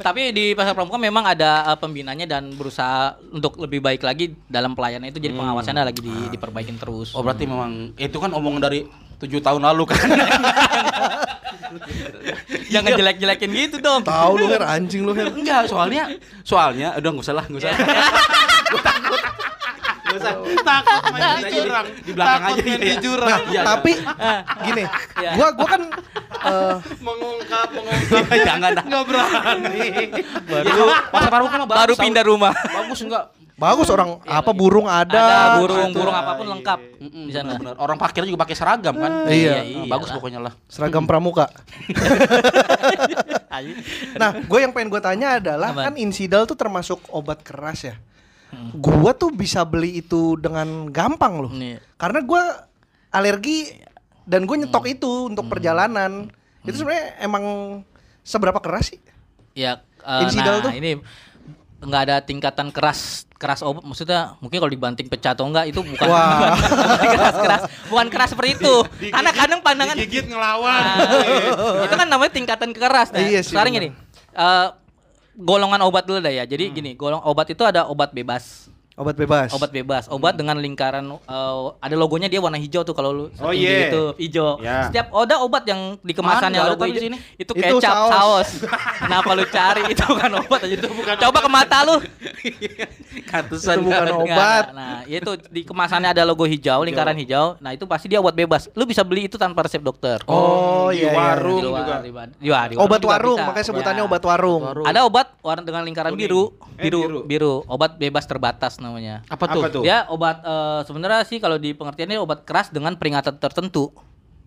Tapi 0.00 0.32
di 0.32 0.44
pasar 0.52 0.72
pramuka 0.72 0.96
memang 0.96 1.22
ada 1.24 1.66
uh, 1.66 1.76
pembinanya 1.76 2.24
dan 2.26 2.48
berusaha 2.50 3.14
untuk 3.28 3.58
lebih 3.58 3.78
baik 3.78 4.00
lagi 4.00 4.32
dalam 4.46 4.72
pelayanan 4.72 5.06
itu 5.06 5.18
jadi 5.18 5.32
pengawasannya 5.32 5.84
lagi 5.84 6.00
di, 6.00 6.14
diperbaikin 6.30 6.74
terus. 6.76 7.12
oh 7.12 7.20
berarti 7.20 7.44
memang 7.44 7.92
itu 7.94 8.16
kan 8.16 8.30
omongan 8.30 8.62
dari 8.62 8.80
tujuh 9.18 9.38
tahun 9.38 9.62
lalu 9.62 9.86
kan 9.86 10.00
Jangan 12.68 12.90
jelek-jelekin 12.94 13.50
gitu 13.50 13.76
dong. 13.78 14.00
Tahu 14.02 14.32
lu 14.36 14.46
Her 14.46 14.64
anjing 14.66 15.02
lu 15.02 15.12
Her. 15.12 15.28
enggak 15.30 15.66
soalnya 15.66 16.08
soalnya 16.42 16.96
udah 16.96 17.10
nggak 17.10 17.24
usah 17.24 17.34
lah 17.34 17.44
nggak 17.44 17.60
usah 17.60 17.72
Nggak 20.02 20.18
usah. 20.18 20.32
Takut 20.62 21.02
main 21.10 21.24
di 21.32 21.42
Di- 21.42 21.56
jurang. 21.58 21.86
di 21.98 22.10
belakang 22.12 22.40
Takut 22.42 22.52
aja, 22.52 22.62
main 22.62 22.72
iya. 22.74 22.84
di 22.84 22.96
jurang. 22.98 23.28
Nah, 23.30 23.40
Iya, 23.46 23.62
tapi 23.62 23.92
gini, 24.62 24.84
Iya. 25.16 25.30
gua 25.32 25.48
gua 25.52 25.66
kan 25.66 25.82
eh, 26.42 26.76
Mengungkap, 26.98 27.68
mengungkap. 27.70 28.24
jangan 28.44 28.70
dah 28.72 28.84
Nggak 28.84 29.02
berani. 29.04 29.80
baru 30.44 30.84
pasar 31.08 31.28
pramuka 31.30 31.56
mah 31.56 31.66
Baru 31.66 31.92
bagus, 31.92 31.98
pindah 31.98 32.24
rumah. 32.26 32.52
bagus 32.52 33.00
enggak 33.00 33.24
bagus 33.62 33.86
orang 33.88 34.18
apa 34.26 34.50
burung 34.50 34.90
ada. 34.90 35.54
Ada 35.54 35.62
burung, 35.62 35.78
ada. 35.78 35.94
burung 35.94 36.16
apa 36.16 36.30
pun 36.34 36.44
Iya. 36.44 36.52
lengkap 36.52 36.80
Mm-mm, 36.98 37.24
di 37.24 37.32
sana. 37.32 37.44
bener-bener. 37.54 37.74
orang 37.78 37.96
parkir 37.96 38.26
juga 38.26 38.42
pakai 38.42 38.56
seragam 38.58 38.94
kan 38.98 39.30
Iya. 39.30 39.62
Nah, 39.62 39.86
bagus 39.86 40.10
pokoknya 40.10 40.40
lah 40.42 40.52
Seragam 40.66 41.06
pramuka. 41.06 41.46
Nah, 44.14 44.30
gue 44.40 44.58
yang 44.58 44.72
pengen 44.72 44.88
gue 44.88 44.98
tanya 44.98 45.36
adalah 45.36 45.70
Apa? 45.70 45.82
kan 45.86 45.94
insidal 45.94 46.48
tuh 46.48 46.56
termasuk 46.56 46.98
obat 47.08 47.44
keras 47.44 47.84
ya. 47.84 47.94
Gua 48.74 49.12
tuh 49.12 49.32
bisa 49.32 49.64
beli 49.64 50.00
itu 50.00 50.36
dengan 50.36 50.88
gampang 50.88 51.40
loh. 51.40 51.52
Nih. 51.52 51.80
Karena 51.96 52.20
gua 52.20 52.68
alergi 53.08 53.72
dan 54.24 54.44
gue 54.44 54.56
nyetok 54.58 54.84
itu 54.90 55.28
untuk 55.28 55.48
perjalanan. 55.48 56.28
Itu 56.60 56.80
sebenarnya 56.80 57.16
emang 57.18 57.44
seberapa 58.20 58.60
keras 58.60 58.92
sih? 58.92 59.00
Ya, 59.52 59.80
eh, 60.00 60.24
Insidal 60.24 60.60
nah 60.60 60.64
tuh? 60.68 60.72
ini 60.72 61.00
nggak 61.82 62.02
ada 62.08 62.16
tingkatan 62.20 62.68
keras 62.70 63.24
keras 63.42 63.60
obat 63.66 63.82
maksudnya 63.82 64.38
mungkin 64.38 64.62
kalau 64.62 64.70
dibanting 64.70 65.10
pecah 65.10 65.34
atau 65.34 65.50
enggak 65.50 65.74
itu 65.74 65.82
bukan 65.82 66.06
bukan 66.94 67.08
keras 67.10 67.36
keras 67.42 67.62
bukan 67.90 68.06
keras 68.06 68.28
seperti 68.30 68.62
itu 68.62 68.74
karena 69.10 69.30
kadang 69.34 69.58
pandangan 69.58 69.98
Digigit 69.98 70.30
ngelawan. 70.30 70.94
Nah, 71.02 71.82
itu 71.82 71.96
kan 71.98 72.06
namanya 72.06 72.30
tingkatan 72.30 72.70
keras 72.70 73.10
nah. 73.10 73.18
Iya 73.18 73.42
sekarang 73.42 73.74
benar. 73.74 73.90
gini 73.90 73.98
eh, 74.38 74.68
golongan 75.34 75.82
obat 75.82 76.06
dulu 76.06 76.22
dah 76.22 76.30
ya 76.30 76.46
jadi 76.46 76.70
gini 76.70 76.94
golong 76.94 77.20
obat 77.26 77.50
itu 77.50 77.66
ada 77.66 77.90
obat 77.90 78.14
bebas 78.14 78.71
Obat 78.92 79.16
bebas. 79.16 79.48
obat 79.50 79.70
bebas 79.70 80.04
obat 80.06 80.34
dengan 80.34 80.52
lingkaran 80.54 81.00
eh, 81.02 81.16
ada 81.78 81.94
logonya 81.94 82.28
dia 82.28 82.38
warna 82.38 82.56
hijau 82.56 82.82
tuh 82.82 82.92
kalau 82.92 83.10
lu 83.10 83.24
Oh, 83.38 83.48
iya. 83.48 83.88
YouTube 83.88 84.14
hijau 84.18 84.60
Ya. 84.60 84.84
setiap 84.84 85.08
ada 85.10 85.40
obat 85.40 85.64
yang 85.64 85.96
di 85.98 86.12
kemasannya 86.12 86.60
logo 86.62 86.84
di 86.86 87.00
sini. 87.00 87.16
itu 87.34 87.50
Itu 87.50 87.80
kecap 87.80 87.88
saus. 87.88 88.12
saus 88.12 88.48
kenapa 89.02 89.32
lu 89.32 89.44
cari 89.46 89.82
itu 89.92 90.02
bukan 90.02 90.30
obat 90.38 90.60
aja 90.62 90.74
itu 90.74 90.88
bukan 90.88 91.14
coba 91.18 91.38
ke 91.40 91.50
mata 91.50 91.78
lu 91.82 91.96
Katusan 93.22 93.76
Itu 93.76 93.86
bukan 93.86 94.04
kan. 94.04 94.16
obat. 94.18 94.64
Nah 94.72 94.98
itu 95.04 95.30
di 95.48 95.62
kemasannya 95.62 96.10
ada 96.10 96.22
logo 96.22 96.44
hijau 96.44 96.80
lingkaran 96.82 97.16
hijau 97.16 97.56
nah 97.58 97.72
itu 97.72 97.84
pasti 97.84 98.06
dia 98.06 98.18
obat 98.18 98.34
bebas 98.34 98.68
lu 98.70 98.84
bisa 98.84 99.00
beli 99.02 99.24
itu 99.24 99.36
tanpa 99.36 99.64
resep 99.64 99.80
dokter 99.80 100.20
Oh, 100.24 100.88
di 100.90 101.00
iya, 101.00 101.08
iya. 101.08 101.16
warung 101.16 101.58
Di 101.58 101.64
luar, 101.64 101.80
juga. 101.82 101.96
di 101.96 102.10
di- 102.68 102.76
Obat 102.76 102.98
juga 102.98 103.12
warung, 103.14 103.36
bisa. 103.36 103.48
makanya 103.48 103.66
sebutannya 103.66 104.02
Ya. 104.02 104.06
obat 104.06 104.22
warung. 104.22 104.62
Ada 104.82 105.00
obat 105.02 105.26
warna 105.38 105.62
dengan 105.62 105.82
lingkaran 105.82 106.12
Eh, 106.12 106.18
biru, 106.18 106.52
biru. 106.76 107.00
biru, 107.24 107.54
obat 107.66 107.96
bebas 107.96 108.24
terbatas 108.24 108.81
namanya. 108.82 109.22
apa 109.24 109.44
tuh 109.46 109.60
Apa 109.60 109.68
tuh? 109.70 109.82
Dia 109.82 110.04
obat 110.06 110.36
eh, 110.40 110.80
sebenarnya 110.82 111.22
sih 111.22 111.38
kalau 111.38 111.56
di 111.56 111.70
pengertiannya 111.70 112.18
obat 112.18 112.42
keras 112.42 112.68
dengan 112.68 112.92
peringatan 112.92 113.36
tertentu. 113.36 113.94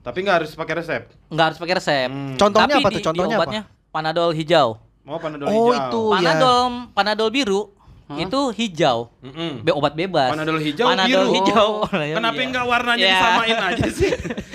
Tapi 0.01 0.21
nggak 0.21 0.35
harus 0.37 0.51
pakai 0.51 0.75
resep. 0.75 1.03
Nggak 1.27 1.45
harus 1.47 1.57
pakai 1.57 1.75
resep. 1.75 2.09
Hmm. 2.09 2.35
Contohnya 2.35 2.67
Tapi 2.69 2.77
apa 2.77 2.89
di- 2.89 2.93
tuh? 2.93 2.99
di 2.99 3.05
Contohnya 3.05 3.27
apa? 3.31 3.41
obatnya 3.41 3.61
Panadol 3.87 4.31
hijau. 4.31 4.69
Mau 5.01 5.17
panadol 5.17 5.45
Oh, 5.45 5.53
hijau. 5.69 5.79
itu. 5.79 6.01
Oh, 6.03 6.11
iya. 6.11 6.17
Panadol 6.29 6.61
Panadol 6.91 7.29
biru 7.29 7.61
itu 8.07 8.37
hijau. 8.51 9.09
Mm-mm. 9.19 9.61
Be- 9.61 9.73
obat 9.73 9.93
bebas. 9.93 10.29
Panadol 10.29 10.59
hijau 10.59 10.85
Panadol 10.85 11.09
biru. 11.25 11.33
hijau. 11.33 11.69
Oh. 11.79 11.89
Kenapa 11.89 12.37
Iya. 12.37 12.45
nggak 12.47 12.65
warnanya 12.67 13.01
Iya. 13.01 13.13
disamain 13.15 13.57
aja 13.65 13.87
sih? 13.97 14.11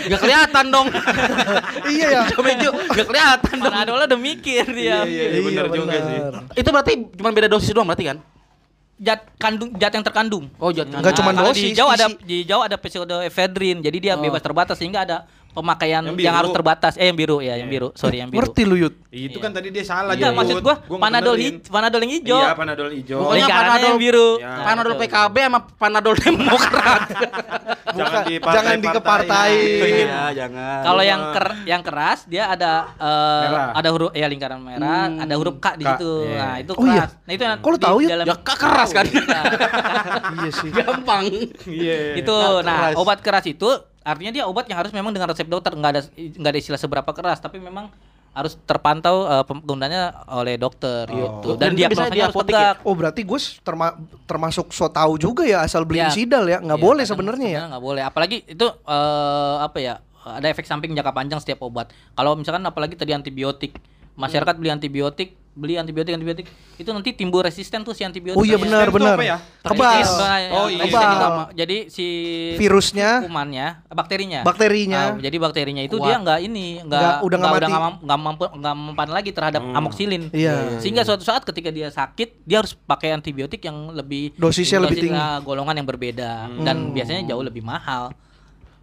Gak 0.06 0.20
kelihatan 0.20 0.64
dong. 0.68 0.86
iya 1.90 2.06
ya. 2.10 2.20
Hijau 2.24 2.42
hijau 2.44 2.72
gak 2.88 3.06
kelihatan 3.06 3.54
dong. 3.56 3.72
Panadolnya 3.72 4.06
udah 4.06 4.20
mikir 4.20 4.64
dia. 4.68 5.02
Iya, 5.02 5.04
iya, 5.04 5.24
iya, 5.30 5.40
bener 5.42 5.66
juga 5.68 5.98
sih. 5.98 6.18
Itu 6.56 6.68
berarti 6.68 6.92
cuma 7.12 7.30
beda 7.32 7.48
dosis 7.48 7.70
doang 7.70 7.86
berarti 7.86 8.04
kan? 8.06 8.18
Zat 9.00 9.24
kandung 9.40 9.72
zat 9.80 9.96
yang 9.96 10.04
terkandung. 10.04 10.52
Oh, 10.60 10.68
jat. 10.68 10.84
Nggak 10.84 11.16
cuma 11.16 11.32
kalau 11.32 11.56
dosis, 11.56 11.64
di 11.64 11.72
hijau 11.72 11.88
ada 11.88 12.06
di 12.20 12.34
hijau 12.44 12.60
ada 12.60 12.76
pseudoephedrine. 12.76 13.80
Jadi 13.80 13.96
dia 13.96 14.12
Oh. 14.12 14.20
bebas 14.20 14.44
terbatas 14.44 14.76
sehingga 14.76 15.08
ada 15.08 15.24
pemakaian 15.50 16.00
Yang 16.00 16.16
yang, 16.20 16.34
harus 16.34 16.50
terbatas. 16.50 16.92
Eh 16.94 17.04
yang 17.04 17.14
biru 17.14 17.38
ya, 17.38 17.54
yang 17.54 17.66
biru. 17.66 17.90
Sorry 17.92 18.18
yang 18.18 18.28
biru. 18.28 18.42
Ngerti 18.42 18.62
lu 18.62 18.76
Yud. 18.78 18.94
Itu 19.08 19.36
kan 19.36 19.50
tadi 19.50 19.68
dia 19.68 19.82
salah. 19.82 20.14
Jud. 20.14 20.30
maksud 20.30 20.58
gua 20.60 20.78
panadol 20.96 21.34
hij- 21.34 21.58
panadol 21.62 22.00
yang 22.00 22.12
hijau. 22.14 22.38
Iya, 22.38 22.50
panadol 22.52 22.88
hijau. 22.90 23.18
Pokoknya 23.20 23.46
panadol 23.48 23.88
yang 23.88 24.00
biru. 24.06 24.28
Ya. 24.36 24.52
Panadol. 24.62 24.92
PKB 24.96 25.36
sama 25.40 25.58
Panadol 25.72 26.14
Demokrat. 26.14 27.00
Jangan 27.90 28.22
di 28.22 28.34
Jangan 28.38 28.76
dikepartain. 28.78 29.58
Iya, 29.80 30.22
jangan. 30.32 30.78
Kalau 30.82 31.02
yang 31.02 31.20
ker 31.30 31.46
yang 31.64 31.82
keras 31.82 32.18
dia 32.24 32.44
ada 32.48 32.72
eh, 32.92 33.42
Merah. 33.44 33.68
ada 33.74 33.88
huruf 33.90 34.10
ya 34.12 34.26
lingkaran 34.26 34.58
merah, 34.58 35.08
Hmm. 35.08 35.18
ada 35.20 35.34
huruf 35.34 35.56
K 35.58 35.66
di 35.74 35.82
K, 35.82 35.88
situ. 35.90 36.12
iya. 36.24 36.38
Nah, 36.38 36.54
itu 36.56 36.72
Oh, 36.72 36.84
iya? 36.84 36.92
keras. 37.00 37.10
Nah, 37.18 37.32
itu 37.32 37.42
yang 37.42 37.52
Kok 37.56 37.66
lu 37.66 37.74
di 37.74 37.82
tahu, 37.82 37.96
Yud? 37.98 38.10
dalam- 38.10 38.26
Ya, 38.26 38.34
K 38.36 38.50
keras 38.52 38.90
kan? 38.90 39.04
iya 39.08 40.50
sih. 40.58 40.68
Gampang. 40.70 41.24
Iya. 41.64 41.98
itu 42.16 42.36
Nah, 42.36 42.62
nah 42.62 42.76
keras. 42.86 42.94
obat 42.96 43.18
keras 43.20 43.44
itu 43.46 43.68
artinya 44.00 44.32
dia 44.32 44.44
obat 44.44 44.64
yang 44.66 44.78
harus 44.78 44.90
memang 44.90 45.10
dengan 45.10 45.28
resep 45.28 45.44
dokter. 45.44 45.72
Nggak 45.72 45.90
ada 45.90 46.00
nggak 46.14 46.50
ada 46.50 46.58
istilah 46.58 46.80
seberapa 46.80 47.10
keras 47.10 47.38
tapi 47.38 47.58
memang 47.58 47.88
harus 48.30 48.54
terpantau 48.62 49.26
eh, 49.26 49.42
penggunaannya 49.42 50.02
oleh 50.30 50.54
dokter 50.54 51.02
gitu. 51.06 51.58
Dan 51.58 51.74
dan 51.74 51.78
dia 51.78 51.86
bisa 51.90 52.06
di 52.06 52.22
harus 52.22 52.36
ya? 52.46 52.78
Oh 52.82 52.94
berarti 52.94 53.26
gue 53.26 53.38
terma- 53.60 53.98
termasuk 54.24 54.70
so 54.70 54.86
tahu 54.86 55.18
juga 55.18 55.42
ya 55.42 55.60
asal 55.60 55.82
beli 55.82 55.98
Ya. 55.98 56.08
insidal 56.08 56.46
ya? 56.46 56.62
Nggak 56.62 56.78
Iya, 56.78 56.86
boleh 56.86 57.04
sebenarnya 57.04 57.48
ya. 57.50 57.62
nggak 57.66 57.82
boleh. 57.82 58.02
Apalagi 58.06 58.46
itu 58.46 58.66
eh, 58.66 59.56
apa 59.58 59.78
ya 59.78 59.94
ada 60.20 60.46
efek 60.46 60.62
samping 60.62 60.92
jangka 60.92 61.10
panjang 61.10 61.40
setiap 61.40 61.64
obat. 61.64 61.90
Kalau 62.12 62.36
misalkan 62.36 62.62
apalagi 62.62 62.94
tadi 62.94 63.10
antibiotik. 63.10 63.74
Masyarakat 64.14 64.52
beli 64.60 64.68
antibiotik 64.68 65.32
beli 65.60 65.76
antibiotik 65.76 66.16
antibiotik 66.16 66.46
itu 66.74 66.88
nanti 66.88 67.12
timbul 67.12 67.44
resisten 67.44 67.84
tuh 67.84 67.92
si 67.92 68.00
antibiotik. 68.00 68.34
Oh 68.34 68.42
iya 68.42 68.56
Iya. 68.56 68.64
benar 68.64 68.86
benar. 68.88 69.14
apa 69.14 69.22
ya? 69.22 69.36
Kebal. 69.60 70.00
Oh, 70.50 70.66
ya, 70.66 70.80
iya. 70.80 70.82
Kebal. 70.88 71.12
Jadi 71.52 71.76
si 71.86 72.06
Virusnya, 72.56 73.20
kumannya, 73.20 73.84
bakterinya. 73.86 74.40
bakterinya. 74.40 75.12
Ah, 75.12 75.20
jadi 75.20 75.36
bakterinya 75.36 75.82
itu 75.84 75.94
Kuat. 75.94 76.08
dia 76.08 76.16
nggak 76.18 76.38
ini, 76.40 76.80
nggak 76.80 77.20
udah 77.20 77.36
nggak 77.36 77.52
udah 77.52 77.68
nggak 77.68 77.82
mam- 77.82 78.00
nggak 78.00 78.18
mampu 78.18 78.44
nggak 78.50 78.74
mempan 78.74 79.08
lagi 79.12 79.30
terhadap 79.30 79.60
amoksilin. 79.62 80.32
Iya. 80.32 80.80
Sehingga 80.80 81.04
suatu 81.04 81.20
saat 81.20 81.44
ketika 81.44 81.68
dia 81.68 81.92
sakit, 81.92 82.42
dia 82.42 82.64
harus 82.64 82.72
pakai 82.72 83.12
antibiotik 83.12 83.60
yang 83.60 83.92
lebih 83.92 84.32
Dosisnya 84.34 84.80
lebih 84.80 85.12
tinggi. 85.12 85.20
golongan 85.44 85.76
yang 85.76 85.86
berbeda 85.86 86.30
dan 86.64 86.90
biasanya 86.90 87.28
jauh 87.28 87.44
lebih 87.44 87.60
mahal. 87.60 88.16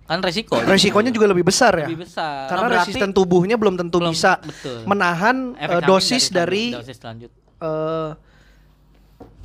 Kan 0.08 0.20
resiko. 0.20 0.56
Resikonya 0.58 1.12
juga 1.12 1.28
lebih 1.28 1.44
besar 1.44 1.76
ya. 1.76 1.86
lebih 1.86 2.08
besar. 2.08 2.48
Karena 2.48 2.66
Nah, 2.66 2.76
resisten 2.80 3.12
tubuhnya 3.12 3.56
belum 3.56 3.76
tentu 3.76 4.00
Belum- 4.00 4.10
bisa 4.10 4.40
betul. 4.40 4.88
menahan 4.88 5.52
Efek 5.54 5.68
samping 5.68 5.84
dosis 5.86 6.24
dari, 6.30 6.66
dosis 6.72 6.98
lanjut. 6.98 7.32
eh, 7.60 8.10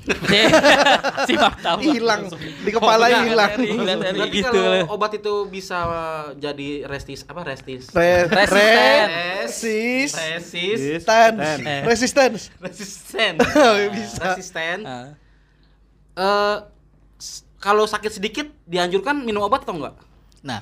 Simak 1.29 1.63
tahu. 1.63 1.79
hilang 1.81 2.27
di 2.67 2.71
kepala 2.71 3.07
hilang. 3.23 3.55
Dari- 3.55 3.71
dari 3.71 4.19
Berarti 4.19 4.35
gitu. 4.37 4.51
kalau 4.51 4.91
obat 4.93 5.13
itu 5.15 5.35
bisa 5.47 5.79
jadi 6.37 6.87
restis 6.87 7.23
apa 7.23 7.43
restis? 7.45 7.87
Re- 7.91 8.27
Resisten. 8.27 9.07
Resis. 9.39 10.11
Resis. 10.13 10.79
Resistance. 10.99 11.39
Eh. 11.61 11.83
Resistance. 11.85 12.41
Resisten. 12.59 13.33
Oh, 13.63 13.75
bisa. 13.91 14.23
Resisten. 14.29 14.79
Ah. 14.83 15.07
Eh 16.13 16.57
kalau 17.57 17.87
sakit 17.87 18.11
sedikit 18.13 18.47
dianjurkan 18.65 19.23
minum 19.23 19.39
obat 19.41 19.63
atau 19.63 19.75
enggak? 19.77 19.95
Nah, 20.43 20.61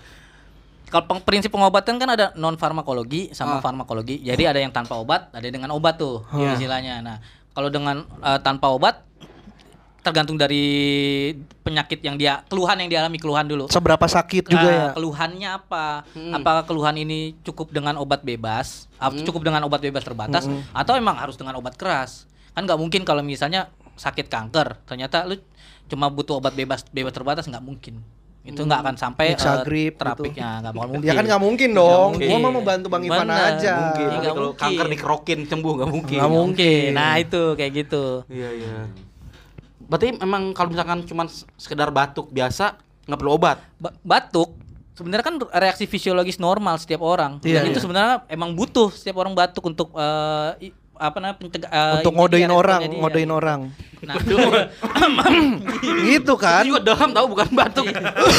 kalau 0.89 1.20
prinsip 1.20 1.49
pengobatan 1.49 1.97
kan 1.97 2.09
ada 2.09 2.35
non 2.35 2.57
farmakologi 2.57 3.31
sama 3.31 3.59
Ah. 3.59 3.62
farmakologi. 3.62 4.20
Jadi 4.20 4.43
ada 4.45 4.59
yang 4.59 4.70
tanpa 4.70 4.99
obat, 4.99 5.31
ada 5.31 5.41
yang 5.41 5.62
dengan 5.62 5.70
obat 5.72 5.97
tuh 5.97 6.24
istilahnya. 6.55 7.01
Nah, 7.01 7.16
kalau 7.51 7.68
dengan 7.68 8.03
eh, 8.20 8.41
tanpa 8.41 8.68
obat 8.68 9.07
tergantung 10.01 10.41
dari 10.41 10.64
penyakit 11.61 12.01
yang 12.01 12.16
dia 12.16 12.41
keluhan 12.49 12.72
yang 12.81 12.89
dialami 12.89 13.20
keluhan 13.20 13.45
dulu. 13.45 13.68
Seberapa 13.68 14.09
sakit 14.09 14.49
juga 14.49 14.64
Nah, 14.64 14.72
ya. 14.72 14.87
keluhannya 14.97 15.49
apa? 15.53 16.09
Hmm. 16.16 16.33
Apakah 16.33 16.64
keluhan 16.64 16.97
ini 16.97 17.37
cukup 17.45 17.68
dengan 17.68 18.01
obat 18.01 18.24
bebas? 18.24 18.89
Atau 18.97 19.28
cukup 19.28 19.45
dengan 19.45 19.61
obat 19.62 19.78
bebas 19.78 20.01
terbatas? 20.01 20.49
Atau 20.72 20.97
emang 20.97 21.20
harus 21.20 21.37
dengan 21.37 21.53
obat 21.57 21.76
keras? 21.76 22.24
Kan 22.57 22.64
nggak 22.64 22.81
mungkin 22.81 23.05
kalau 23.05 23.20
misalnya 23.20 23.68
sakit 23.95 24.26
kanker, 24.26 24.81
ternyata 24.89 25.28
lu 25.28 25.37
cuma 25.87 26.09
butuh 26.09 26.41
obat 26.41 26.57
bebas 26.57 26.81
bebas 26.89 27.12
terbatas 27.12 27.45
nggak 27.45 27.61
mungkin. 27.61 28.01
Itu 28.41 28.64
nggak 28.64 28.80
akan 28.80 28.95
sampai 28.97 29.24
eh, 29.26 29.30
Mixagrip 29.36 29.93
gitu. 29.93 30.01
terapiknya 30.01 30.49
nggak 30.61 30.72
bakal 30.72 30.88
mungkin. 30.88 31.07
Ya 31.07 31.12
kan 31.12 31.24
nggak 31.28 31.43
mungkin 31.43 31.68
dong. 31.70 32.09
Gua 32.11 32.16
mungkin. 32.16 32.41
mah 32.41 32.51
mau 32.51 32.64
bantu 32.64 32.86
Bang 32.88 33.03
Ivan 33.05 33.26
Bener. 33.26 33.49
aja. 33.53 33.72
Mungkin. 33.76 34.07
Nggak 34.11 34.32
kalau 34.32 34.49
mungkin. 34.49 34.62
kanker 34.64 34.86
dikerokin 34.88 35.41
sembuh 35.47 35.72
nggak 35.76 35.91
mungkin. 35.91 36.18
Nggak 36.18 36.32
mungkin. 36.32 36.88
Nah 36.91 37.12
itu 37.16 37.43
kayak 37.55 37.72
gitu. 37.76 38.05
Iya 38.26 38.51
iya. 38.51 38.76
Berarti 39.82 40.07
memang 40.16 40.43
kalau 40.53 40.68
misalkan 40.70 41.03
cuma 41.05 41.26
sekedar 41.55 41.91
batuk 41.91 42.30
biasa 42.30 42.78
nggak 43.05 43.18
perlu 43.18 43.32
obat. 43.34 43.59
Ba- 43.76 43.97
batuk 44.01 44.57
sebenarnya 44.95 45.24
kan 45.26 45.34
reaksi 45.55 45.84
fisiologis 45.84 46.38
normal 46.38 46.76
setiap 46.76 47.01
orang. 47.01 47.41
Iya, 47.41 47.61
Dan 47.61 47.68
itu 47.68 47.76
iya. 47.76 47.84
sebenarnya 47.84 48.14
emang 48.26 48.53
butuh 48.53 48.88
setiap 48.88 49.18
orang 49.18 49.32
batuk 49.32 49.64
untuk 49.64 49.93
eh, 49.93 50.51
i- 50.64 50.76
apa 50.95 51.16
namanya 51.16 51.36
pencegah 51.36 51.68
eh, 51.68 51.95
Untuk 51.99 52.12
ngodein 52.14 52.45
dia, 52.45 52.53
orang, 52.53 52.80
ngodein 52.86 53.30
orang. 53.30 53.61
Nah, 54.01 54.16
Gitu 56.01 56.34
kan? 56.40 56.64
Itu 56.64 56.72
juga 56.72 56.80
daham 56.82 57.11
tahu 57.12 57.26
bukan 57.36 57.48
batuk. 57.53 57.84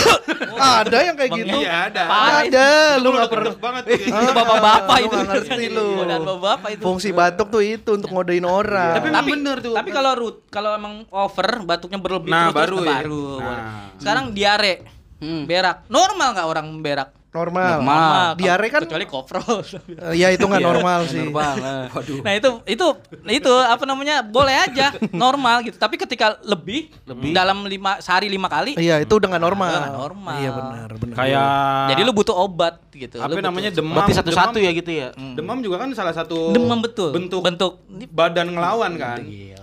Ada 0.82 0.98
yang 1.06 1.16
kayak 1.18 1.32
gitu. 1.38 1.58
Iya 1.62 1.74
ada. 1.90 2.04
Ada, 2.46 2.70
lu 2.98 3.10
nggak 3.14 3.30
pernah. 3.30 3.54
Banget. 3.58 3.84
itu 3.98 4.32
bapak-bapak 4.34 4.98
itu. 4.98 5.10
nggak 5.10 5.28
ngerti 5.30 5.66
lu. 5.70 5.90
Dan 6.06 6.20
bapak-bapak 6.22 6.70
itu. 6.74 6.82
Fungsi 6.82 7.10
batuk 7.14 7.48
tuh 7.50 7.62
itu 7.62 7.90
untuk 7.94 8.10
ngodein 8.10 8.46
orang. 8.46 8.94
Tapi 8.98 9.08
tapi 9.10 9.30
bener 9.34 9.58
tuh. 9.62 9.74
Tapi 9.74 9.90
kalau 9.90 10.12
root, 10.18 10.36
kalau 10.50 10.72
emang 10.74 11.06
over 11.10 11.50
batuknya 11.62 12.00
berlebih 12.02 12.30
Nah, 12.30 12.50
terus, 12.50 12.58
baru 12.58 12.78
terus, 12.78 12.86
ya. 12.86 12.94
baru. 12.98 13.24
Nah. 13.38 13.86
Sekarang 13.98 14.26
diare, 14.34 14.74
Hmm. 15.22 15.46
berak. 15.46 15.86
Normal 15.86 16.34
nggak 16.34 16.48
orang 16.50 16.68
berak? 16.82 17.10
Normal. 17.32 17.80
Normal. 17.80 18.28
Diare 18.36 18.68
kan 18.68 18.82
kecuali 18.84 19.06
koprol. 19.06 19.64
eh, 19.64 20.14
ya 20.14 20.28
itu 20.30 20.44
nggak 20.44 20.60
normal 20.62 21.00
sih. 21.08 21.24
Nah 22.26 22.34
itu 22.36 22.50
itu 22.66 22.86
itu 23.26 23.54
apa 23.54 23.84
namanya 23.84 24.20
boleh 24.22 24.52
aja 24.54 24.92
normal 25.10 25.64
gitu. 25.64 25.76
Tapi 25.76 25.96
ketika 25.96 26.38
lebih, 26.44 26.92
dalam 27.32 27.64
lima 27.64 27.98
sehari 28.00 28.28
lima 28.28 28.48
kali, 28.48 28.76
Iya, 28.76 29.00
itu 29.00 29.14
udah 29.14 29.28
nggak 29.32 29.44
normal. 29.44 29.72
Nggak 29.72 29.96
normal. 29.96 30.36
Iya 30.38 30.50
benar, 30.52 30.90
benar. 30.96 31.16
Kayak 31.16 31.48
jadi 31.90 32.02
lu 32.04 32.12
butuh 32.12 32.36
obat 32.36 32.76
gitu. 32.92 33.18
apa 33.18 33.28
Lu 33.28 33.36
butuh- 33.36 33.48
namanya 33.48 33.70
demam. 33.72 33.96
Berarti 33.96 34.14
satu-satu 34.14 34.58
demam- 34.58 34.68
ya 34.68 34.72
gitu 34.76 34.92
ya. 34.92 35.08
Demam 35.16 35.58
juga 35.64 35.76
kan 35.80 35.90
salah 35.96 36.12
satu 36.12 36.52
demam 36.52 36.80
betul. 36.80 37.16
bentuk 37.16 37.42
bentuk. 37.42 37.72
Badan 38.12 38.52
ngelawan 38.52 38.92
kan. 38.96 39.24
Iya. 39.24 39.60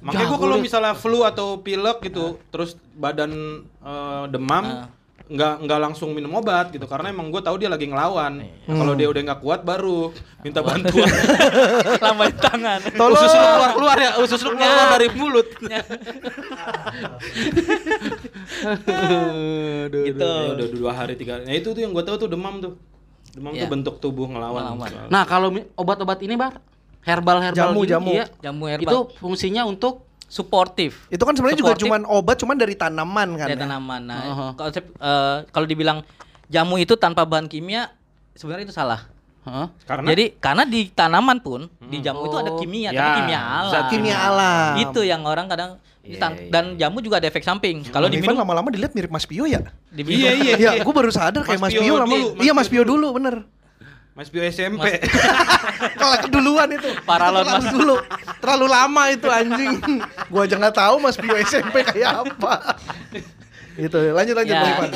Makanya 0.00 0.26
gua 0.28 0.38
kalau 0.38 0.56
misalnya 0.58 0.92
flu 0.92 1.24
atau 1.24 1.60
pilek 1.60 2.00
gitu, 2.02 2.36
terus 2.48 2.76
badan 2.92 3.32
eh, 3.64 4.24
demam, 4.28 4.86
nggak 5.30 5.54
nggak 5.62 5.78
langsung 5.78 6.10
minum 6.10 6.34
obat 6.34 6.74
gitu, 6.74 6.84
karena 6.84 7.14
emang 7.14 7.30
gue 7.30 7.38
tahu 7.38 7.54
dia 7.54 7.70
lagi 7.70 7.86
ngelawan. 7.86 8.42
Kalau 8.66 8.92
dia 8.98 9.06
udah 9.06 9.22
nggak 9.30 9.40
kuat 9.40 9.62
baru 9.62 10.10
minta 10.42 10.58
bantuan. 10.58 11.06
Lambai 12.04 12.34
tangan. 12.34 12.80
Tolong. 12.98 13.14
Usus 13.14 13.30
lu 13.30 13.46
keluar 13.46 13.70
keluar 13.72 13.96
ya, 13.96 14.10
usus 14.18 14.40
lu 14.42 14.50
keluar 14.58 14.86
dari 14.90 15.08
mulut. 15.14 15.48
gitu. 19.90 20.24
Ya 20.26 20.50
udah 20.56 20.68
dua 20.68 20.92
hari 20.92 21.14
tiga 21.16 21.38
hari. 21.38 21.44
Nah 21.46 21.54
itu 21.54 21.68
tuh 21.70 21.80
yang 21.80 21.92
gue 21.94 22.04
tahu 22.04 22.16
tuh 22.26 22.28
demam 22.30 22.58
tuh. 22.58 22.74
Demam 23.30 23.54
Iya. 23.54 23.62
tuh 23.64 23.68
bentuk 23.70 23.94
tubuh 24.02 24.26
ngelawan. 24.26 24.74
Ngelawan. 24.74 24.90
Nah, 25.06 25.22
kalau 25.22 25.54
obat-obat 25.78 26.18
ini, 26.26 26.34
Bar, 26.34 26.58
herbal-herbal 27.06 27.70
Jamu, 27.70 27.80
gini, 27.86 27.90
jamu. 27.94 28.10
iya, 28.10 28.26
Jamu 28.42 28.64
herbal. 28.66 28.90
itu 28.90 28.98
fungsinya 29.22 29.62
untuk 29.70 30.09
suportif. 30.30 31.10
Itu 31.10 31.20
kan 31.20 31.34
sebenarnya 31.34 31.58
juga 31.58 31.74
cuman 31.74 32.06
obat, 32.06 32.38
cuman 32.38 32.54
dari 32.54 32.72
tanaman 32.72 33.34
kan. 33.34 33.46
dari 33.46 33.58
ya? 33.58 33.66
tanaman. 33.66 34.00
Nah, 34.00 34.20
Uh-huh. 34.22 34.50
konsep 34.54 34.86
eh, 34.88 35.36
kalau 35.44 35.66
dibilang 35.66 36.06
jamu 36.46 36.78
itu 36.78 36.94
tanpa 36.94 37.22
bahan 37.22 37.44
kimia 37.44 37.90
sebenarnya 38.32 38.64
itu 38.64 38.72
salah. 38.72 39.10
Heeh. 39.40 39.66
Karena 39.82 40.06
Jadi 40.06 40.24
karena 40.36 40.62
di 40.64 40.86
tanaman 40.88 41.40
pun 41.40 41.66
di 41.82 41.98
jamu 41.98 42.24
itu 42.24 42.36
ada 42.36 42.50
Oh. 42.50 42.56
kimia, 42.56 42.88
Ya, 42.88 43.00
tapi 43.00 43.10
kimia 43.18 43.40
alam. 43.40 43.68
zat 43.68 43.84
Kimia 43.88 44.16
alam. 44.22 44.72
Itu 44.78 45.00
yang 45.02 45.22
orang 45.24 45.48
kadang 45.48 45.70
Iya, 46.00 46.16
tan- 46.16 46.32
iya. 46.34 46.48
dan 46.48 46.64
jamu 46.76 47.00
juga 47.00 47.18
ada 47.18 47.26
efek 47.26 47.40
samping. 47.40 47.84
Kalau 47.84 48.06
Bang 48.06 48.14
Ivan 48.14 48.22
diminum 48.22 48.38
lama-lama 48.38 48.68
dilihat 48.68 48.92
mirip 48.92 49.08
Mas 49.08 49.24
Pio 49.24 49.44
ya? 49.44 49.60
Iya 49.90 50.30
iya. 50.32 50.54
Iya, 50.56 50.70
gue 50.78 50.94
baru 50.94 51.10
sadar 51.10 51.42
kayak 51.42 51.58
Mas 51.58 51.68
Mas 51.68 51.74
Pio 51.74 51.82
Pio 51.82 51.94
lama. 51.98 52.08
dulu, 52.08 52.26
Iya 52.38 52.52
Mas 52.52 52.68
Pio 52.68 52.82
dulu, 52.82 53.06
bener. 53.12 53.44
Mas 54.20 54.28
Pio 54.28 54.44
SMP. 54.44 55.00
Kalau 56.00 56.16
keduluan 56.20 56.68
itu. 56.68 56.92
Paralon, 57.08 57.40
Terlalu 57.40 57.64
Mas. 57.64 57.72
dulu. 57.72 57.96
Terlalu 58.36 58.66
lama 58.68 59.02
itu 59.08 59.28
anjing. 59.32 59.72
gua 60.28 60.44
aja 60.44 60.60
nggak 60.60 60.76
tahu 60.76 60.94
Mas 61.00 61.16
Pio 61.16 61.32
SMP 61.40 61.80
kayak 61.88 62.28
apa. 62.28 62.76
Itu 63.80 63.96
lanjut 64.12 64.36
lanjut 64.36 64.52
Ya. 64.52 64.76
Bang. 64.76 64.92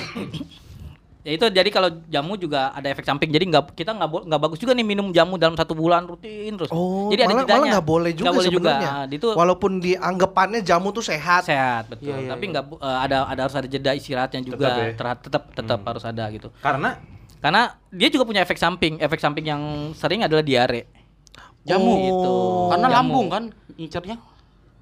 Ya 1.25 1.41
itu 1.41 1.47
jadi 1.49 1.70
kalau 1.72 1.89
jamu 2.05 2.37
juga 2.37 2.68
ada 2.77 2.85
efek 2.93 3.01
samping. 3.01 3.33
Jadi 3.33 3.49
nggak 3.49 3.72
kita 3.72 3.97
nggak 3.97 4.29
nggak 4.29 4.41
bagus 4.45 4.61
juga 4.61 4.77
nih 4.77 4.85
minum 4.85 5.09
jamu 5.09 5.41
dalam 5.41 5.57
satu 5.57 5.72
bulan 5.72 6.05
rutin 6.05 6.53
terus. 6.61 6.68
Oh, 6.68 7.09
jadi 7.09 7.25
ada 7.25 7.33
malah, 7.33 7.43
jedanya. 7.49 7.57
malah 7.57 7.72
nggak 7.81 7.87
boleh 7.89 8.12
juga 8.12 8.25
Nggak 8.29 8.37
boleh 8.37 8.53
juga. 8.53 8.72
Nah, 8.77 9.05
itu 9.09 9.29
Walaupun 9.33 9.72
dianggapannya 9.81 10.61
jamu 10.61 10.93
tuh 10.93 11.01
sehat. 11.01 11.49
sehat 11.49 11.89
betul. 11.89 12.12
Iya, 12.12 12.29
iya, 12.29 12.31
Tapi 12.37 12.45
iya. 12.45 12.53
nggak 12.53 12.64
eh, 12.77 12.99
ada 13.09 13.16
ada 13.25 13.41
harus 13.41 13.57
ada 13.57 13.64
jeda 13.64 13.97
istirahatnya 13.97 14.41
juga. 14.45 14.68
Tetap 14.68 14.77
ya. 14.77 15.12
Tetap 15.16 15.43
tetap 15.57 15.81
harus 15.89 16.05
ada 16.05 16.25
gitu. 16.29 16.53
Karena 16.61 17.01
Karena 17.45 17.63
dia 17.93 18.09
juga 18.09 18.25
punya 18.25 18.41
efek 18.41 18.57
samping. 18.57 18.97
Efek 18.97 19.21
samping 19.21 19.45
yang 19.45 19.61
sering 19.93 20.25
adalah 20.25 20.41
diare. 20.41 20.89
jamu. 21.63 21.89
Oh. 21.89 21.97
Gitu. 21.99 22.33
Karena 22.71 22.87
Jamu. 22.89 22.95
lambung 22.95 23.27
kan 23.29 23.45
incernya. 23.77 24.17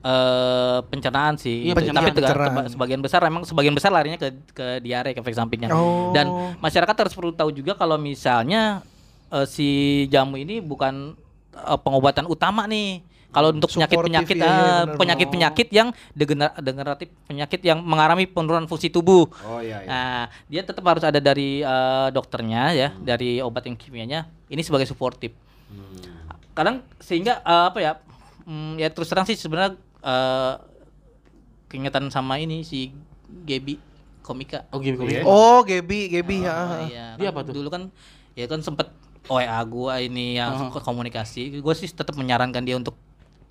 eh 0.01 0.79
pencernaan 0.85 1.35
sih. 1.37 1.63
Iya, 1.63 1.75
Tapi 1.75 1.79
pencernaan. 1.81 2.05
tega- 2.05 2.19
Pencernaan. 2.25 2.51
teba- 2.59 2.69
sebagian 2.69 3.01
besar 3.01 3.21
emang 3.23 3.43
sebagian 3.43 3.71
besar 3.71 3.91
larinya 3.91 4.19
ke 4.19 4.29
ke 4.51 4.67
diare 4.79 5.11
ke 5.11 5.19
efek 5.19 5.31
sampingnya. 5.33 5.71
Oh. 5.71 6.11
Dan 6.11 6.27
masyarakat 6.59 6.91
harus 6.97 7.15
perlu 7.15 7.31
tahu 7.31 7.51
juga 7.51 7.75
kalau 7.75 7.95
misalnya 7.97 8.83
eh, 9.29 9.47
si 9.47 9.69
jamu 10.07 10.35
ini 10.37 10.59
bukan 10.59 11.15
eh, 11.55 11.79
pengobatan 11.79 12.27
utama 12.27 12.67
nih. 12.67 12.99
Kalau 13.33 13.49
untuk 13.49 13.65
penyakit-penyakit 13.67 14.37
iya, 14.37 14.45
iya, 14.45 14.53
eh, 14.53 14.83
benar. 14.85 14.97
penyakit-penyakit 15.01 15.69
yang 15.73 15.89
degener- 16.13 16.53
degeneratif 16.61 17.09
penyakit 17.25 17.61
yang 17.65 17.81
mengalami 17.81 18.29
penurunan 18.29 18.69
fungsi 18.69 18.93
tubuh. 18.93 19.25
Oh 19.43 19.57
iya 19.59 19.81
iya. 19.81 19.89
Nah, 19.89 20.23
dia 20.47 20.63
tetap 20.63 20.85
harus 20.85 21.01
ada 21.01 21.17
dari 21.17 21.65
eh, 21.65 22.09
dokternya 22.13 22.63
ya, 22.73 22.89
dari 22.95 23.41
obat 23.41 23.65
yang 23.65 23.75
kimianya. 23.75 24.29
Ini 24.47 24.61
sebagai 24.61 24.85
suportif. 24.85 25.33
Kadang 26.53 26.85
sehingga 27.01 27.41
eh, 27.41 27.65
apa 27.69 27.79
ya? 27.81 27.93
mm, 28.45 28.77
ya 28.77 28.93
terus 28.93 29.09
terang 29.09 29.25
sih 29.25 29.35
sebenarnya 29.35 29.81
eh, 30.05 30.55
keingetan 31.67 32.13
sama 32.13 32.37
ini 32.37 32.61
si 32.63 32.93
Gebi 33.49 33.81
komika. 34.21 34.69
Oh, 34.71 34.79
gitu. 34.79 35.03
Iya. 35.03 35.25
Oh, 35.25 35.65
Gebi, 35.65 36.13
Gebi 36.13 36.45
ya. 36.45 36.53
Ah, 36.53 36.79
iya. 36.85 37.07
Dia 37.17 37.33
kan 37.33 37.35
apa 37.35 37.41
tuh? 37.43 37.55
Dulu 37.57 37.69
kan 37.73 37.83
ya 38.37 38.45
kan 38.45 38.61
sempet 38.61 38.93
WA 39.27 39.61
gua 39.65 39.99
ini 39.99 40.37
yang 40.37 40.69
Uh-huh. 40.69 40.83
komunikasi. 40.83 41.59
Gue 41.59 41.75
sih 41.75 41.89
tetap 41.89 42.13
menyarankan 42.15 42.61
dia 42.61 42.77
untuk 42.77 42.95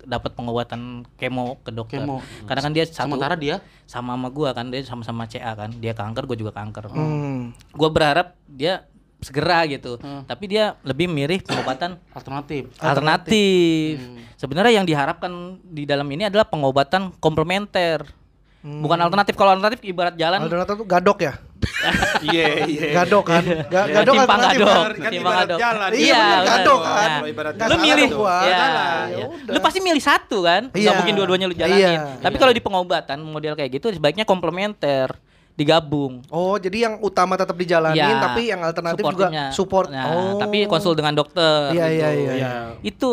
dapat 0.04 0.34
pengobatan 0.34 1.06
kemo 1.16 1.58
ke 1.62 1.70
dokter. 1.70 2.02
Kemo. 2.02 2.22
Karena 2.44 2.60
kan 2.62 2.72
dia 2.74 2.84
satu 2.86 3.14
Sementara 3.14 3.34
dia 3.38 3.60
sama 3.84 4.14
sama 4.14 4.28
gua 4.28 4.50
kan 4.52 4.68
dia 4.68 4.82
sama-sama 4.82 5.26
CA 5.26 5.52
kan. 5.54 5.70
Dia 5.78 5.92
kanker, 5.96 6.24
gue 6.28 6.38
juga 6.42 6.52
kanker. 6.54 6.90
Hmm. 6.92 7.56
Gue 7.74 7.88
berharap 7.90 8.38
dia 8.46 8.86
segera 9.22 9.64
gitu. 9.70 10.02
Tapi 10.02 10.44
dia 10.50 10.74
lebih 10.82 11.06
mirip 11.06 11.46
pengobatan 11.46 11.96
Alternatif. 12.10 12.74
alternatif. 12.82 14.02
Sebenarnya 14.34 14.82
yang 14.82 14.86
diharapkan 14.86 15.62
di 15.62 15.86
dalam 15.86 16.10
ini 16.10 16.26
adalah 16.26 16.44
pengobatan 16.50 17.14
komplementer. 17.22 18.21
Bukan 18.62 18.94
alternatif. 18.96 19.34
Kalau 19.34 19.50
alternatif 19.52 19.82
ibarat 19.82 20.14
jalan 20.14 20.38
Alternatif 20.40 20.74
tuh 20.76 20.86
gadok 20.86 21.18
ya? 21.20 21.34
Iya, 22.22 22.46
iya. 22.64 22.82
Gadok 22.94 23.24
kan? 23.24 23.42
Ga- 23.42 23.86
Ya, 23.86 23.94
gadok 24.00 24.14
timpang 24.14 24.38
alternatif 24.40 24.54
gadok. 24.56 24.70
kan? 24.70 24.78
Kan 24.78 25.10
Timpang 25.10 25.18
ibarat 25.18 25.42
gadok. 25.44 25.58
jalan. 25.58 25.90
Iya, 25.90 25.98
Iya, 25.98 26.22
gadok 26.44 26.80
Nah, 26.80 26.92
kan? 26.92 27.10
Kalau 27.12 27.28
ibarat 27.28 27.52
lu 27.60 27.76
milih 27.80 28.08
gua. 28.12 28.36
ya, 28.40 28.46
ya. 28.46 28.86
Ya 29.12 29.26
lu 29.48 29.58
pasti 29.58 29.78
milih 29.78 29.98
satu 30.00 30.38
kan 30.40 30.62
Iya. 30.68 30.78
nggak 30.80 30.94
mungkin 30.96 31.14
dua-duanya 31.16 31.46
lu 31.46 31.54
jalanin 31.54 31.98
Iya. 31.98 32.02
tapi 32.18 32.36
kalau 32.36 32.50
di 32.50 32.58
pengobatan 32.58 33.18
model 33.20 33.52
kayak 33.52 33.70
gitu 33.72 33.90
sebaiknya 33.90 34.22
komplementer 34.22 35.10
digabung 35.52 36.22
Oh, 36.28 36.56
jadi 36.56 36.88
yang 36.88 36.94
utama 36.98 37.34
tetap 37.34 37.52
dijalanin 37.54 37.98
Iya. 38.00 38.22
tapi 38.22 38.42
yang 38.46 38.62
alternatif 38.62 39.02
juga 39.04 39.50
support. 39.50 39.90
Nah, 39.90 40.06
oh. 40.08 40.38
tapi 40.38 40.64
konsul 40.64 40.94
dengan 40.94 41.12
dokter 41.12 41.70
Iya, 41.70 41.86
gitu. 41.86 41.98
iya, 41.98 42.08
iya. 42.10 42.32
Iya. 42.32 42.50
itu 42.80 43.12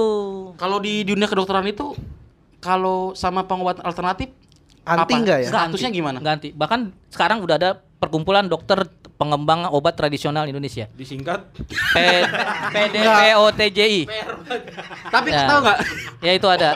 Kalau 0.56 0.78
di 0.78 1.02
dunia 1.04 1.26
kedokteran 1.26 1.66
itu 1.66 1.98
kalau 2.58 3.12
sama 3.14 3.44
pengobatan 3.44 3.82
alternatif 3.82 4.30
Anti 4.90 5.14
nggak 5.16 5.38
ya? 5.40 5.48
Statusnya 5.48 5.90
gimana? 5.90 6.18
ganti 6.20 6.50
bahkan 6.52 6.90
sekarang 7.08 7.40
udah 7.40 7.56
ada 7.56 7.70
perkumpulan 7.96 8.46
dokter 8.46 8.88
pengembang 9.16 9.68
obat 9.70 9.94
tradisional 9.94 10.44
Indonesia 10.44 10.88
Disingkat 10.92 11.52
P 11.68 11.96
PDPOTJI 12.72 14.08
Tapi 15.06 15.28
Ya. 15.30 15.46
tahu 15.46 15.60
nggak? 15.62 15.80
ya 16.20 16.32
itu 16.34 16.48
ada 16.48 16.70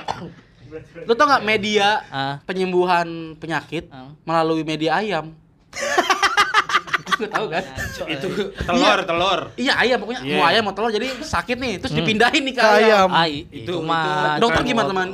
Lu 1.03 1.13
tau 1.13 1.25
nggak 1.27 1.43
media 1.43 2.01
Ah. 2.07 2.35
penyembuhan 2.43 3.07
penyakit 3.37 3.87
Ah. 3.87 4.09
melalui 4.23 4.61
media 4.61 4.97
ayam? 4.97 5.31
Lu 7.13 7.27
tahu 7.27 7.45
kan? 7.47 7.63
itu 8.05 8.27
telur, 8.59 8.99
telur. 9.03 9.39
Iya 9.53 9.73
ayam 9.77 9.97
pokoknya 9.99 10.21
Iya. 10.23 10.35
mau 10.35 10.45
ayam 10.45 10.61
mau 10.63 10.73
telur 10.73 10.89
jadi 10.89 11.07
sakit 11.15 11.55
nih 11.55 11.73
terus 11.77 11.93
dipindahin 11.93 12.41
nih 12.41 12.53
ke 12.53 12.61
ayam. 12.61 12.73
ayam. 12.73 13.07
Ai, 13.13 13.45
Itu- 13.47 13.69
itu, 13.71 13.73
mah 13.79 14.37
Dokter 14.37 14.61
bukan- 14.61 14.67
gimana 14.67 14.87
teman 14.89 15.07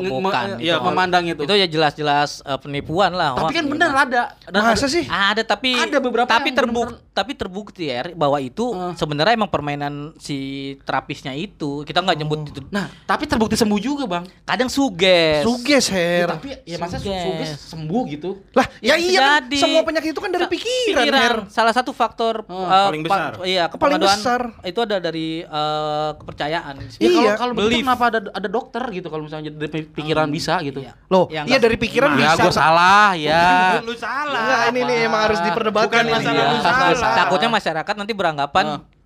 Iya, 0.58 0.76
itu, 0.76 0.86
memandang 0.86 1.24
itu? 1.26 1.42
itu 1.42 1.54
ya 1.54 1.68
jelas-jelas 1.68 2.40
eh, 2.42 2.58
penipuan 2.58 3.12
lah 3.12 3.36
Tapi 3.36 3.54
kan 3.54 3.66
bener 3.66 3.90
ada. 3.92 4.22
Masa 4.50 4.74
ada- 4.78 4.88
sih? 4.88 5.04
Ada 5.06 5.44
tapi 5.44 5.76
Ada 5.76 5.98
beberapa 6.00 6.28
tapi 6.28 6.50
terbukti 6.52 6.96
tapi 7.20 7.32
terbukti 7.34 7.84
ya 7.86 8.08
bahwa 8.14 8.40
itu 8.40 8.64
Eh. 8.70 8.94
sebenarnya 8.96 9.36
emang 9.36 9.48
permainan 9.48 9.94
si 10.16 10.38
terapisnya 10.82 11.32
itu. 11.32 11.84
Kita 11.84 12.00
nggak 12.00 12.18
nyebut 12.18 12.40
itu. 12.46 12.62
Nah, 12.70 12.88
tapi 13.04 13.26
terbukti 13.26 13.54
sembuh 13.54 13.76
juga, 13.78 14.04
Bang. 14.06 14.24
Kadang 14.42 14.68
suges. 14.68 15.44
Suges, 15.44 15.86
Ya, 15.86 15.96
Her. 16.24 16.28
tapi 16.32 16.48
ya 16.64 16.78
masa 16.78 16.96
Suges. 16.96 17.20
suges 17.20 17.52
sembuh 17.68 18.04
gitu. 18.08 18.30
Lah, 18.52 18.64
ya, 18.80 18.96
bisa 18.96 19.04
iya 19.06 19.20
kan 19.20 19.42
semua 19.52 19.82
penyakit 19.84 20.10
itu 20.10 20.22
kan 20.22 20.30
dari 20.30 20.48
pikiran, 20.48 21.06
Her. 21.06 21.36
Salah 21.50 21.72
satu 21.72 21.92
faktor 21.92 22.48
Oh, 22.48 22.64
eh, 22.64 22.88
paling 22.88 23.04
pa- 23.04 23.10
besar. 23.12 23.32
Iya, 23.44 23.64
Paling 23.70 24.00
besar. 24.00 24.42
itu 24.62 24.80
ada 24.80 24.98
dari 24.98 25.42
eh, 25.42 26.10
kepercayaan. 26.16 26.76
Ya 26.96 26.98
Iya. 27.02 27.10
kalau 27.12 27.32
kalau 27.36 27.54
begitu 27.54 27.68
Belief. 27.74 27.84
kenapa 27.84 28.04
ada 28.08 28.20
ada 28.30 28.48
dokter 28.48 28.84
gitu 28.92 29.08
kalau 29.08 29.24
misalnya 29.26 29.52
dari 29.52 29.82
pikiran 29.84 30.28
bisa 30.28 30.62
gitu. 30.62 30.80
Iya. 30.80 30.94
Loh, 31.08 31.26
Yang 31.28 31.46
iya 31.48 31.58
dari 31.58 31.76
pikiran 31.76 32.12
Ya, 32.14 32.32
bisa. 32.32 32.42
gua 32.42 32.54
salah 32.54 33.10
ya. 33.14 33.44
Lu 33.82 33.94
salah. 33.94 34.38
Enggak, 34.40 34.60
ini 34.70 34.82
nih 34.82 34.98
emang 35.04 35.22
harus 35.24 35.40
diperdebatkan 35.42 35.88
Bukan 35.90 36.06
ini. 36.06 36.14
masalah 36.14 36.38
Iya. 36.38 36.46
lu 36.46 36.58
salah. 36.60 36.90
Takutnya 37.16 37.50
masyarakat 37.50 37.96
nanti 37.96 38.14
beranggapan 38.14 38.66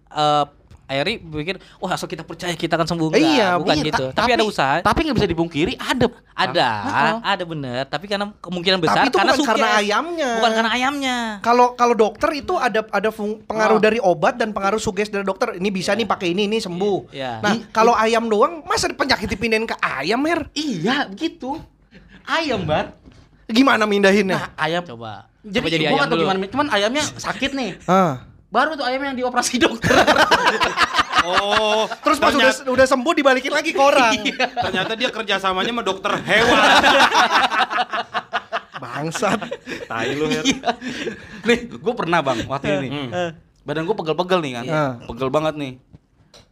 eh 0.10 0.46
Eri 0.84 1.16
pikir, 1.16 1.58
wah 1.80 1.96
asal 1.96 2.06
kita 2.06 2.22
percaya 2.22 2.52
kita 2.54 2.76
akan 2.76 2.86
sembuh 2.86 3.08
enggak, 3.08 3.24
Iya, 3.24 3.48
bukan 3.56 3.76
Iya, 3.80 3.86
gitu. 3.88 4.04
ta- 4.12 4.20
Tapi, 4.20 4.32
ada 4.36 4.44
usaha. 4.44 4.76
Tapi 4.84 5.00
nggak 5.02 5.16
bisa 5.16 5.30
dipungkiri 5.32 5.74
ada. 5.80 6.08
ada, 6.36 6.70
ada 7.24 7.44
bener. 7.48 7.88
Tapi 7.88 8.06
karena 8.06 8.30
kemungkinan 8.36 8.78
besar 8.78 9.02
Tapi 9.02 9.10
itu 9.10 9.18
karena 9.18 9.34
bukan 9.34 9.48
karena 9.48 9.68
ayamnya. 9.80 10.32
Bukan 10.38 10.52
karena 10.54 10.70
ayamnya. 10.70 11.18
Kalau 11.40 11.74
kalau 11.74 11.96
dokter 11.96 12.30
itu 12.36 12.60
ada 12.60 12.84
ada 12.84 13.10
pengaruh 13.16 13.80
Oh. 13.80 13.82
dari 13.82 13.98
obat 13.98 14.36
dan 14.36 14.52
pengaruh 14.52 14.78
suges 14.78 15.08
dari 15.08 15.24
dokter. 15.24 15.56
Ini 15.56 15.70
bisa 15.72 15.96
nih 15.96 16.04
pakai 16.04 16.36
ini 16.36 16.46
ini 16.46 16.60
sembuh. 16.60 17.10
Iya. 17.10 17.40
Nah, 17.40 17.54
kalau 17.72 17.96
ayam 17.96 18.28
doang 18.28 18.62
masa 18.62 18.92
penyakit 18.92 19.26
dipindahin 19.26 19.64
ke 19.64 19.80
ayam, 19.80 20.20
Her? 20.22 20.52
Iya, 20.52 21.08
begitu. 21.08 21.58
Ayam, 22.28 22.68
Bar. 22.68 22.92
Gimana 23.48 23.88
mindahinnya? 23.88 24.36
Nah, 24.36 24.48
ayam 24.54 24.84
Coba. 24.84 25.32
Jadi, 25.44 25.68
jadi 25.70 25.86
ayam 25.92 26.08
dulu. 26.08 26.24
gimana, 26.24 26.38
cuman 26.48 26.68
ayamnya 26.72 27.04
sakit 27.04 27.52
nih. 27.52 27.72
Ah. 27.84 28.24
Baru 28.48 28.74
tuh 28.74 28.88
ayam 28.88 29.04
yang 29.04 29.16
dioperasi 29.16 29.60
dokter. 29.60 29.92
Oh, 31.24 31.88
Terus 32.04 32.20
pas 32.20 32.36
udah 32.36 32.52
ternyata, 32.52 32.68
udah 32.68 32.84
sembuh 32.84 33.16
dibalikin 33.16 33.56
lagi 33.56 33.72
ke 33.72 33.80
orang. 33.80 34.12
ternyata 34.36 34.92
dia 34.92 35.08
kerjasamanya 35.08 35.72
sama 35.72 35.80
dokter 35.80 36.20
hewan. 36.20 36.60
Bangsat. 38.84 39.40
Tai 39.88 40.12
lu, 40.12 40.28
Her. 40.28 40.44
nih, 41.48 41.60
gue 41.72 41.94
pernah 41.96 42.20
bang 42.20 42.44
waktu 42.44 42.76
ini. 42.76 43.08
Hmm. 43.08 43.32
Badan 43.64 43.88
gue 43.88 43.96
pegel-pegel 43.96 44.40
nih 44.44 44.52
kan, 44.52 44.66
Iya. 44.68 44.84
pegel 45.08 45.32
banget 45.32 45.56
nih. 45.56 45.74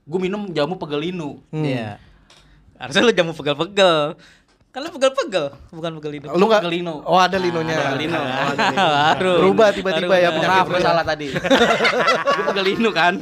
Gue 0.08 0.20
minum 0.24 0.48
jamu 0.48 0.80
pegelinu. 0.80 1.44
Hmm. 1.52 1.68
Iya. 1.68 2.00
Harusnya 2.80 3.04
lu 3.04 3.12
jamu 3.12 3.36
pegel-pegel. 3.36 4.16
Kan 4.72 4.88
lu 4.88 4.90
pegel-pegel, 4.90 5.52
bukan 5.68 5.92
pegel 6.00 6.14
itu. 6.16 6.28
Lu 6.32 6.48
nggak? 6.48 6.64
Pegelino. 6.64 7.04
Oh, 7.04 7.20
ada 7.20 7.36
linonya. 7.36 7.76
Ada 7.76 7.98
lino. 8.00 8.16
Oh, 8.16 8.24
ada 8.24 8.56
lino. 8.56 8.86
Baru. 9.20 9.34
Berubah 9.44 9.68
tiba-tiba 9.76 10.16
ya 10.16 10.30
penyakit 10.32 10.64
Maaf, 10.64 10.68
ya. 10.72 10.80
salah 10.80 11.04
tadi. 11.04 11.28
gue 12.40 12.44
pegelinu 12.48 12.90
kan. 12.90 13.14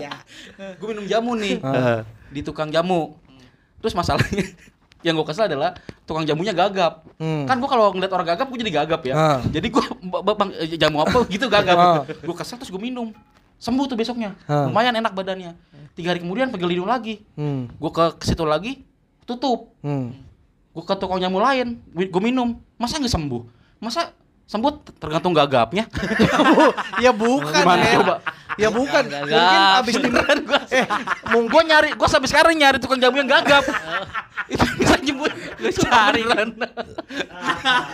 Gue 0.78 0.88
minum 0.93 1.06
jamu 1.10 1.34
nih 1.34 1.58
Ah. 1.66 2.06
di 2.30 2.45
tukang 2.45 2.70
jamu. 2.70 3.18
Terus 3.82 3.97
masalahnya 3.97 4.45
yang 5.06 5.18
gue 5.18 5.26
kesel 5.26 5.50
adalah 5.50 5.74
tukang 6.06 6.22
jamunya 6.22 6.54
gagap. 6.54 7.02
Hmm. 7.18 7.50
Kan 7.50 7.58
gue 7.58 7.66
kalau 7.66 7.97
ngeliat 7.97 8.14
orang 8.14 8.28
gagap 8.30 8.45
gue 8.45 8.60
jadi 8.62 8.74
gagap 8.86 9.02
ya. 9.10 9.14
Ah. 9.18 9.38
Jadi 9.41 9.74
gue 9.74 9.84
bang 10.06 10.50
eh, 10.54 10.78
jamu 10.78 11.02
apa 11.02 11.26
gitu 11.26 11.50
gagap. 11.50 11.78
Ah. 11.82 12.06
gue 12.06 12.36
kesel 12.38 12.62
terus 12.62 12.70
gue 12.70 12.78
minum. 12.78 13.10
Sembuh 13.58 13.89
tuh 13.89 13.97
besoknya. 13.97 14.38
Ah. 14.45 14.70
Lumayan 14.70 14.93
enak 14.93 15.18
badannya. 15.18 15.58
Tiga 15.97 16.14
hari 16.14 16.22
kemudian 16.22 16.54
pegelinu 16.54 16.86
lagi. 16.86 17.26
Hmm. 17.34 17.74
Gue 17.74 17.89
ke, 17.89 18.22
ke 18.22 18.30
situ 18.30 18.45
lagi 18.45 18.86
tutup. 19.26 19.74
Hmm. 19.82 20.14
Gue 20.80 20.88
ke 20.88 20.96
tukang 20.96 21.20
jamu 21.20 21.44
lain, 21.44 21.76
gue 21.92 22.22
minum. 22.24 22.56
Masa 22.80 22.96
nggak 22.96 23.12
sembuh? 23.12 23.44
Masa 23.78 24.16
sembuh 24.48 24.72
tergantung 24.96 25.36
gagapnya? 25.36 25.92
ya 27.04 27.12
bukan, 27.12 27.52
Gimana 27.54 27.84
Her. 27.84 27.96
coba? 28.00 28.16
Ya 28.56 28.72
bukan. 28.72 29.04
Gagap. 29.04 29.28
Mungkin 29.28 29.60
abis 29.76 29.94
di 29.94 30.10
eh, 30.72 30.86
mungkin 31.30 31.48
gue 31.48 31.62
nyari, 31.66 31.90
gue 31.92 32.08
sampai 32.08 32.28
sekarang 32.28 32.56
nyari 32.56 32.80
tukang 32.80 32.96
jamu 32.96 33.20
yang 33.20 33.28
gagap. 33.28 33.68
Itu 34.50 34.64
bisa 34.80 34.96
nyembuhin. 34.98 35.36
Gue 35.60 35.72
cari. 35.76 36.24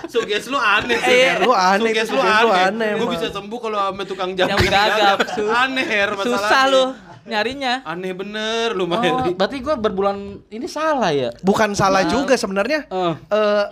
Suges 0.05 0.45
lu 0.53 0.55
aneh 0.55 0.95
Eh, 0.95 1.01
sih. 1.01 1.19
Her. 1.25 1.37
lu 1.41 1.51
aneh, 1.51 1.89
Suges 1.89 2.09
lu 2.09 2.21
aneh. 2.21 2.61
aneh, 2.69 2.89
Gue 2.95 3.07
bisa 3.11 3.27
sembuh 3.27 3.59
kalau 3.59 3.77
sama 3.81 4.03
tukang 4.05 4.31
jamu 4.31 4.53
Jamu 4.53 4.65
gagap. 4.69 5.17
Aneh, 5.41 5.85
masalahnya. 6.13 6.37
Susah 6.37 6.61
lu 6.69 6.83
nyarinya. 7.25 7.81
Aneh 7.83 8.13
bener 8.13 8.71
lu, 8.71 8.85
Oh, 8.85 8.95
berarti 9.31 9.57
gue 9.57 9.75
berbulan 9.75 10.17
ini 10.47 10.65
salah 10.65 11.09
ya? 11.09 11.29
bukan 11.39 11.73
salah 11.73 12.05
juga 12.05 12.33
sebenarnya. 12.33 12.85
Eh. 12.85 13.13
Eh, 13.27 13.65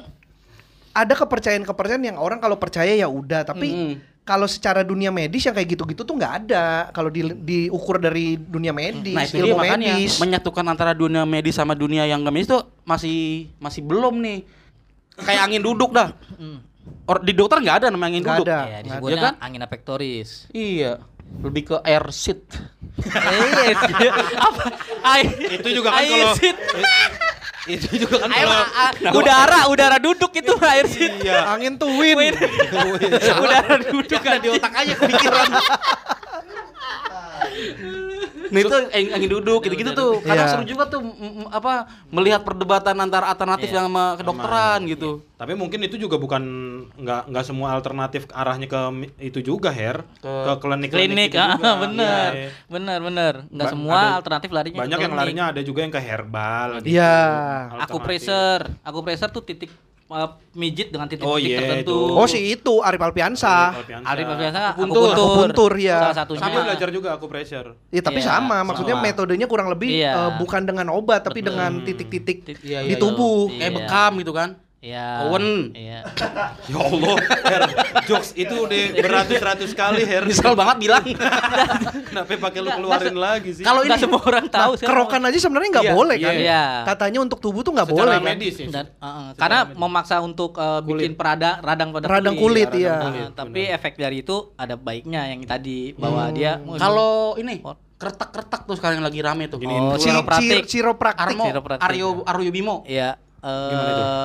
ada 0.91 1.13
kepercayaan-kepercayaan 1.15 2.05
yang 2.05 2.17
orang 2.17 2.37
kalau 2.37 2.53
percaya 2.55 2.91
ya 2.91 3.05
udah, 3.05 3.41
tapi 3.43 3.67
Mm. 3.67 3.93
kalau 4.21 4.45
secara 4.45 4.81
dunia 4.81 5.09
medis 5.09 5.41
yang 5.41 5.51
kayak 5.51 5.69
gitu-gitu 5.71 6.01
tuh 6.01 6.13
nggak 6.13 6.33
ada. 6.45 6.65
Kalau 6.89 7.09
di, 7.09 7.25
diukur 7.35 7.97
dari 7.97 8.37
dunia 8.37 8.69
medis, 8.69 9.11
Nah 9.11 9.23
itu 9.23 9.41
ilmu 9.43 9.57
makanya 9.57 9.97
medis. 9.97 10.17
menyatukan 10.17 10.63
antara 10.63 10.93
dunia 10.93 11.21
medis 11.23 11.53
sama 11.53 11.73
dunia 11.73 12.03
yang 12.03 12.21
gak 12.21 12.31
medis 12.31 12.47
itu 12.47 12.57
masih 12.83 13.19
masih 13.57 13.81
belum 13.81 14.17
nih. 14.17 14.39
Kayak 15.15 15.41
angin 15.43 15.61
duduk 15.61 15.91
dah. 15.91 16.13
Or, 17.03 17.19
di 17.19 17.31
dokter 17.31 17.59
nggak 17.59 17.77
ada 17.77 17.87
namanya 17.89 18.09
angin 18.09 18.21
Nggak 18.21 18.37
duduk. 18.37 18.47
ada. 18.47 18.59
Ya, 18.65 18.79
disebutnya 18.81 19.19
ada. 19.19 19.29
angin 19.39 19.61
apektoris. 19.61 20.29
Iya. 20.49 21.03
Lebih 21.43 21.63
ke 21.73 21.75
air 21.83 22.03
seat. 22.13 22.45
Eh, 23.03 23.73
apa? 24.37 24.63
Air. 25.17 25.29
Itu 25.59 25.69
juga 25.81 25.89
kan 25.91 25.99
air 26.05 26.11
kalau 26.13 26.35
sit. 26.37 26.57
itu 27.63 27.95
juga 27.95 28.27
kan 28.27 28.29
Air, 28.35 28.47
kalau 28.99 29.23
udara, 29.23 29.59
udara 29.71 29.97
duduk 29.97 30.35
itu 30.35 30.51
air 30.59 30.85
sit. 30.87 31.11
iya. 31.23 31.47
Angin 31.51 31.79
tuh 31.79 31.89
win. 31.95 32.19
Win. 32.19 33.11
udara 33.43 33.75
duduk 33.81 34.19
kan 34.19 34.39
di 34.39 34.49
otak 34.51 34.73
aja 34.75 34.93
kepikiran. 34.99 35.47
Nah 38.49 38.59
itu 38.59 38.69
angin, 38.69 39.09
angin 39.11 39.29
duduk 39.31 39.59
gitu-gitu 39.61 39.91
tuh. 39.91 40.21
Kadang 40.21 40.45
Iya. 40.45 40.53
seru 40.53 40.63
juga 40.63 40.83
tuh 40.85 41.01
apa 41.49 41.85
melihat 42.07 42.41
perdebatan 42.41 42.93
antara 42.95 43.25
alternatif 43.27 43.67
Iya. 43.67 43.83
sama 43.83 44.13
kedokteran 44.15 44.85
gitu. 44.85 45.25
Tapi 45.33 45.53
mungkin 45.53 45.81
itu 45.81 45.97
juga 45.97 46.15
bukan 46.15 46.43
nggak 46.95 47.21
nggak 47.27 47.43
semua 47.43 47.73
alternatif 47.73 48.29
arahnya 48.29 48.65
ke 48.65 48.79
itu 49.19 49.39
juga 49.41 49.69
Her 49.69 50.05
ke, 50.17 50.29
Ke 50.29 50.53
klinik 50.59 50.89
Klinik, 50.89 51.31
ah, 51.41 51.57
bener, 51.77 52.29
Iya. 52.31 52.49
bener, 52.69 52.99
bener. 53.01 53.33
Nggak 53.49 53.67
Ba- 53.67 53.73
semua 53.73 53.97
ada- 53.97 54.15
alternatif 54.21 54.49
larinya. 54.49 54.79
Banyak 54.79 54.99
yang 54.99 55.13
larinya 55.13 55.43
ada 55.49 55.61
juga 55.61 55.79
yang 55.81 55.91
ke 55.91 55.99
herbal. 55.99 56.79
gitu. 56.79 56.95
Iya. 56.95 57.15
Alternatif. 57.73 57.89
Aku 57.89 57.97
pressure, 57.99 58.63
aku 58.81 58.99
pressure 59.01 59.31
tuh 59.31 59.43
titik 59.43 59.71
uh, 60.13 60.29
mijit 60.53 60.93
dengan 60.93 61.09
titik-titik 61.09 61.33
Oh, 61.33 61.41
iya, 61.41 61.57
tertentu. 61.59 61.97
itu. 62.13 62.13
Oh 62.13 62.27
si 62.29 62.39
itu 62.53 62.73
Arif 62.79 63.01
Alpiansa. 63.01 63.73
Arif 64.05 64.27
akupuntur. 64.29 65.11
Akupuntur, 65.17 65.71
ya. 65.75 66.13
Salah 66.13 66.17
satunya. 66.21 66.41
Sambil 66.45 66.61
belajar 66.63 66.89
juga 66.93 67.09
aku 67.17 67.25
pressure. 67.25 67.73
Ya 67.89 67.99
tapi 67.99 68.21
Iya, 68.21 68.29
sama, 68.29 68.61
maksudnya 68.61 68.95
sama. 68.95 69.03
metodenya 69.03 69.47
kurang 69.49 69.67
lebih 69.67 69.89
Iya. 69.89 70.13
eh, 70.13 70.31
bukan 70.37 70.61
dengan 70.63 70.87
obat 70.93 71.25
tapi 71.25 71.41
Betul. 71.41 71.57
dengan 71.57 71.71
titik-titik 71.81 72.37
Tit- 72.45 72.61
Iya, 72.61 72.85
di 72.85 72.93
iya, 72.93 73.01
tubuh. 73.01 73.49
iya. 73.49 73.57
Kayak 73.65 73.73
bekam 73.81 74.11
gitu 74.21 74.31
kan. 74.31 74.49
Iya. 74.83 75.07
Owen. 75.25 75.71
Iya. 75.71 75.99
Ya 76.63 76.79
Allah, 76.79 77.15
Her, 77.19 77.61
jokes 78.03 78.31
itu 78.35 78.51
udah 78.51 78.81
beratus-ratus 78.95 79.71
kali 79.71 80.03
Her. 80.03 80.23
Misal 80.23 80.55
banget 80.55 80.75
bilang. 80.81 81.03
Kenapa 82.11 82.35
pakai 82.41 82.59
lu 82.59 82.69
keluarin 82.69 83.15
lagi 83.15 83.51
sih? 83.53 83.63
Kalau 83.63 83.79
Nggak 83.79 83.95
ini 83.95 84.03
semua 84.03 84.21
orang 84.21 84.45
tahu 84.47 84.71
sih. 84.75 84.83
Kerokan 84.83 85.21
aja 85.23 85.37
sebenarnya 85.37 85.69
nggak 85.71 85.87
Iya, 85.87 85.93
boleh 85.93 86.15
kan? 86.17 86.33
iya. 86.35 86.63
Katanya 86.83 87.19
untuk 87.21 87.39
tubuh 87.39 87.61
tuh 87.61 87.71
nggak 87.71 87.87
Secara 87.87 87.99
boleh 87.99 88.15
kan? 88.17 88.23
medis 88.25 88.55
ya. 88.55 88.67
Dan, 88.69 88.85
uh, 88.93 89.05
uh, 89.07 89.27
karena 89.35 89.59
memaksa 89.73 90.15
untuk 90.19 90.51
uh, 90.55 90.79
bikin 90.81 91.15
perada 91.15 91.59
radang 91.59 91.89
pada 91.89 92.05
Radang 92.09 92.35
kulit, 92.35 92.67
Radang 92.67 92.79
iya. 92.79 92.95
kulit, 93.01 93.29
tapi 93.33 93.61
efek 93.65 93.93
dari 93.95 94.19
itu 94.19 94.35
ada 94.53 94.75
baiknya 94.75 95.27
yang 95.27 95.41
tadi 95.43 95.91
bahwa 95.93 96.23
Hmm. 96.23 96.33
dia 96.33 96.51
kalau 96.75 97.35
ini 97.35 97.59
kertak-kertak 97.95 98.63
tuh 98.63 98.75
sekarang 98.75 98.99
lagi 98.99 99.19
rame 99.19 99.47
tuh. 99.47 99.59
Oh, 99.59 99.95
Ci- 99.95 100.07
Chiropractic. 100.07 100.63
ci- 100.63 100.79
Chiropractic. 100.79 101.23
Armo, 101.23 101.43
Chiropractic. 101.45 101.83
Aryo 101.83 102.07
Aryo 102.23 102.51
Bimo. 102.51 102.83
Ya 103.43 103.77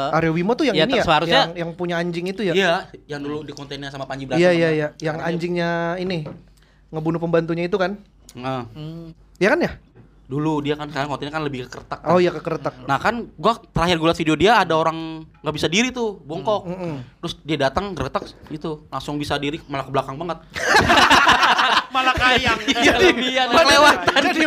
eh 0.08 0.16
Aryo 0.16 0.30
Bimo 0.32 0.54
tuh 0.54 0.64
yang 0.64 0.74
Ya, 0.74 0.86
ini 0.86 0.94
ya, 0.94 1.04
seharusnya- 1.04 1.50
yang, 1.50 1.50
yang 1.58 1.70
punya 1.74 1.98
anjing 1.98 2.24
itu 2.24 2.40
ya? 2.40 2.54
Iya, 2.54 2.74
yang 3.06 3.18
dulu 3.18 3.42
di 3.42 3.50
kontennya 3.50 3.90
sama 3.90 4.06
Panji 4.06 4.24
Brata. 4.24 4.38
Iya 4.38 4.50
iya 4.52 4.68
iya, 4.70 4.86
yang 4.98 5.18
anjingnya 5.18 5.98
ini 5.98 6.22
ngebunuh 6.88 7.18
pembantunya 7.18 7.66
itu 7.66 7.74
kan? 7.74 7.98
Nah, 8.32 8.64
hmm, 8.70 9.10
Iya 9.36 9.50
kan 9.50 9.60
ya? 9.60 9.72
dulu 10.28 10.60
dia 10.60 10.76
kan 10.76 10.84
sekarang 10.86 11.08
kontennya 11.08 11.32
kan 11.32 11.40
lebih 11.40 11.64
ke 11.64 11.80
kertak. 11.80 11.98
kan. 11.98 12.12
Oh 12.12 12.20
iya 12.20 12.28
kekeretak. 12.28 12.84
Nah 12.84 13.00
kan 13.00 13.32
gua 13.34 13.56
terakhir 13.64 13.96
gua 13.96 14.12
liat 14.12 14.20
video 14.20 14.36
dia 14.36 14.60
ada 14.60 14.76
orang 14.76 15.24
nggak 15.40 15.54
bisa 15.56 15.66
diri 15.66 15.88
tuh, 15.88 16.20
bongkok. 16.20 16.68
Mm-mm. 16.68 17.00
Terus 17.18 17.34
dia 17.42 17.56
datang 17.58 17.96
geretak 17.96 18.28
gitu, 18.46 18.84
langsung 18.86 19.16
bisa 19.16 19.34
diri 19.34 19.56
malah 19.64 19.82
ke 19.82 19.90
belakang 19.90 20.14
banget. 20.14 20.38
malah 21.90 22.14
kayang. 22.14 22.58
kelebihan 22.88 23.46
Kelewatan. 23.48 24.20
Jadi 24.22 24.42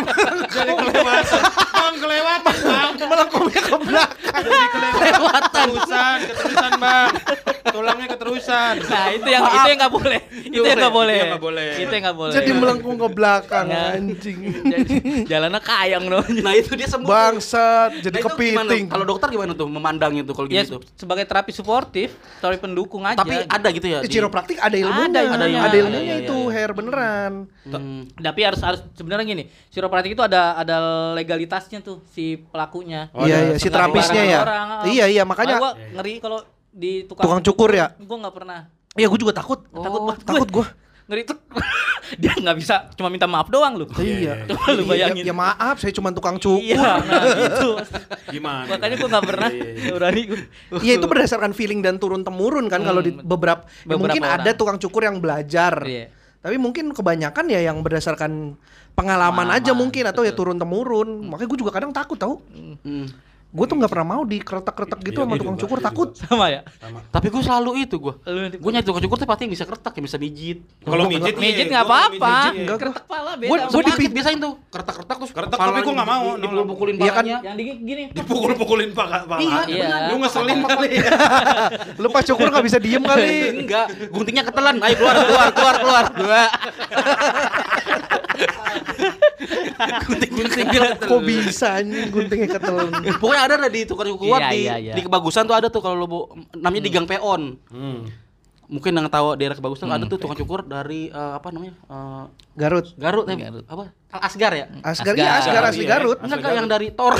Jadi 0.48 0.72
kelewatan. 0.76 1.42
Bang 1.72 1.96
kelewatan, 1.98 2.56
Bang. 2.62 2.90
melengkungnya 3.02 3.62
ke 3.62 3.78
belakang. 3.80 4.42
Jadi 4.42 4.66
kelewatan. 4.70 5.50
Keterusan, 5.52 6.18
keterusan, 6.26 6.72
Bang. 6.78 7.12
Tulangnya 7.64 8.08
keterusan. 8.10 8.74
nah 8.84 9.08
itu 9.10 9.28
yang 9.28 9.44
itu 9.46 9.68
yang 9.68 9.80
nggak 9.80 9.94
boleh 9.94 10.20
itu 10.44 10.60
yang 10.62 10.78
nggak 10.78 10.92
boleh 10.92 11.16
Itu 11.16 11.22
yang 11.22 11.32
nggak 11.32 11.42
boleh. 11.42 11.70
itu 11.78 11.92
yang 11.92 12.04
nggak 12.04 12.18
boleh 12.18 12.34
Jadi 12.34 12.50
melengkung 12.52 12.96
ke 12.98 13.08
belakang 13.10 13.66
Nah. 13.68 13.94
anjing. 13.94 14.38
Jadi, 14.62 14.94
jalannya 15.26 15.62
kayang 15.62 16.04
dong 16.06 16.26
Nah 16.38 16.54
itu 16.54 16.72
dia 16.74 16.86
sembuh. 16.86 17.06
tuh. 17.06 17.12
Bangsat, 17.12 17.92
jadi 18.02 18.18
Nah, 18.18 18.24
kepiting. 18.28 18.84
Kalau 18.88 19.06
dokter 19.06 19.28
gimana 19.30 19.52
tuh 19.54 19.68
memandang 19.68 20.12
itu 20.14 20.32
kalau 20.32 20.48
ya 20.48 20.64
gitu? 20.64 20.84
sebagai 20.94 21.24
terapi 21.24 21.52
suportif 21.52 22.12
terapi 22.38 22.60
pendukung 22.60 23.04
aja 23.04 23.16
Tapi 23.16 23.46
ada 23.46 23.68
gitu 23.70 23.88
ya? 23.88 24.00
Eh, 24.00 24.04
di- 24.04 24.12
Chiropractic 24.12 24.58
ada 24.58 24.76
ilmunya. 24.76 25.08
Ada 25.08 25.20
ilmunya. 25.22 25.32
Ada 25.32 25.46
ilmunya, 25.46 25.62
Ada 25.62 25.78
ilmunya, 25.80 26.16
itu, 26.20 26.36
iya, 26.36 26.44
iya. 26.44 26.54
hair 26.54 26.72
beneran. 26.74 27.31
Hmm. 27.32 28.04
tapi 28.14 28.40
harus 28.42 28.60
harus 28.60 28.82
sebenarnya 28.92 29.26
gini 29.26 29.44
chiropractic 29.68 30.12
itu 30.12 30.22
ada 30.22 30.56
ada 30.56 30.78
legalitasnya 31.14 31.80
tuh 31.80 32.04
si 32.06 32.24
pelakunya 32.46 33.08
Oh, 33.12 33.24
iya 33.24 33.36
ada 33.38 33.48
iya, 33.48 33.58
si 33.58 33.68
terapisnya 33.68 34.24
ya. 34.24 34.40
orang, 34.40 34.68
ah. 34.72 34.84
Iya 34.84 35.06
iya, 35.08 35.24
makanya 35.24 35.56
gua 35.58 35.72
ngeri 35.74 36.14
kalau 36.18 36.40
di 36.70 37.04
tukang 37.04 37.24
Tukang 37.24 37.42
cukur 37.44 37.70
ya? 37.70 37.94
gua 37.98 38.18
nggak 38.20 38.36
pernah 38.36 38.60
Iya, 38.92 39.08
gue 39.08 39.20
juga 39.20 39.32
takut. 39.34 39.64
takut 39.66 40.02
banget 40.06 40.22
Takut 40.26 40.50
gue. 40.52 40.66
ngeri 41.04 41.24
tuh 41.24 41.38
dia 42.22 42.32
nggak 42.34 42.56
bisa 42.56 42.92
cuma 42.92 43.08
minta 43.08 43.24
maaf 43.26 43.48
doang 43.48 43.74
lu 43.74 43.88
Iya. 43.94 44.44
coba 44.50 44.68
lu 44.70 44.84
Iya, 44.84 44.90
bayangin 44.90 45.24
Ya, 45.24 45.32
maaf, 45.34 45.76
saya 45.78 45.92
cuma 45.92 46.10
tukang 46.10 46.36
cukur. 46.36 46.60
iya 46.62 47.00
nah 47.00 47.24
gitu 47.24 47.70
Gimana? 48.36 48.68
makanya 48.70 48.96
gua 48.98 49.10
nggak 49.10 49.26
pernah 49.26 49.50
Iya, 49.50 49.60
iya, 49.62 49.72
iya. 49.78 49.92
berani 49.92 50.22
gua 50.26 50.40
Iya 50.78 50.94
itu 50.94 51.06
berdasarkan 51.06 51.52
feeling 51.52 51.80
dan 51.80 51.96
turun 51.98 52.22
temurun 52.22 52.66
kan 52.66 52.80
kalau 52.82 53.00
di 53.00 53.12
Hmm, 53.12 53.24
beberapa, 53.24 53.64
ya 53.64 53.72
beberapa 53.86 54.00
mungkin 54.02 54.24
ada 54.24 54.44
orang. 54.46 54.56
tukang 54.56 54.78
cukur 54.78 55.02
yang 55.04 55.18
belajar. 55.18 55.74
Iya. 55.84 56.06
Tapi 56.42 56.58
mungkin 56.58 56.90
kebanyakan 56.90 57.46
ya 57.54 57.62
yang 57.62 57.86
berdasarkan 57.86 58.58
pengalaman, 58.98 59.46
Pengalaman, 59.46 59.48
aja 59.62 59.72
mungkin 59.78 60.10
atau 60.10 60.26
ya 60.26 60.34
turun 60.34 60.58
temurun. 60.58 61.30
Makanya 61.30 61.48
gue 61.54 61.60
juga 61.62 61.72
kadang 61.72 61.94
takut 61.94 62.18
tau. 62.18 62.42
Hmm. 62.82 63.06
Gue 63.52 63.66
tuh 63.66 63.76
nggak 63.76 63.88
pernah 63.88 64.08
mau 64.10 64.22
dikeretak-keretak 64.24 64.98
gitu 65.02 65.14
Iya, 65.14 65.22
sama 65.22 65.30
iya 65.30 65.38
tukang 65.38 65.54
juga, 65.54 65.62
cukur 65.62 65.78
iya 65.78 65.86
takut. 65.86 66.10
sama 66.16 66.46
ya 66.48 66.60
Tapi 67.06 67.26
gue 67.28 67.42
selalu 67.42 67.70
itu 67.80 67.96
gue. 67.98 68.14
Gue 68.56 68.70
nyari 68.72 68.82
tukang 68.82 69.02
cukur 69.04 69.16
tuh 69.18 69.26
pasti 69.26 69.42
yang 69.44 69.52
bisa 69.52 69.64
kertak, 69.66 69.92
yang 69.94 70.04
bisa 70.08 70.16
mijit. 70.16 70.58
Kalau 70.80 71.04
mijit, 71.06 71.36
mijit 71.36 71.66
iya, 71.68 71.70
nggak 71.70 71.84
iya. 71.84 71.90
Enggak, 72.12 72.52
gua- 72.64 72.80
keretak 72.80 73.04
pala 73.06 73.32
beda 73.36 73.68
Gue 73.68 73.82
dipijit. 73.86 74.12
biasain 74.12 74.38
tuh 74.38 74.52
kertak-kertak 74.68 75.16
terus 75.18 75.32
Kertak, 75.32 75.54
tapi 75.54 75.80
gua 75.82 75.94
nggak 75.94 76.08
mau, 76.10 76.26
Dipukul-pukulin 76.34 76.94
Iya 76.96 77.06
kan? 77.06 77.14
palanya. 77.22 77.38
yang 77.44 77.56
di 77.56 77.64
gini 77.78 78.02
Dipukul-pukulin 78.10 78.90
pak 78.92 79.06
pak. 79.28 79.38
Iya, 79.38 79.60
Iya. 79.68 79.88
Lu 80.08 80.14
ngeselin 80.18 80.58
kali. 80.64 80.88
Lu 82.02 82.08
pas 82.08 82.24
cukur 82.24 82.46
nggak 82.48 82.64
bisa 82.64 82.78
diem 82.80 83.02
kali. 83.02 83.28
Enggak, 83.62 83.86
guntingnya 84.10 84.44
ketelan. 84.44 84.76
Ayo 84.80 84.94
keluar, 84.96 85.16
keluar, 85.20 85.48
keluar, 85.52 85.76
keluar. 85.78 86.04
Dua. 86.14 86.44
Gunting-guntingnya 90.02 90.82
Kok 91.00 91.22
bisa 91.22 91.78
anjing 91.78 92.10
guntingnya 92.10 92.50
ketelan. 92.52 92.90
Pokoknya 93.18 93.42
ada 93.44 93.68
di 93.68 93.82
tukang 93.84 94.08
cukur 94.10 94.38
Iya, 94.38 94.50
di 94.50 94.60
iya, 94.62 94.76
iya. 94.78 94.94
di 94.94 95.02
kebagusan 95.02 95.44
tuh 95.44 95.54
ada 95.54 95.68
tuh 95.68 95.80
kalau 95.80 95.96
lu 95.96 96.08
bu- 96.08 96.28
namanya 96.54 96.84
di 96.84 96.92
Gang 96.92 97.06
Peon. 97.06 97.58
Hmm. 97.68 98.08
Mungkin 98.66 98.96
yang 98.96 99.08
tahu 99.08 99.36
daerah 99.36 99.52
kebagusan 99.54 99.84
ada 99.86 100.06
tuh 100.06 100.16
tukang 100.16 100.38
cukur 100.38 100.64
dari 100.64 101.08
eh, 101.08 101.34
apa 101.34 101.52
namanya? 101.52 101.76
Eh, 101.78 102.24
Garut. 102.56 102.88
Garut, 102.96 103.26
eh, 103.26 103.36
Garut. 103.38 103.66
apa? 103.66 103.92
Al 104.12 104.22
Asgar 104.24 104.52
ya? 104.52 104.66
Asgar, 104.82 105.14
iya 105.14 105.32
Asgar 105.38 105.64
asli 105.66 105.84
Iya. 105.84 105.92
Garut. 105.94 106.18
Enggak 106.20 106.38
enggak 106.40 106.54
yang 106.54 106.68
dari 106.68 106.88
Tor. 106.90 107.14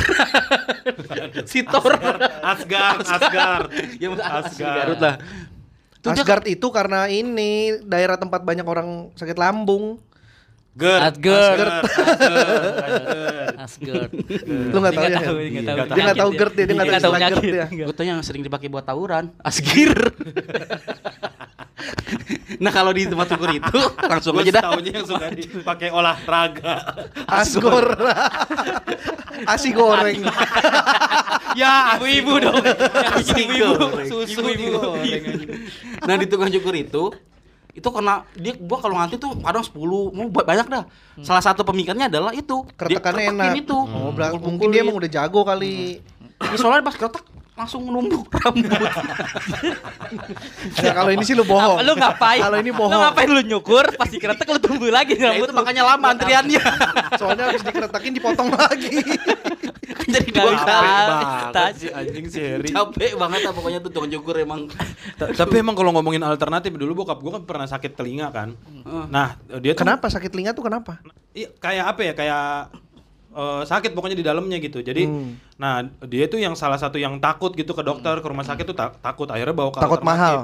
si 1.52 1.64
Tor. 1.64 1.92
Asgard, 2.42 3.04
Asgard. 3.04 3.68
ya 3.96 4.08
Asgard. 4.16 4.76
Garut 4.78 5.00
lah. 5.00 5.16
Asgard 6.02 6.46
itu 6.48 6.68
karena 6.68 7.06
ini 7.06 7.78
daerah 7.84 8.16
tempat 8.16 8.42
banyak 8.42 8.64
orang 8.64 9.12
sakit 9.14 9.36
lambung. 9.36 10.00
Gerd. 10.72 11.02
Asgard. 11.04 11.84
Asgard. 11.84 13.56
Asgard 13.60 14.12
Lu 14.72 14.78
nggak 14.80 14.94
tahu 14.94 15.04
ya? 15.06 15.20
tahu 15.20 15.36
Her? 15.36 15.50
nggak 15.52 15.66
tahu 15.66 15.76
Nggak 15.76 15.88
Dia 15.92 16.02
nggak 16.02 16.18
tahu 16.18 16.32
GERD 16.32 16.54
ya, 16.54 16.64
dia 16.64 16.74
nggak 16.74 17.04
tahu 17.04 17.14
penyakit. 17.14 17.52
ya. 17.52 17.66
Gue 17.84 17.94
tau 17.94 18.06
yang 18.06 18.20
sering 18.22 18.42
dipakai 18.42 18.68
buat 18.68 18.82
tawuran, 18.82 19.36
asgir. 19.42 19.92
nah 22.62 22.70
kalau 22.70 22.94
di 22.94 23.04
tempat 23.04 23.28
cukur 23.28 23.50
itu 23.52 23.80
langsung 24.12 24.38
aja 24.38 24.52
dah. 24.54 24.64
taunya 24.70 24.92
yang 24.94 25.06
suka 25.06 25.28
dipakai 25.28 25.90
olahraga. 25.90 26.76
Asgor. 27.26 27.98
Asi 29.44 29.74
goreng. 29.74 30.22
ya, 31.60 31.98
ibu-ibu 31.98 32.34
dong 32.40 32.62
ibu-ibu 33.18 33.72
susu 34.06 34.40
Ibu-ibu 34.40 34.80
ibu. 35.02 35.54
Nah 36.06 36.16
di 36.16 36.26
tukang 36.26 36.48
cukur 36.48 36.74
itu 36.74 37.04
itu 37.72 37.88
karena 37.88 38.28
dia 38.34 38.54
gua 38.54 38.78
kalau 38.78 38.96
nganti 38.96 39.16
tuh 39.16 39.32
kadang 39.38 39.64
10 39.64 39.80
mau 40.12 40.28
ba- 40.28 40.44
banyak 40.44 40.68
dah. 40.68 40.84
Salah 41.20 41.40
satu 41.40 41.64
pemikirannya 41.64 42.08
adalah 42.08 42.32
itu. 42.32 42.68
Keretakin 42.74 43.32
enak. 43.32 43.56
itu. 43.58 43.72
Oh, 43.72 44.12
berarti 44.12 44.36
Pukul-pukulin. 44.36 44.44
mungkin 44.44 44.68
dia 44.70 44.82
emang 44.82 44.98
udah 44.98 45.10
jago 45.10 45.42
kali. 45.42 46.04
Ya, 46.42 46.58
soalnya 46.58 46.82
pas 46.82 46.94
keretak 46.94 47.24
langsung 47.62 47.86
numbuk 47.86 48.26
rambut. 48.36 48.74
Ya 50.82 50.92
kalau 50.92 51.10
ini 51.10 51.22
sih 51.22 51.38
lu 51.38 51.46
bohong. 51.46 51.78
Apa, 51.78 51.86
lu 51.86 51.94
ngapain 51.94 52.42
Kalau 52.42 52.58
ini 52.58 52.70
lu 52.70 52.76
bohong. 52.76 52.92
ngapain 52.92 53.28
lu 53.30 53.42
nyukur 53.46 53.86
pas 53.94 54.10
dikeretek 54.10 54.48
lu 54.48 54.58
tunggu 54.58 54.90
lagi 54.90 55.14
Ya, 55.14 55.30
rambut 55.30 55.46
itu 55.46 55.54
lu. 55.54 55.60
makanya 55.62 55.84
lama 55.86 56.06
antriannya. 56.10 56.64
Soalnya 57.16 57.44
habis 57.48 57.62
dikeretakin 57.62 58.12
dipotong 58.12 58.50
lagi. 58.50 58.98
Jadi. 60.12 60.30
Tas. 61.54 61.78
si 61.78 61.88
anjing 61.88 62.26
si 62.28 62.40
Heri. 62.42 62.70
Capek 62.70 63.16
banget 63.16 63.42
lah 63.46 63.54
pokoknya 63.54 63.80
tuh 63.80 63.92
cukur 63.94 64.36
emang. 64.36 64.66
Ta- 65.16 65.32
Tapi 65.32 65.62
emang 65.62 65.78
kalau 65.78 65.94
ngomongin 65.94 66.20
alternatif 66.22 66.74
dulu 66.74 67.06
bokap 67.06 67.22
gue 67.22 67.32
kan 67.32 67.44
pernah 67.46 67.68
sakit 67.70 67.94
telinga 67.94 68.28
kan. 68.34 68.58
Nah, 69.08 69.38
dia 69.62 69.72
tuh 69.72 69.86
Kenapa 69.86 70.10
sakit 70.10 70.30
telinga 70.30 70.52
tuh 70.52 70.66
kenapa? 70.66 71.00
Iya, 71.32 71.54
kayak 71.56 71.86
apa 71.88 72.02
ya? 72.04 72.14
Kayak 72.14 72.44
eh, 73.32 73.64
sakit 73.64 73.92
pokoknya 73.92 74.14
di 74.14 74.24
dalamnya 74.24 74.58
gitu. 74.58 74.80
Jadi, 74.80 75.04
Hmm. 75.04 75.40
nah 75.56 75.80
dia 76.02 76.26
tuh 76.26 76.38
yang 76.38 76.54
salah 76.54 76.76
satu 76.76 76.96
yang 76.96 77.18
takut 77.18 77.52
gitu 77.52 77.72
ke 77.72 77.82
dokter 77.82 78.14
ke 78.14 78.28
rumah 78.28 78.44
sakit 78.44 78.64
tuh 78.64 78.74
ta- 78.74 78.94
takut 78.94 79.26
akhirnya 79.26 79.54
bawa 79.54 79.70
ke 79.70 79.80
Takut 79.80 79.98
alternatif. 79.98 80.12
mahal. 80.12 80.38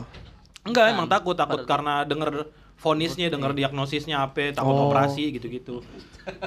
Enggak, 0.63 0.85
emang 0.89 1.07
takut, 1.07 1.31
takut 1.33 1.63
karena 1.63 2.03
denger 2.03 2.47
vonisnya, 2.77 3.27
denger 3.27 3.51
diagnosisnya 3.53 4.21
apa, 4.21 4.51
takut 4.51 4.71
Oh. 4.71 4.87
operasi 4.87 5.31
gitu-gitu. 5.31 5.81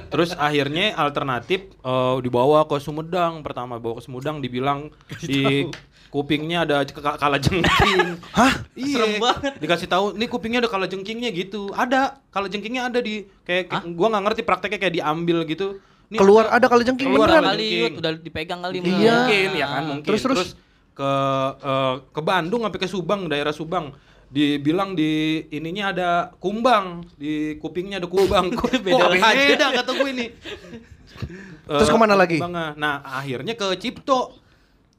Terus 0.06 0.32
akhirnya 0.34 0.92
alternatif 0.94 1.72
eh, 1.74 2.16
dibawa 2.20 2.64
ke 2.64 2.76
Sumedang 2.78 3.40
pertama 3.40 3.76
bawa 3.76 3.96
ke 3.96 4.02
Sumedang 4.04 4.38
dibilang 4.38 4.92
di 5.20 5.66
kupingnya 6.06 6.62
ada 6.62 6.82
kala 7.16 7.38
jengking. 7.38 8.18
Hah? 8.38 8.52
Iya. 8.72 8.96
Serem 8.98 9.14
banget. 9.18 9.52
Dikasih 9.56 9.86
tahu, 9.86 10.06
nih 10.12 10.26
kupingnya 10.26 10.58
ada 10.58 10.68
kala 10.68 10.84
jengkingnya 10.84 11.30
gitu. 11.30 11.70
Ada, 11.70 12.18
kala 12.28 12.46
jengkingnya 12.46 12.86
ada 12.86 12.98
di 12.98 13.24
kayak 13.42 13.70
gua 13.90 14.10
nggak 14.10 14.24
ngerti 14.26 14.42
prakteknya 14.42 14.78
kayak 14.78 14.94
diambil 14.96 15.42
gitu. 15.44 15.78
Nih, 16.10 16.18
Keluar 16.18 16.50
ada 16.50 16.66
kali 16.66 16.82
jengking 16.82 17.06
Keluar 17.08 17.30
beneran. 17.30 17.44
kali 17.46 17.62
jengking. 17.62 17.82
Yud, 17.86 17.94
udah 17.96 18.12
dipegang 18.18 18.60
kali 18.60 18.74
Iya. 18.76 18.84
mungkin 18.84 19.48
ya 19.54 19.66
kan 19.68 19.82
mungkin. 19.86 20.06
Terus, 20.06 20.22
terus? 20.22 20.50
ke 20.90 21.10
eh, 21.56 21.94
ke 22.10 22.20
Bandung 22.20 22.60
sampai 22.60 22.76
ke 22.76 22.86
Subang, 22.86 23.24
daerah 23.24 23.50
Subang. 23.50 23.94
Dibilang 24.26 24.92
di 24.92 25.10
ininya 25.48 25.90
ada 25.90 26.10
kumbang, 26.36 27.02
di 27.14 27.54
kupingnya 27.56 27.98
ada 27.98 28.06
kumbang. 28.06 28.50
Kok 28.58 28.74
Beda 28.76 29.06
beda, 29.06 29.06
lagi. 29.08 29.46
beda 29.48 29.66
kata 29.72 29.90
gue 29.92 30.08
ini. 30.08 30.26
Terus 31.70 31.86
Eh, 31.86 31.90
ke 31.90 31.96
mana 31.96 32.14
lagi? 32.14 32.36
kumbangnya. 32.36 32.74
Nah, 32.74 32.94
akhirnya 33.02 33.54
ke 33.54 33.66
Cipto. 33.76 34.34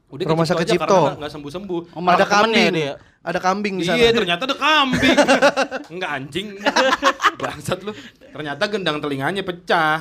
Udah 0.08 0.24
Rumah 0.26 0.44
sakit 0.44 0.64
aja 0.66 0.72
Cipto. 0.74 0.84
karena 0.84 1.00
nggak- 1.06 1.18
nggak 1.18 1.32
sembuh-sembuh. 1.32 1.82
Oh, 1.92 2.00
ada 2.02 2.26
kambing. 2.26 2.72
dia. 2.72 2.94
Ada 3.22 3.38
kambing 3.38 3.74
di 3.76 3.84
sana. 3.84 3.96
Iya, 3.96 4.10
ternyata 4.12 4.42
ada 4.44 4.56
kambing. 4.58 5.16
Enggak 5.92 6.10
anjing. 6.10 6.46
Bangsat 7.38 7.78
lu. 7.80 7.92
Ternyata 8.26 8.62
gendang 8.66 8.98
telinganya 8.98 9.40
pecah. 9.40 10.00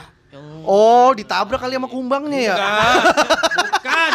Oh, 0.64 1.12
ditabrak 1.12 1.60
kali 1.60 1.76
sama 1.76 1.92
kumbangnya 1.92 2.40
ya? 2.40 2.56
Enggak. 2.56 3.02
Bukan. 3.68 4.12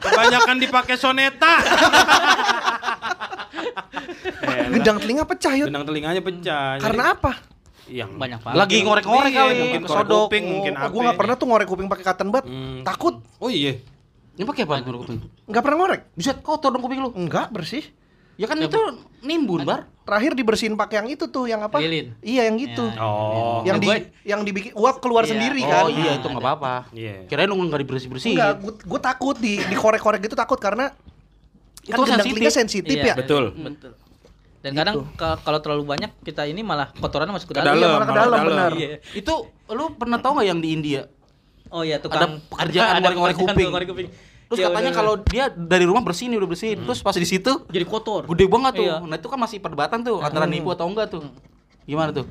Kebanyakan 0.00 0.56
dipakai 0.58 0.96
soneta. 0.98 1.54
Gendang 4.70 4.98
telinga 4.98 5.24
pecah 5.26 5.52
yuk. 5.54 5.66
Benang 5.68 5.84
telinganya 5.86 6.22
pecah. 6.22 6.78
Jadi- 6.78 6.82
Karena 6.82 7.04
apa? 7.14 7.32
yang 7.90 8.14
Banyak 8.14 8.38
banget. 8.46 8.56
Lagi 8.56 8.76
ngorek-ngorek 8.86 9.32
Iya, 9.34 9.40
kali, 9.42 9.54
mungkin 9.58 9.82
korek 9.82 9.98
sodok. 10.06 10.20
kuping, 10.30 10.44
mungkin 10.46 10.72
oh, 10.74 10.80
apa. 10.80 10.94
gue 10.94 11.00
gak 11.10 11.18
pernah 11.18 11.34
tuh 11.34 11.46
ngorek 11.50 11.66
kuping 11.66 11.88
pakai 11.90 12.04
cotton 12.06 12.28
bud. 12.30 12.44
Hmm. 12.46 12.80
Takut. 12.86 13.14
Oh 13.42 13.50
iya. 13.50 13.82
Ini 14.38 14.44
pakai 14.46 14.62
apa 14.62 14.78
ngorek 14.80 15.00
kuping? 15.02 15.18
Nggak 15.50 15.62
pernah 15.66 15.76
ngorek? 15.82 16.00
Bisa 16.14 16.30
kotor 16.38 16.70
dong 16.70 16.82
kuping 16.86 17.02
lu. 17.02 17.10
Enggak, 17.18 17.50
bersih. 17.50 17.82
Ya 18.38 18.46
kan 18.46 18.56
itu 18.56 18.78
nimbun, 19.20 19.66
Bar. 19.66 19.90
Terakhir 20.10 20.34
dibersihin 20.34 20.74
pakai 20.74 20.98
yang 20.98 21.08
itu 21.08 21.24
tuh, 21.24 21.46
yang 21.46 21.62
apa? 21.62 21.78
Lilin. 21.78 22.10
Iya, 22.18 22.50
yang 22.50 22.58
gitu. 22.58 22.82
Ya. 22.84 22.98
Oh. 22.98 23.62
Yang 23.62 23.78
di 23.78 23.86
Gue- 23.86 24.06
yang 24.26 24.40
dibikin 24.42 24.72
uap 24.74 24.98
keluar 24.98 25.22
Iya. 25.22 25.30
sendiri 25.30 25.62
kan. 25.62 25.86
Oh 25.86 25.88
iya 25.88 26.10
itu 26.12 26.26
nggak 26.26 26.34
ada. 26.36 26.50
apa-apa. 26.50 26.74
Iya. 26.90 27.14
Kirain 27.24 27.46
lu 27.46 27.54
nggak 27.56 27.80
dibersih-bersih. 27.80 28.34
Enggak, 28.34 28.52
gue 28.82 29.00
takut 29.00 29.36
di 29.36 29.62
dikorek-korek 29.64 30.18
gitu 30.20 30.34
takut 30.34 30.58
karena 30.58 30.90
Itu 31.80 31.94
kan 31.96 32.18
gendang 32.18 32.26
sensitif. 32.26 32.50
sensitif 32.52 32.96
Iya. 32.96 33.06
ya. 33.06 33.14
Betul. 33.16 33.54
Betul. 33.54 33.92
Dan 34.60 34.72
kadang 34.74 35.08
ka- 35.14 35.38
kalau 35.38 35.56
terlalu 35.58 35.88
banyak 35.88 36.10
kita 36.20 36.44
ini 36.44 36.60
malah 36.60 36.90
kotorannya 36.92 37.32
masuk 37.32 37.48
ke 37.48 37.54
Ke 37.54 37.62
dalam. 37.62 37.78
dalam, 37.78 37.90
malah 37.94 38.02
ke 38.02 38.10
malah 38.10 38.20
dalam, 38.20 38.26
ke 38.28 38.42
dalam. 38.42 38.50
benar. 38.50 38.72
Iya. 38.74 38.88
Itu 39.14 39.34
lu 39.68 39.84
pernah 39.94 40.18
tahu 40.18 40.32
nggak 40.36 40.48
yang 40.48 40.58
di 40.58 40.68
India? 40.70 41.02
Oh 41.68 41.80
iya 41.80 41.96
tukang 41.96 42.42
pekerjaan 42.44 42.98
ngorek-ngorek 43.00 43.34
pekerjaan 43.36 43.54
kuping. 43.54 43.70
ngorek 43.70 43.88
kuping. 43.88 44.08
Terus 44.50 44.58
Iya, 44.58 44.66
katanya 44.66 44.90
kalau 44.90 45.14
dia 45.22 45.44
dari 45.48 45.86
rumah 45.86 46.02
bersih 46.02 46.26
nih 46.26 46.36
udah 46.36 46.50
bersihin, 46.50 46.82
terus 46.82 46.98
pas 46.98 47.14
di 47.14 47.22
situ 47.22 47.62
jadi 47.70 47.86
kotor. 47.86 48.26
gede 48.26 48.44
banget 48.44 48.72
tuh. 48.74 48.84
Iya. 48.84 48.98
Nah 49.00 49.14
itu 49.14 49.28
kan 49.30 49.38
masih 49.38 49.56
perdebatan 49.56 50.02
tuh 50.02 50.18
antara 50.18 50.42
nipu 50.44 50.68
atau 50.68 50.84
enggak 50.84 51.06
tuh. 51.08 51.22
Gimana 51.86 52.10
tuh? 52.10 52.26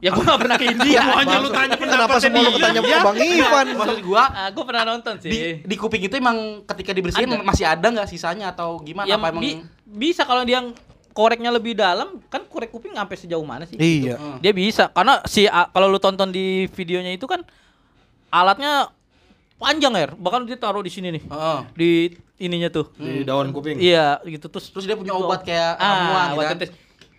Ya 0.00 0.08
gua 0.08 0.24
gak 0.24 0.40
pernah 0.40 0.56
ke 0.56 0.64
India. 0.72 0.96
Semuanya 0.98 1.36
lu 1.36 1.48
tanya 1.50 1.76
Kenapa 1.76 2.16
semua 2.16 2.40
lu 2.40 2.50
ketanya 2.50 2.80
ke 2.80 2.96
Bang 3.02 3.18
Ivan? 3.20 3.66
Maksud 3.76 4.00
gua 4.00 4.24
Ah, 4.26 4.48
gua 4.48 4.64
pernah 4.64 4.84
nonton 4.86 5.14
sih. 5.20 5.28
di, 5.28 5.40
di 5.60 5.76
kuping 5.76 6.00
itu 6.00 6.16
emang 6.16 6.64
ketika 6.64 6.96
dibersihin 6.96 7.28
Ada. 7.28 7.44
masih 7.44 7.64
ada 7.68 7.86
nggak 7.86 8.08
sisanya 8.08 8.48
atau 8.48 8.80
gimana? 8.80 9.04
ya, 9.04 9.14
apa 9.14 9.28
emang 9.28 9.44
bi- 9.44 9.60
bisa 9.84 10.24
kalau 10.24 10.40
dia 10.40 10.64
koreknya 11.12 11.50
lebih 11.50 11.76
dalam, 11.76 12.16
kan 12.26 12.40
korek 12.42 12.70
kuping 12.70 12.96
sampai 12.96 13.12
sejauh 13.14 13.44
mana 13.44 13.62
sih? 13.62 13.76
Iya. 13.76 14.16
Dia 14.40 14.52
bisa 14.54 14.88
karena 14.88 15.20
si 15.24 15.44
kalau 15.44 15.86
lu 15.86 16.00
tonton 16.00 16.32
di 16.32 16.64
videonya 16.70 17.12
itu 17.12 17.28
kan 17.28 17.44
alatnya 18.28 18.88
panjang 19.60 19.92
ya, 19.92 20.08
bahkan 20.16 20.48
dia 20.48 20.56
taruh 20.56 20.80
di 20.80 20.88
sini 20.88 21.12
nih. 21.12 21.22
Heeh. 21.28 21.58
Di 21.76 21.90
ininya 22.40 22.72
tuh. 22.72 22.88
Di 22.96 23.22
daun 23.28 23.52
kuping. 23.52 23.76
Iya, 23.76 24.18
gitu 24.24 24.48
terus 24.48 24.72
Terus 24.72 24.88
dia 24.88 24.96
punya 24.96 25.12
obat 25.12 25.44
kayak 25.44 25.76
ah, 25.76 25.84
ramuan 25.84 26.28
obat 26.34 26.44
kan? 26.48 26.56
tetes. 26.56 26.70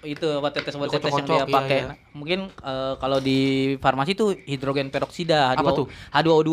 Itu 0.01 0.41
obat 0.41 0.57
tetes 0.57 0.73
obat 0.73 0.89
tetes 0.89 1.13
yang 1.13 1.27
dia 1.29 1.37
iya, 1.37 1.45
pakai. 1.45 1.77
iya. 1.77 1.89
Nah, 1.93 1.97
Mungkin 2.17 2.39
eh, 2.49 2.93
kalau 2.97 3.21
di 3.21 3.39
farmasi 3.77 4.17
itu 4.17 4.33
hidrogen 4.49 4.89
peroksida 4.89 5.53
H2O, 5.53 5.61
Apa 5.61 5.69
tuh? 5.77 5.85
H2O2. 6.09 6.49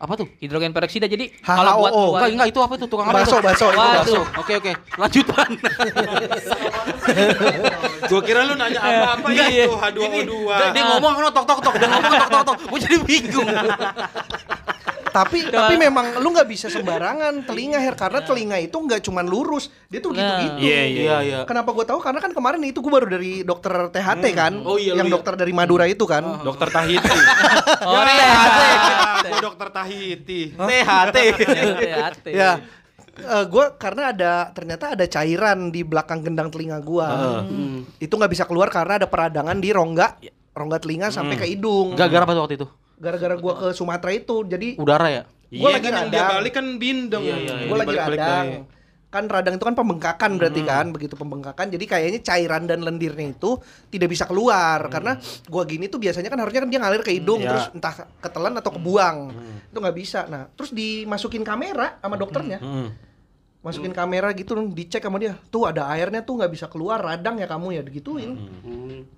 Apa 0.00 0.16
tuh? 0.16 0.32
Hidrogen 0.36 0.72
peroksida 0.72 1.04
jadi 1.04 1.28
kalau 1.38 1.76
buat 1.78 1.92
Oh, 1.92 2.16
Enggak, 2.16 2.24
keluarin- 2.24 2.32
enggak 2.34 2.48
itu 2.48 2.60
apa 2.60 2.72
itu 2.74 2.86
tukang 2.88 3.06
apa? 3.06 3.18
Itu? 3.20 3.36
bakso, 3.36 3.66
itu 3.66 3.78
Waduh. 3.78 3.92
bakso. 3.94 4.20
Oke, 4.40 4.52
oke. 4.56 4.72
Lanjutan. 4.96 5.50
Gua 8.08 8.20
kira 8.22 8.40
lu 8.42 8.54
nanya 8.54 8.80
apa-apa 8.80 9.28
ya 9.30 9.44
Iya. 9.46 9.64
itu 9.66 9.76
H2O2. 9.76 10.32
dia, 10.48 10.66
dia 10.72 10.84
ngomong 10.88 11.12
no, 11.16 11.28
tok 11.30 11.44
tok 11.44 11.60
tok, 11.60 11.74
dia 11.76 11.86
ngomong 11.86 12.12
tok 12.12 12.30
tok 12.30 12.42
tok. 12.44 12.56
Gua 12.64 12.78
jadi 12.80 12.96
bingung. 12.98 13.48
Tapi 15.10 15.42
tapi 15.44 15.74
memang 15.74 16.22
lu 16.22 16.30
nggak 16.30 16.46
bisa 16.46 16.70
sembarangan 16.70 17.42
telinga 17.42 17.82
Her 17.82 17.98
karena 17.98 18.22
telinga 18.22 18.54
itu 18.56 18.78
nggak 18.78 19.02
cuman 19.02 19.26
lurus, 19.26 19.66
dia 19.84 19.98
tuh 19.98 20.14
Nah. 20.14 20.22
gitu-gitu. 20.38 20.54
Iya, 20.62 20.80
iya. 20.86 21.00
Iya, 21.02 21.16
iya. 21.20 21.38
Kenapa 21.42 21.74
gue 21.74 21.82
tahu? 21.82 21.98
Karena 21.98 22.22
kan 22.22 22.30
kemarin 22.30 22.62
itu 22.62 22.78
gue 22.78 22.86
baru 22.88 23.10
dari 23.10 23.42
dokter 23.42 23.90
THT 23.90 24.24
kan, 24.30 24.62
Oh 24.62 24.78
iya, 24.78 24.94
lu 24.94 25.02
yang 25.02 25.10
iya. 25.10 25.14
dokter 25.18 25.34
dari 25.34 25.50
Madura 25.50 25.82
itu 25.84 26.06
kan. 26.06 26.22
Dokter 26.40 26.70
Tahiti. 26.70 27.02
Oh, 27.80 27.96
Ya, 27.96 28.06
THT. 28.06 28.60
Gua 29.26 29.40
dokter 29.42 29.68
Tahiti. 29.72 29.89
THT. 29.90 30.30
THT. 30.56 32.26
Ya, 33.20 33.42
gue 33.44 33.66
karena 33.76 34.14
ada 34.16 34.32
ternyata 34.54 34.96
ada 34.96 35.04
cairan 35.04 35.68
di 35.68 35.84
belakang 35.84 36.24
gendang 36.24 36.48
telinga 36.48 36.80
gue. 36.80 37.04
Hmm. 37.04 37.78
Itu 38.00 38.16
nggak 38.16 38.32
bisa 38.32 38.44
keluar 38.48 38.72
karena 38.72 38.96
ada 39.02 39.10
peradangan 39.10 39.58
di 39.60 39.74
rongga 39.74 40.16
rongga 40.56 40.78
telinga 40.80 41.12
sampai 41.12 41.36
ke 41.36 41.44
hidung. 41.44 41.98
Gara-gara 41.98 42.24
apa 42.24 42.32
waktu 42.38 42.56
itu? 42.56 42.66
Gara-gara 42.96 43.34
gue 43.36 43.52
ke 43.56 43.68
Sumatera 43.76 44.12
itu, 44.14 44.46
jadi 44.46 44.68
Udara 44.80 45.08
ya? 45.10 45.22
Gua 45.50 45.68
Iya 45.68 45.76
lagi 45.82 45.88
kan 45.90 45.94
radang. 46.06 46.30
balik 46.38 46.52
kan 46.54 46.66
bindeng. 46.78 47.22
Iya, 47.26 47.36
iya, 47.36 47.54
iya. 47.58 47.66
gue 47.66 47.76
lagi 47.76 47.96
dari- 47.98 48.79
Kan 49.10 49.26
radang 49.26 49.58
itu 49.58 49.66
kan 49.66 49.74
pembengkakan 49.74 50.38
berarti 50.38 50.62
kan, 50.62 50.94
begitu 50.94 51.18
pembengkakan. 51.18 51.66
Jadi 51.66 51.82
kayaknya 51.82 52.22
cairan 52.22 52.70
dan 52.70 52.86
lendirnya 52.86 53.34
itu 53.34 53.58
tidak 53.90 54.06
bisa 54.06 54.22
keluar 54.22 54.86
karena 54.86 55.18
gua 55.50 55.66
gini 55.66 55.90
tuh 55.90 55.98
biasanya 55.98 56.30
kan 56.30 56.38
harusnya 56.38 56.62
kan 56.62 56.70
dia 56.70 56.78
ngalir 56.78 57.02
ke 57.02 57.10
hidung 57.18 57.42
Iya. 57.42 57.50
terus 57.50 57.66
entah 57.74 57.94
ketelan 58.22 58.54
atau 58.54 58.70
kebuang. 58.70 59.16
Itu 59.66 59.78
nggak 59.82 59.96
bisa. 59.98 60.30
Nah, 60.30 60.46
terus 60.54 60.70
dimasukin 60.70 61.42
kamera 61.42 61.98
sama 61.98 62.14
dokternya. 62.14 62.62
Hmm. 62.62 62.94
Masukin 63.60 63.92
kamera 63.92 64.32
gitu 64.32 64.56
dicek 64.72 65.04
sama 65.04 65.20
dia. 65.20 65.36
Tuh 65.52 65.68
ada 65.68 65.84
airnya 65.90 66.24
tuh 66.24 66.40
nggak 66.40 66.48
bisa 66.48 66.64
keluar, 66.70 66.96
radang 66.96 67.36
ya 67.36 67.44
kamu 67.44 67.76
ya 67.76 67.82
digituin. 67.82 68.38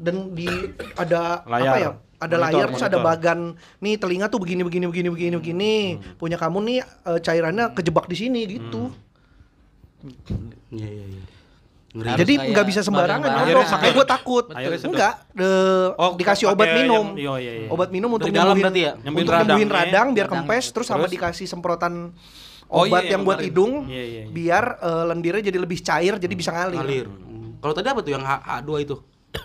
Dan 0.00 0.32
di 0.34 0.48
ada 0.96 1.44
apa 1.44 1.52
Layar. 1.52 1.76
ya? 1.78 1.90
Ada 2.22 2.38
Monitor, 2.38 2.54
layar 2.54 2.66
terus 2.70 2.86
ada 2.86 2.98
bagan 3.02 3.38
nih 3.82 3.98
telinga 3.98 4.30
tuh 4.30 4.38
begini 4.38 4.62
begini 4.62 4.86
begini 4.86 5.08
begini 5.10 5.36
begini. 5.36 5.74
Punya 6.16 6.38
kamu 6.38 6.58
nih 6.64 6.78
eh, 6.82 7.18
cairannya 7.20 7.74
kejebak 7.74 8.06
di 8.06 8.16
sini 8.18 8.40
gitu. 8.46 8.90
Iya, 10.68 10.88
iya, 10.88 11.04
iya. 11.08 11.22
Ngeri. 11.92 12.08
Harus 12.08 12.20
Jadi 12.24 12.32
nggak 12.48 12.66
bisa 12.66 12.80
sembarangan 12.80 13.28
makanya 13.68 13.92
gue 13.92 14.06
takut. 14.08 14.44
Enggak, 14.48 15.14
de- 15.30 15.92
Oh, 15.94 16.16
dikasih 16.16 16.48
obat 16.48 16.68
minum. 16.74 17.12
yang- 17.12 17.20
iya, 17.20 17.32
iya, 17.38 17.52
iya. 17.58 17.68
Obat 17.68 17.92
minum 17.92 18.08
untuk 18.10 18.26
Dari 18.26 18.34
dalam 18.34 18.56
nyembuhin- 18.56 18.72
ya? 18.74 18.92
Nyembuhin 18.98 19.12
untuk 19.22 19.36
nyembuhin 19.36 19.68
radangnya. 19.68 19.92
radang 19.92 20.06
biar 20.10 20.26
Radang. 20.26 20.44
kempes 20.44 20.64
terus 20.70 20.86
sama 20.86 21.04
dikasih 21.06 21.44
semprotan 21.46 22.16
Oh, 22.66 22.82
obat 22.82 23.04
iya, 23.04 23.12
yang 23.12 23.12
yang 23.12 23.22
buat 23.22 23.38
hidung 23.38 23.72
Iya, 23.84 23.92
iya, 23.92 24.04
iya. 24.18 24.24
biar 24.26 24.64
eh, 24.80 25.04
lendirnya 25.06 25.42
jadi 25.44 25.58
lebih 25.60 25.78
cair 25.78 26.16
jadi 26.16 26.32
bisa 26.32 26.50
ngalir. 26.50 26.80
Ngalir. 26.80 27.06
Hmm. 27.06 27.60
Kalau 27.60 27.74
tadi 27.76 27.86
apa 27.86 28.00
tuh 28.00 28.10
yang 28.10 28.24
H- 28.24 28.44
H2 28.58 28.70
itu? 28.80 28.96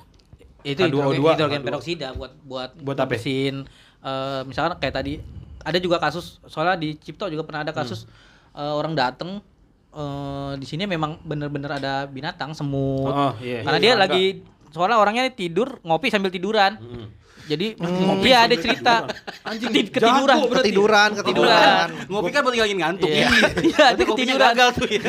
itu 0.66 0.80
H2O2, 0.80 0.95
hidrogen, 1.12 1.20
hidrogen 1.28 1.60
H2O. 1.60 1.68
peroksida 1.68 2.08
buat 2.14 2.32
buat 2.41 2.70
Buat 2.80 2.97
apa? 2.97 3.12
bersihin 3.12 3.68
eh, 3.99 4.41
misalkan 4.45 4.80
kayak 4.80 4.95
tadi 4.95 5.14
ada 5.60 5.78
juga 5.78 5.99
kasus 5.99 6.39
soalnya 6.45 6.80
di 6.80 6.95
Cipto 6.95 7.28
juga 7.28 7.43
pernah 7.43 7.68
ada 7.68 7.76
kasus 7.76 8.08
eh, 8.53 8.74
orang 8.74 8.95
dateng 8.95 9.43
eh, 9.89 10.51
di 10.55 10.65
sini 10.65 10.83
memang 10.83 11.21
bener-bener 11.21 11.71
ada 11.73 11.93
binatang 12.05 12.51
semut 12.51 13.09
Oh, 13.09 13.33
iya. 13.39 13.61
karena 13.61 13.71
Iya, 13.73 13.81
dia 13.81 13.93
serangga. 13.93 14.05
lagi 14.09 14.25
soalnya 14.67 14.97
orangnya 14.97 15.23
tidur 15.29 15.79
ngopi 15.81 16.07
sambil 16.07 16.27
tiduran 16.27 16.75
Hmm. 16.75 17.07
jadi 17.43 17.79
ngopi 17.79 18.29
ada 18.29 18.51
cerita 18.53 19.07
Anjing, 19.41 19.71
Keti- 19.71 19.88
ketiduran 19.89 20.35
jago 20.35 20.45
berarti. 20.45 20.67
Ketiduran, 20.67 21.09
ketiduran. 21.15 21.88
Ngopi 22.05 22.29
kan 22.29 22.43
buat 22.43 22.51
ngilangin 22.51 22.77
ngantuk. 22.77 23.07
Iya. 23.07 23.15
Iya. 23.23 23.47
Iya, 23.63 23.77
Berarti 23.88 23.95
dia 23.95 24.07
ketiduran. 24.11 24.47
gagal 24.51 24.69
tuh 24.75 24.88
ya. 24.89 25.01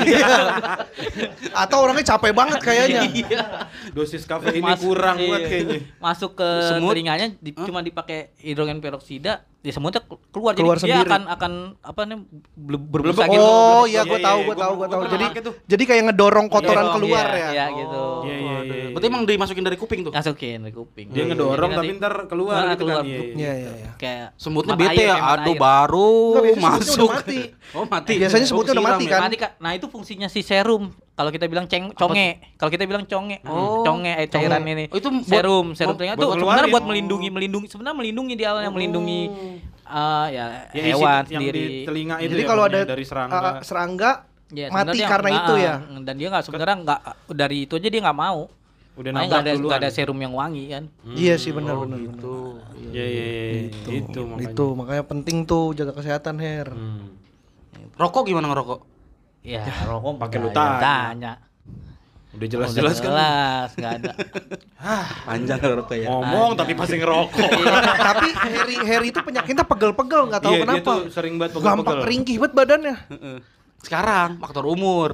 Atau 1.62 1.76
orangnya 1.80 2.04
capek 2.06 2.32
banget 2.32 2.58
kayaknya. 2.60 3.00
Iya. 3.04 3.42
Dosis 3.90 4.22
kafe 4.22 4.54
ini 4.54 4.70
kurang 4.78 5.18
iya. 5.18 5.26
buat 5.26 5.40
kayaknya. 5.42 5.78
masuk 5.98 6.30
ke 6.38 6.48
Semut? 6.70 6.94
telinganya 6.94 7.26
di- 7.34 7.56
cuma 7.56 7.80
dipakai 7.80 8.30
hidrogen 8.38 8.78
peroksida 8.78 9.42
di 9.58 9.70
semutnya 9.70 9.98
kelu- 9.98 10.22
keluar, 10.30 10.52
Keluar 10.54 10.76
jadi 10.76 10.86
dia 10.86 10.94
sendiri. 10.96 11.10
akan 11.10 11.22
akan 11.28 11.52
apa 11.82 12.00
nih 12.04 12.18
berbusa 12.54 13.26
Blebek. 13.26 13.28
gitu 13.28 13.42
Oh 13.42 13.84
iya, 13.84 14.02
gue 14.02 14.14
Iya, 14.14 14.22
tahu, 14.22 14.38
iya, 14.38 14.46
gue 14.46 14.54
gua- 14.54 14.62
tahu, 14.62 14.72
gua 14.72 14.78
gue 14.78 14.88
tahu. 14.88 15.02
Jadi 15.10 15.24
jadi 15.66 15.82
kayak 15.84 16.02
ngedorong 16.06 16.46
kotoran 16.46 16.84
Iya, 16.84 16.94
keluar 16.94 17.26
iya, 17.26 17.34
ya. 17.34 17.48
iya 17.50 17.64
gitu 17.74 18.04
Iya, 18.22 18.36
iya, 18.36 18.56
iya. 18.62 18.86
Berarti 18.88 19.06
emang 19.06 19.22
dimasukin 19.24 19.64
dari 19.64 19.74
kuping 19.74 20.00
tuh. 20.00 20.12
masukin 20.14 20.58
ke 20.62 20.70
kuping 20.72 21.06
Dia 21.10 21.24
ngedorong 21.26 21.70
tapi 21.72 21.90
ntar 21.92 22.14
keluar 22.24 22.54
Nah, 22.56 22.70
gitu 22.72 22.82
keluar. 22.82 23.02
kan. 23.02 23.04
Iya, 23.04 23.18
iya. 23.18 23.34
Iya, 23.34 23.52
iya, 23.52 23.70
iya. 23.74 23.90
kayak 23.98 24.28
Semutnya 24.36 24.74
bete 24.74 25.02
ya, 25.04 25.16
aduh 25.18 25.54
baru 25.56 26.10
masuk. 26.56 27.10
Oh 27.76 27.84
mati. 27.84 28.14
Biasanya 28.16 28.46
semutnya 28.46 28.72
udah 28.72 28.86
mati 28.86 29.04
ya? 29.04 29.18
kan? 29.18 29.30
Nah, 29.58 29.74
itu 29.74 29.86
fungsinya 29.86 30.30
si 30.30 30.40
serum. 30.40 30.94
Kalau 31.18 31.30
kita 31.30 31.44
bilang 31.44 31.66
ceng 31.66 31.90
conge, 31.92 32.28
kalau 32.54 32.70
kita 32.70 32.86
bilang 32.86 33.02
conge, 33.02 33.42
Oh. 33.42 33.82
conge 33.82 34.14
eh, 34.14 34.30
cairan 34.30 34.62
ini. 34.62 34.86
Oh, 34.86 34.96
itu 34.96 35.10
buat- 35.10 35.26
serum, 35.26 35.66
serum 35.74 35.92
buat 35.92 36.06
itu 36.06 36.14
sebenarnya 36.14 36.38
keluarin. 36.62 36.70
buat 36.70 36.84
melindungi, 36.86 37.28
melindungi 37.28 37.66
sebenarnya 37.66 37.96
melindungi 37.98 38.34
di 38.34 38.44
awalnya 38.44 38.70
melindungi 38.70 39.20
eh, 39.82 40.26
ya, 40.30 40.46
Ya, 40.70 40.78
isi 40.78 40.88
hewan 40.94 41.22
yang 41.26 41.42
sendiri. 41.42 41.58
di 41.58 41.76
telinga 41.82 42.16
itu 42.18 42.30
Jadi 42.30 42.38
ya, 42.38 42.46
kalau 42.46 42.62
ada 42.62 42.80
dari 42.84 43.02
serangga. 43.02 43.34
uh, 43.36 43.54
serangga 43.60 44.10
Ya, 44.48 44.66
mati 44.68 44.94
sebenarnya- 44.94 45.08
karena 45.10 45.30
itu 45.34 45.54
ya. 45.58 45.74
ah. 45.76 46.00
Dan 46.00 46.14
dia 46.14 46.28
nggak 46.30 46.44
sebenarnya 46.44 46.76
nggak 46.78 47.00
dari 47.32 47.58
itu 47.64 47.74
aja 47.74 47.88
dia 47.88 48.00
nggak 48.00 48.20
mau. 48.20 48.40
Udah 48.94 49.10
nabrak 49.10 49.26
nggak 49.26 49.40
ada 49.40 49.52
duluan. 49.52 49.64
nggak 49.64 49.80
ada 49.80 49.90
serum 49.90 50.18
yang 50.18 50.32
wangi 50.32 50.64
kan. 50.68 50.84
Iya 51.08 51.34
sih 51.34 51.50
benar 51.50 51.74
Oh, 51.74 51.82
benar. 51.82 51.98
gitu. 52.00 52.36
Iya, 52.88 53.04
iya, 53.04 53.24
iya. 53.24 53.42
Itu, 53.66 53.88
Itu 53.92 54.20
makanya. 54.24 54.48
itu 54.48 54.64
makanya 54.72 55.04
penting 55.04 55.36
tuh 55.44 55.70
jaga 55.72 55.92
kesehatan 55.92 56.36
Her. 56.36 56.68
Hmm. 56.68 57.10
Rokok 57.94 58.22
gimana 58.24 58.46
ngerokok? 58.46 58.80
Ya, 59.40 59.64
rokok 59.84 60.18
pakai 60.18 60.38
lu 60.38 60.48
ada. 60.48 60.56
tanya. 60.56 60.80
tanya. 60.80 61.32
Udah 62.28 62.46
jelas-jelas 62.46 62.96
kan. 62.96 63.08
Jelas, 63.08 63.68
nggak 63.74 63.92
ada. 63.96 64.12
Panjang 65.28 65.58
rokok 65.58 65.96
ya. 65.96 66.06
Ngomong 66.06 66.50
tapi 66.54 66.72
pasti 66.72 66.96
ngerokok. 66.96 67.48
Tapi 68.08 68.28
Harry 68.30 68.76
Harry 68.78 69.08
itu 69.08 69.20
penyakitnya 69.20 69.64
pegel-pegel 69.64 70.22
nggak 70.28 70.42
tahu 70.42 70.52
Iya, 70.52 70.58
dia 70.58 70.64
kenapa. 70.68 70.84
tuh 70.84 71.00
sering 71.08 71.34
banget 71.36 71.52
Gampang 71.54 71.64
pegel-pegel. 71.78 72.02
keringkih 72.04 72.36
banget 72.38 72.52
badannya. 72.54 72.96
Sekarang 73.78 74.28
faktor 74.38 74.64
umur. 74.66 75.10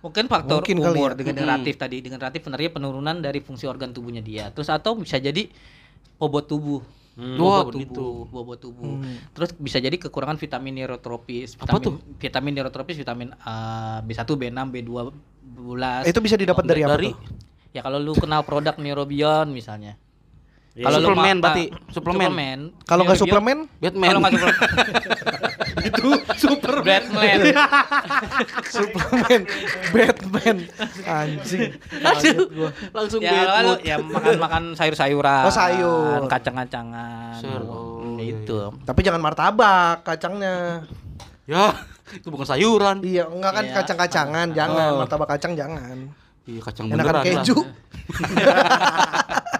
Mungkin 0.00 0.24
faktor 0.26 0.60
Mungkin 0.60 0.76
kali 0.78 0.96
umur 0.96 1.10
ya. 1.12 1.16
degeneratif 1.18 1.74
tadi, 1.76 1.96
degeneratif 2.00 2.40
sebenarnya 2.40 2.70
penurunan 2.70 3.16
dari 3.18 3.40
fungsi 3.40 3.64
organ 3.64 3.92
tubuhnya 3.92 4.20
dia. 4.20 4.48
Terus 4.48 4.68
atau 4.68 4.96
bisa 4.96 5.16
jadi 5.16 5.48
bobot 6.16 6.44
tubuh. 6.46 6.80
Hmm. 7.20 7.36
Bobot 7.36 7.76
begitu. 7.76 7.92
tubuh, 7.92 8.24
bobot 8.32 8.58
tubuh. 8.64 8.96
Hmm. 8.96 9.16
Terus 9.36 9.52
bisa 9.60 9.76
jadi 9.76 9.92
kekurangan 10.00 10.40
vitamin 10.40 10.72
neurotropis, 10.72 11.52
Apa 11.60 11.76
vitamin 11.76 11.84
tuh? 11.84 11.94
vitamin 12.16 12.52
neurotropis, 12.56 12.96
vitamin 12.96 13.28
A, 13.44 14.00
B1, 14.00 14.24
B6, 14.24 14.56
B2, 14.72 14.90
B12. 15.52 15.84
Itu 16.08 16.18
bisa 16.24 16.40
didapat 16.40 16.64
dari 16.64 16.80
apa 16.80 16.96
tuh? 16.96 17.12
Ya 17.76 17.84
kalau 17.84 18.00
lu 18.00 18.16
kenal 18.16 18.40
produk 18.42 18.74
Neurobion 18.80 19.52
misalnya. 19.52 20.00
Iya. 20.72 20.86
Kalau 20.86 20.98
lu 21.02 21.06
Suplemen 21.12 21.36
berarti, 21.42 21.64
ah, 21.68 21.92
suplemen. 21.92 22.58
Kalau 22.88 23.02
nggak 23.04 23.18
suplemen, 23.20 23.58
Batman. 23.82 24.08
Kalau 24.08 24.20
nggak 24.22 24.32
suplemen, 24.32 24.58
super 26.40 26.80
Batman. 26.80 27.38
suplemen 28.74 29.42
Batman 29.92 30.56
anjing. 31.04 31.76
Aduh, 32.00 32.72
langsung 32.90 33.20
ya 33.20 33.60
mood. 33.60 33.78
ya 33.84 33.96
makan 34.00 34.34
makan 34.40 34.62
sayur-sayuran. 34.72 35.44
Oh, 35.44 35.52
sayur. 35.52 36.24
Kacang-kacangan. 36.26 37.36
Sayur, 37.36 37.62
oh, 37.68 38.16
Ya 38.16 38.24
iya, 38.24 38.32
itu. 38.34 38.58
Tapi 38.80 39.00
jangan 39.00 39.20
martabak 39.20 40.00
kacangnya. 40.02 40.84
Ya, 41.44 41.76
itu 42.10 42.26
bukan 42.28 42.46
sayuran. 42.46 43.04
Iya, 43.04 43.28
enggak 43.28 43.52
kan 43.52 43.64
Iya. 43.64 43.74
kacang-kacangan, 43.76 44.46
jangan 44.56 44.88
Oh. 44.96 44.98
martabak 45.04 45.28
kacang 45.28 45.52
jangan. 45.52 45.96
Iya, 46.48 46.60
kacang 46.64 46.88
Enakan 46.88 47.04
beneran. 47.04 47.14
lah. 47.20 47.24
keju. 47.44 47.56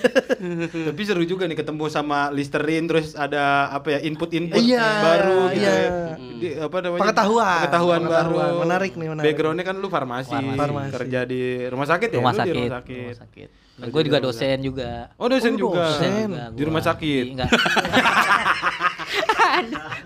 Tapi 0.88 1.00
seru 1.02 1.22
juga 1.22 1.44
nih 1.44 1.54
ketemu 1.54 1.84
sama 1.86 2.28
Listerine 2.28 2.86
terus 2.86 3.12
ada 3.12 3.68
apa 3.68 3.92
ya 3.92 3.98
input-input 4.02 4.58
Iya, 4.58 4.86
baru 5.00 5.38
gitu 5.48 5.60
iya. 5.60 5.72
ya. 5.72 5.90
Di- 6.18 6.54
apa 6.58 6.76
namanya? 6.78 7.00
Pengetahuan. 7.02 7.58
Pengetahuan, 7.60 8.00
Pengetahuan. 8.02 8.32
baru. 8.34 8.58
Menarik 8.60 8.92
nih, 8.92 9.08
menarik. 9.08 9.26
Backgroundnya 9.28 9.64
kan 9.64 9.76
lu 9.76 9.88
farmasi, 9.88 10.34
Farmasi. 10.52 10.92
kerja 10.92 11.20
di 11.22 11.40
rumah 11.66 11.86
sakit 11.86 12.08
ya? 12.08 12.16
Rumah 12.18 12.32
Lu 12.32 12.34
di 12.34 12.40
sakit. 12.40 12.54
rumah 12.56 12.72
sakit. 12.72 12.98
Rumah 12.98 13.18
sakit. 13.18 13.48
Dan 13.72 13.88
gue 13.88 14.02
juga 14.04 14.18
dosen 14.20 14.56
juga. 14.60 14.90
Oh 15.16 15.26
dosen 15.26 15.52
Oh, 15.52 15.58
juga. 15.58 15.84
dosen. 15.88 16.28
juga 16.28 16.44
Di 16.52 16.62
rumah 16.62 16.82
sakit. 16.82 17.22
Di- 17.22 17.32
enggak. 17.32 17.50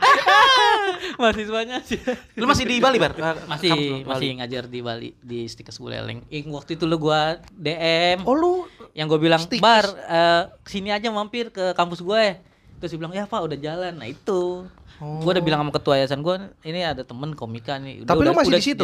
Mahasiswanya 1.16 1.80
sih. 1.80 1.96
Lu 2.34 2.44
masih 2.44 2.64
di 2.64 2.76
Bali, 2.76 2.96
Bar? 2.96 3.12
Masih 3.46 3.70
kampus 3.70 3.72
Bali. 3.72 4.04
masih 4.04 4.26
ngajar 4.36 4.62
di 4.66 4.78
Bali 4.80 5.08
di 5.18 5.44
Stikes 5.44 5.76
Buleleng. 5.76 6.22
Ing 6.28 6.44
waktu 6.50 6.74
itu 6.74 6.84
lu 6.84 6.96
gua 6.96 7.36
DM 7.50 8.22
Oh 8.22 8.32
lu 8.32 8.52
yang 8.92 9.06
gue 9.06 9.18
bilang 9.18 9.38
Stikes. 9.38 9.60
bar 9.60 9.84
eh, 9.86 10.42
sini 10.64 10.88
aja 10.88 11.08
mampir 11.08 11.50
ke 11.50 11.72
kampus 11.72 12.00
gue 12.00 12.36
terus 12.76 12.88
dia 12.88 12.98
bilang 12.98 13.10
ya 13.10 13.24
pak 13.24 13.40
udah 13.40 13.54
jalan 13.54 13.92
nah 13.94 14.04
itu 14.04 14.64
Oh. 14.96 15.20
gue 15.20 15.28
udah 15.28 15.44
bilang 15.44 15.60
sama 15.60 15.70
ketua 15.70 15.94
yayasan 15.94 16.18
gue 16.18 16.34
ini 16.64 16.80
ada 16.80 17.04
temen 17.04 17.30
komika 17.32 17.76
nih 17.76 18.00
Tapi 18.00 18.16
lu 18.16 18.32
masih 18.32 18.50
di 18.50 18.64
situ? 18.64 18.82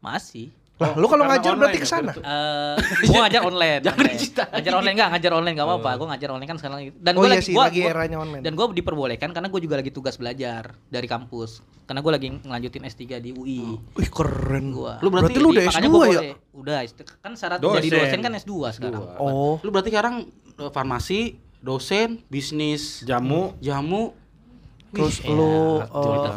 masih 0.00 0.46
lah, 0.74 0.90
lu 0.98 1.06
kalau 1.06 1.22
ngajar 1.22 1.54
online 1.54 1.60
berarti 1.62 1.78
ke 1.78 1.86
sana. 1.86 2.10
Eh, 2.10 2.74
gue 3.00 3.14
ngajar 3.14 3.42
online 3.42 3.78
Jangan 3.78 3.94
online. 3.96 4.10
diceritain. 4.12 4.50
ngajar 4.50 4.72
online 4.74 4.94
enggak 4.94 5.08
ngajar 5.08 5.30
online 5.32 5.54
enggak 5.54 5.68
apa-apa 5.70 5.90
gue 5.94 6.06
ngajar 6.10 6.28
online 6.28 6.50
kan 6.50 6.58
sekarang 6.58 6.78
dan 6.92 7.12
Oh 7.12 7.18
gue 7.18 7.24
iya 7.24 7.32
lagi 7.32 7.46
sih, 7.46 7.54
gua, 7.54 7.64
lagi 7.64 7.80
gua- 7.80 7.92
eranya 7.94 8.18
online. 8.18 8.42
dan 8.42 8.52
gue 8.52 8.64
diperbolehkan 8.74 9.30
karena 9.30 9.48
gue 9.48 9.60
juga 9.62 9.74
lagi 9.76 9.90
tugas 9.90 10.14
belajar 10.14 10.62
dari 10.84 11.06
kampus 11.06 11.50
karena 11.84 12.00
gue 12.00 12.12
lagi 12.12 12.28
ngelanjutin 12.34 12.82
S3 12.84 13.02
di 13.18 13.30
UI 13.30 13.60
Wih, 13.94 14.08
keren. 14.10 14.66
gua. 14.72 14.98
Lu 14.98 15.08
berarti, 15.08 15.38
lu 15.38 15.48
udah 15.48 15.62
Jadi, 15.62 15.70
S2 15.70 15.78
makanya 15.78 15.88
gua 15.88 16.06
ya? 16.08 16.20
Udah, 16.50 16.76
kan 17.20 17.32
syarat 17.34 17.58
jadi 17.60 17.70
Dosen. 17.84 17.98
dosen 18.00 18.18
kan 18.18 18.32
S2 18.34 18.52
sekarang. 18.72 19.02
Oh. 19.20 19.54
Lu 19.62 19.70
berarti 19.70 19.90
sekarang 19.90 20.26
eh, 20.54 20.70
farmasi, 20.70 21.20
dosen, 21.60 22.18
bisnis, 22.26 23.04
Jamu. 23.04 23.54
jamu, 23.58 24.10
Terus 24.90 25.22
Wih, 25.22 25.30
lu 25.30 25.50
ya, 25.78 25.86
aktivitas 25.86 26.34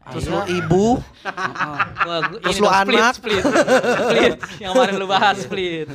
ayah, 0.00 0.12
terus 0.16 0.26
lu 0.32 0.40
ibu, 0.48 0.86
Wah, 2.08 2.20
Terus 2.40 2.56
ini 2.56 2.60
lu 2.60 2.66
dong, 2.66 2.80
split, 2.80 3.00
anak. 3.00 3.14
split, 3.14 3.44
split. 3.44 4.32
Yang 4.58 4.70
kemarin 4.72 4.94
lu 4.96 5.06
bahas 5.06 5.36
split. 5.44 5.86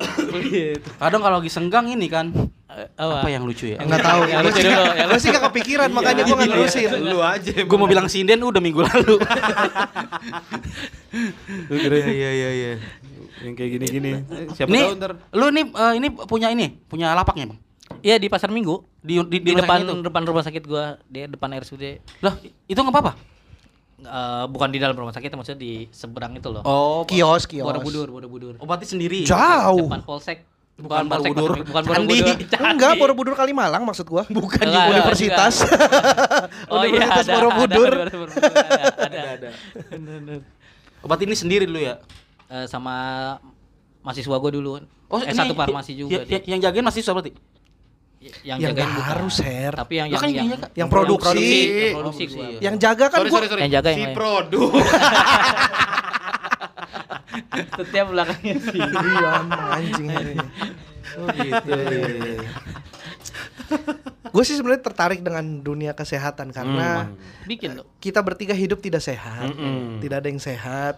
Split. 0.00 0.80
Kadang 0.96 1.20
kalau 1.20 1.36
lagi 1.38 1.50
senggang 1.52 1.86
ini 1.92 2.08
kan 2.08 2.32
Eh, 2.72 2.88
apa 2.96 3.28
yang 3.28 3.44
lucu 3.44 3.68
ya? 3.68 3.84
Enggak 3.84 4.00
tahu. 4.00 4.20
Yang 4.32 4.42
lucu 4.48 4.60
dulu, 4.64 4.84
Gue 4.96 5.18
sih 5.20 5.28
gak 5.28 5.44
kepikiran 5.52 5.88
makanya 5.92 6.24
gue 6.24 6.36
nggak 6.40 6.50
nerusin. 6.56 6.88
Lu 7.04 7.20
aja. 7.20 7.52
Gue 7.68 7.76
mau 7.76 7.84
bilang 7.84 8.08
sinden 8.08 8.40
udah 8.40 8.62
minggu 8.64 8.80
lalu. 8.80 9.20
Iya 11.68 12.08
iya 12.08 12.30
iya 12.32 12.50
iya. 12.56 12.72
yang 13.44 13.58
kayak 13.58 13.70
gini-gini. 13.76 14.10
Siapa 14.56 14.70
Ini 14.70 14.80
tahu 14.86 14.92
ntar 15.02 15.12
lu 15.34 15.46
nih 15.50 15.64
eh, 15.68 15.92
ini 15.98 16.08
punya 16.14 16.48
ini, 16.48 16.78
punya 16.88 17.12
lapaknya, 17.12 17.52
Bang. 17.52 17.60
Iya 18.00 18.16
di 18.16 18.32
pasar 18.32 18.48
Minggu. 18.48 18.86
Di 19.02 19.18
di, 19.26 19.42
Di, 19.42 19.52
rumah 19.52 19.66
depan 19.66 19.78
itu? 19.82 19.92
depan 20.08 20.22
rumah 20.24 20.42
sakit 20.46 20.62
gua, 20.64 20.96
di 21.10 21.26
depan 21.28 21.52
RSUD. 21.58 21.84
Lah, 22.24 22.38
itu 22.40 22.78
enggak 22.78 22.94
apa-apa? 22.94 23.12
Eh, 24.02 24.44
bukan 24.50 24.68
di 24.68 24.78
dalam 24.78 24.92
rumah 24.92 25.10
sakit, 25.10 25.30
maksudnya 25.30 25.60
di 25.60 25.86
seberang 25.88 26.34
itu 26.34 26.50
loh. 26.50 26.62
Oh, 26.62 27.06
Kios, 27.06 27.46
kios. 27.46 27.62
Borobudur, 27.62 28.10
Borobudur. 28.10 28.54
Oh, 28.58 28.66
berarti 28.66 28.84
sendiri. 28.84 29.22
Jauh. 29.22 29.86
Depan 29.86 30.02
Polsek. 30.02 30.42
Bukan 30.74 31.06
Polsek, 31.06 31.30
Borobudur. 31.30 31.62
bukan 31.62 31.82
Candi. 31.86 32.18
Borobudur. 32.18 32.58
Enggak, 32.74 32.92
Borobudur 32.98 33.34
Kalimalang 33.34 33.82
maksud 33.84 34.04
gua. 34.04 34.26
Bukan 34.26 34.58
Enggak, 34.58 34.84
juga. 34.84 34.92
Universitas. 34.98 35.54
Oh 36.72 36.82
iya, 36.82 37.04
Universitas 37.04 37.26
ada, 37.28 37.34
Borobudur. 37.38 37.92
Ada, 37.92 38.02
ada, 38.02 38.16
Borobudur, 38.16 38.50
ada, 38.50 38.92
ada, 38.98 39.20
ada. 39.36 39.48
Oh, 40.98 41.06
berarti 41.06 41.24
ini 41.28 41.36
sendiri 41.36 41.64
dulu 41.68 41.78
ya? 41.78 42.00
Eh, 42.48 42.66
sama 42.66 42.94
mahasiswa 44.02 44.34
gua 44.34 44.50
dulu. 44.50 44.80
Oh, 45.12 45.20
eh, 45.20 45.28
ini 45.28 45.36
satu 45.36 45.52
farmasi 45.54 45.92
juga 45.94 46.18
ya- 46.18 46.24
dia. 46.24 46.40
ya- 46.40 46.44
yang 46.56 46.60
jagain 46.64 46.82
masih 46.82 47.04
berarti? 47.04 47.36
Yang 48.42 48.58
Ya 48.58 48.66
jagain 48.68 48.88
bukan. 48.88 49.06
harus, 49.08 49.36
Her. 49.38 49.72
Tapi 49.74 49.92
yang 49.94 50.06
Ya 50.06 50.12
yang 50.12 50.20
kan 50.20 50.28
yang, 50.28 50.36
yang 50.36 50.48
jaga. 50.52 50.66
Yang 50.72 50.88
produksi. 50.88 51.48
yang 51.48 51.94
produksi 51.94 52.22
Oh, 52.22 52.28
gua. 52.28 52.44
iya. 52.44 52.58
Yang 52.60 52.76
jaga 52.78 53.04
kan 53.04 53.16
sorry, 53.16 53.28
gua 53.28 53.34
sorry, 53.34 53.48
sorry. 53.48 53.60
Yang 53.60 53.72
jaga 53.72 53.88
yang 53.88 53.94
si 53.94 54.02
lain. 54.02 54.14
produk. 54.14 54.70
Setiap 57.74 58.06
belakangnya 58.08 58.56
sih. 58.60 58.80
Iya, 59.02 59.30
anjing 59.70 60.08
ini. 60.08 60.34
Oh, 61.12 61.26
gitu. 61.30 61.72
Gue 64.26 64.42
sih 64.42 64.54
sebenarnya 64.54 64.82
tertarik 64.82 65.20
dengan 65.20 65.60
dunia 65.60 65.92
kesehatan 65.92 66.48
karena 66.50 67.12
Bikin 67.42 67.74
loh. 67.74 67.84
kita 67.98 68.20
bertiga 68.20 68.52
hidup 68.52 68.80
tidak 68.80 69.00
sehat, 69.00 69.48
Mm-mm. 69.50 70.00
tidak 70.00 70.24
ada 70.24 70.28
yang 70.28 70.40
sehat. 70.40 70.94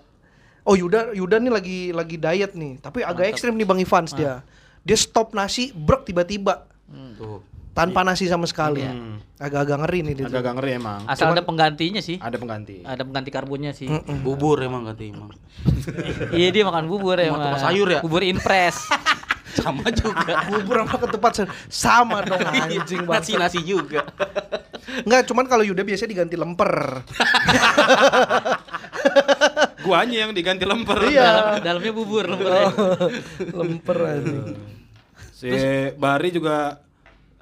Oh 0.62 0.72
Yuda, 0.72 1.12
Yuda 1.12 1.36
nih 1.38 1.52
lagi 1.52 1.78
lagi 1.90 2.16
diet 2.16 2.52
nih, 2.52 2.78
tapi 2.78 3.02
agak 3.02 3.28
ekstrim 3.28 3.52
nih 3.52 3.64
Bang 3.64 3.76
Ivans 3.76 4.12
dia. 4.12 4.40
Dia 4.80 4.94
stop 4.94 5.32
nasi, 5.32 5.70
brek 5.70 6.04
tiba-tiba 6.04 6.66
Tuh. 6.93 7.41
tanpa 7.74 8.07
nasi 8.07 8.30
sama 8.30 8.47
sekali. 8.47 8.87
Hmm. 8.87 9.18
Agak-agak 9.35 9.82
ngeri 9.82 10.01
nih 10.07 10.14
dia. 10.14 10.26
Agak-agak 10.30 10.55
ngeri 10.62 10.70
emang. 10.78 11.01
Asal 11.11 11.35
ada 11.35 11.43
penggantinya 11.43 11.99
sih. 11.99 12.22
Ada 12.22 12.39
pengganti. 12.39 12.87
Ada 12.87 13.03
pengganti 13.03 13.30
karbonnya 13.35 13.74
sih. 13.74 13.91
Bubur 14.22 14.62
emang 14.62 14.87
ganti 14.87 15.11
emang. 15.11 15.35
iya 16.39 16.55
dia 16.55 16.62
makan 16.62 16.87
bubur 16.87 17.18
ya. 17.18 17.35
Sama 17.35 17.43
tukang 17.43 17.64
sayur 17.66 17.89
ya? 17.91 18.01
Bubur 18.01 18.22
impres. 18.22 18.78
Sama 19.55 19.87
juga. 19.95 20.35
Bubur 20.51 20.82
sama 20.82 20.97
ketupat 20.99 21.32
sama 21.70 22.26
dong 22.26 22.43
anjing 22.43 23.07
banget. 23.07 23.39
Nasi-nasi 23.39 23.62
juga. 23.62 24.03
Enggak, 25.07 25.30
cuman 25.30 25.47
kalau 25.47 25.62
Yuda 25.62 25.87
biasanya 25.87 26.11
diganti 26.11 26.35
lemper. 26.35 26.74
Guanya 29.87 30.26
yang 30.26 30.32
diganti 30.35 30.66
lemper. 30.66 30.99
Iya. 31.07 31.22
Dalam, 31.22 31.62
dalamnya 31.62 31.93
bubur 31.95 32.24
lempernya. 32.26 32.66
lemper 33.55 33.99
anjing. 34.03 34.59
Si 35.35 35.51
Bari 35.99 36.30
juga 36.30 36.78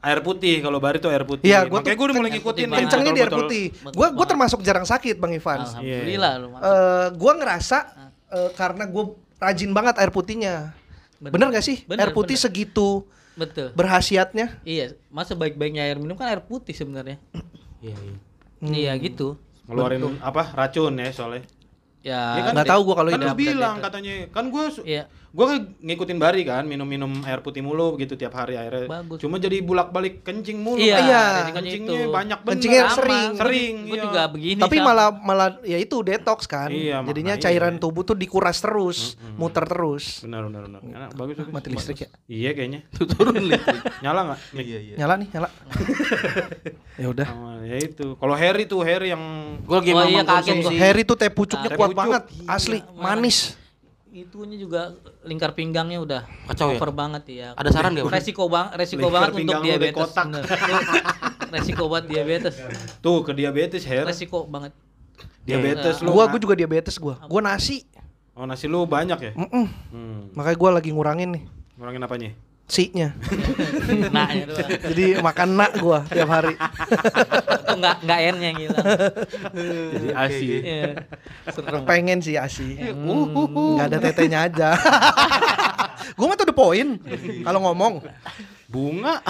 air 0.00 0.24
putih. 0.24 0.64
Kalau 0.64 0.80
Bari 0.80 0.96
tuh 0.96 1.12
air 1.12 1.28
putih. 1.28 1.52
Iya, 1.52 1.68
gua 1.68 1.84
Makanya 1.84 1.92
tuh 1.92 1.98
gue 2.00 2.06
udah 2.08 2.16
mulai 2.16 2.30
kan 2.32 2.36
ngikutin. 2.40 2.66
Kencengnya 2.72 3.12
di 3.12 3.20
air 3.20 3.32
putih. 3.32 3.64
Gua 3.92 4.08
banget. 4.10 4.28
termasuk 4.32 4.60
jarang 4.64 4.88
sakit 4.88 5.20
Bang 5.20 5.36
Ivans. 5.36 5.76
Alhamdulillah 5.76 6.32
lu. 6.40 6.46
Eh, 6.56 7.06
gua 7.20 7.32
ngerasa 7.36 7.78
eh, 8.32 8.50
karena 8.56 8.88
gue 8.88 9.04
rajin 9.36 9.70
banget 9.70 9.94
air 10.00 10.08
putihnya. 10.08 10.72
Bener. 11.20 11.30
Bener 11.36 11.46
gak 11.54 11.64
sih? 11.64 11.84
Bener, 11.86 12.08
air 12.08 12.12
putih 12.16 12.34
bener. 12.34 12.44
segitu 12.48 13.06
Betul. 13.38 13.70
berhasiatnya. 13.78 14.58
Iya, 14.66 14.98
masa 15.06 15.38
baik-baiknya 15.38 15.86
air 15.86 16.00
minum 16.00 16.18
kan 16.18 16.32
air 16.32 16.42
putih 16.42 16.74
sebenarnya. 16.74 17.20
Iya, 17.78 17.94
iya. 17.94 18.16
Hmm. 18.58 18.72
Iya 18.74 18.92
gitu. 18.98 19.38
Ngeluarin 19.70 20.18
apa? 20.18 20.50
Racun 20.50 20.98
ya 20.98 21.10
soalnya. 21.14 21.46
Ya, 22.02 22.34
Ya 22.34 22.42
kan 22.50 22.52
nggak 22.58 22.66
tahu 22.74 22.80
gua 22.82 22.94
kalau 22.98 23.10
kan 23.14 23.20
itu. 23.22 23.28
lu 23.30 23.38
bilang 23.38 23.76
katanya. 23.78 24.12
Kan 24.34 24.44
gue 24.50 24.64
Iya. 24.82 25.02
Gue 25.32 25.46
ngikutin 25.80 26.18
Bari 26.20 26.44
kan 26.44 26.68
minum-minum 26.68 27.08
air 27.24 27.40
putih 27.40 27.64
mulu 27.64 27.96
gitu 27.96 28.20
tiap 28.20 28.36
hari 28.36 28.60
airnya. 28.60 28.84
Bagus. 28.84 29.16
Cuma 29.24 29.40
jadi 29.40 29.64
bulak-balik 29.64 30.20
kencing 30.20 30.60
mulu. 30.60 30.76
Iya, 30.76 30.96
Iya. 31.00 31.24
Kencingnya 31.56 32.00
itu. 32.04 32.12
banyak 32.12 32.38
bener. 32.44 32.52
Kencingnya 32.52 32.84
sering. 32.92 33.28
Sering. 33.40 33.74
Gue 33.88 33.96
iya. 33.96 34.04
juga 34.04 34.22
begini. 34.28 34.60
Tapi 34.60 34.76
sama. 34.76 34.86
malah 34.92 35.08
malah 35.16 35.48
ya 35.64 35.80
itu 35.80 35.96
detox 36.04 36.44
kan. 36.44 36.68
Iya, 36.68 37.00
Jadinya 37.08 37.40
cairan 37.40 37.80
tubuh 37.80 38.04
tuh 38.04 38.12
dikuras 38.12 38.60
terus, 38.60 39.16
muter 39.40 39.64
terus. 39.64 40.20
Benar 40.20 40.52
benar 40.52 40.68
benar. 40.68 40.80
Enak, 40.84 41.10
bagus 41.16 41.34
bagus. 41.40 41.52
Mati 41.56 41.68
listrik 41.72 41.98
ya? 42.04 42.08
Iya 42.28 42.50
kayaknya. 42.52 42.80
Turun 43.16 43.34
listrik. 43.40 43.80
Nyala 44.04 44.20
nggak? 44.28 44.40
Iya, 44.60 44.78
iya. 44.84 44.94
Nyala 45.00 45.14
nih, 45.16 45.28
nyala. 45.32 45.48
ya 47.00 47.06
udah. 47.08 47.28
Ya 47.64 47.76
itu. 47.80 48.06
Kalau 48.20 48.34
Harry 48.36 48.68
tuh 48.68 48.84
Harry 48.84 49.16
yang 49.16 49.24
Gue 49.64 49.76
lagi 49.80 49.90
Oh, 49.96 50.04
iya, 50.04 50.24
kaget. 50.28 50.76
Harry 50.76 51.02
tuh 51.08 51.16
teh 51.16 51.32
pucuknya 51.32 51.72
kuat 51.72 51.96
banget, 51.96 52.28
Iya, 52.36 52.52
asli, 52.52 52.78
manis. 53.00 53.61
Itunya 54.12 54.60
juga 54.60 54.92
lingkar 55.24 55.56
pinggangnya 55.56 55.96
udah 55.96 56.22
Kacau 56.52 56.70
ya? 56.70 56.76
over 56.76 56.92
banget 56.92 57.24
ya. 57.32 57.48
Ada 57.56 57.72
saran 57.72 57.96
gak, 57.96 58.04
Bang? 58.04 58.12
Resiko 58.12 58.44
bang, 58.46 58.66
resiko 58.76 59.08
Lingkar 59.08 59.14
banget 59.16 59.32
untuk 59.40 59.60
diabetes. 59.64 59.96
kotak. 59.96 60.24
bener. 60.28 60.44
Lu 60.44 60.74
resiko 61.48 61.82
buat 61.88 62.04
diabetes. 62.04 62.54
tuh 63.00 63.24
ke 63.24 63.32
diabetes 63.32 63.82
Harry. 63.88 64.04
Resiko 64.04 64.44
banget. 64.44 64.76
Diabetes 65.42 66.04
lu. 66.04 66.12
Gua 66.12 66.28
gua 66.28 66.38
juga 66.38 66.54
diabetes 66.54 67.00
gua. 67.00 67.16
Gua 67.24 67.40
nasi. 67.40 67.88
Oh 68.36 68.44
nasi 68.44 68.68
lu 68.68 68.84
banyak 68.84 69.18
ya? 69.18 69.32
Mm-mm. 69.32 69.66
Hmm. 69.92 70.20
Makanya 70.36 70.56
gua 70.60 70.70
lagi 70.76 70.92
ngurangin 70.92 71.32
nih. 71.32 71.42
Ngurangin 71.80 72.04
apanya? 72.04 72.30
Si-nya. 72.70 73.14
Nah. 74.12 74.28
Jadi 74.92 75.20
makan 75.20 75.56
nak 75.56 75.72
gua 75.80 76.04
tiap 76.08 76.28
hari. 76.28 76.52
Enggak 77.68 77.96
enggak 78.04 78.18
N-nya 78.32 78.48
yang 78.52 78.58
hilang. 78.60 78.86
Jadi 79.92 80.08
asi. 80.12 80.48
Iya. 80.60 80.92
Serem. 81.48 81.82
Pengen 81.88 82.18
sih 82.20 82.36
asi. 82.36 82.76
Nggak 82.76 83.86
ada 83.88 83.98
tetenya 84.00 84.38
aja. 84.48 84.68
gua 86.16 86.26
mah 86.28 86.36
tuh 86.36 86.48
the 86.48 86.56
point 86.56 87.00
kalau 87.44 87.60
ngomong. 87.68 88.04
Bunga. 88.72 89.20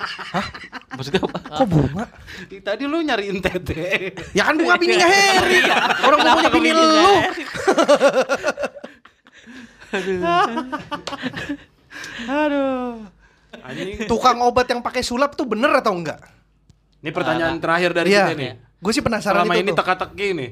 Maksudnya 0.96 1.20
apa? 1.28 1.38
Kok 1.52 1.68
bunga? 1.68 2.04
Tadi 2.48 2.84
lu 2.88 3.04
nyariin 3.04 3.40
tete. 3.44 4.16
Ya 4.32 4.48
kan 4.48 4.56
bunga 4.56 4.80
bininya 4.80 5.08
Harry. 5.08 5.60
Orang 6.00 6.18
punya 6.24 6.50
bini 6.52 6.70
lu. 6.72 7.12
Aduh. 9.92 10.20
Anjing. 13.56 14.04
Tukang 14.04 14.38
obat 14.42 14.66
yang 14.66 14.80
pakai 14.80 15.00
sulap 15.00 15.34
tuh 15.34 15.46
bener 15.46 15.70
atau 15.72 15.94
enggak? 15.94 16.18
Ini 17.00 17.10
pertanyaan 17.10 17.56
terakhir 17.56 17.90
dari 17.92 18.10
Iya. 18.10 18.24
kita 18.26 18.34
nih. 18.34 18.52
Gue 18.78 18.92
sih 18.92 19.00
penasaran 19.00 19.42
Selama 19.42 19.54
itu 19.54 19.62
ini 19.62 19.70
teka-teki 19.72 20.28
nih. 20.34 20.50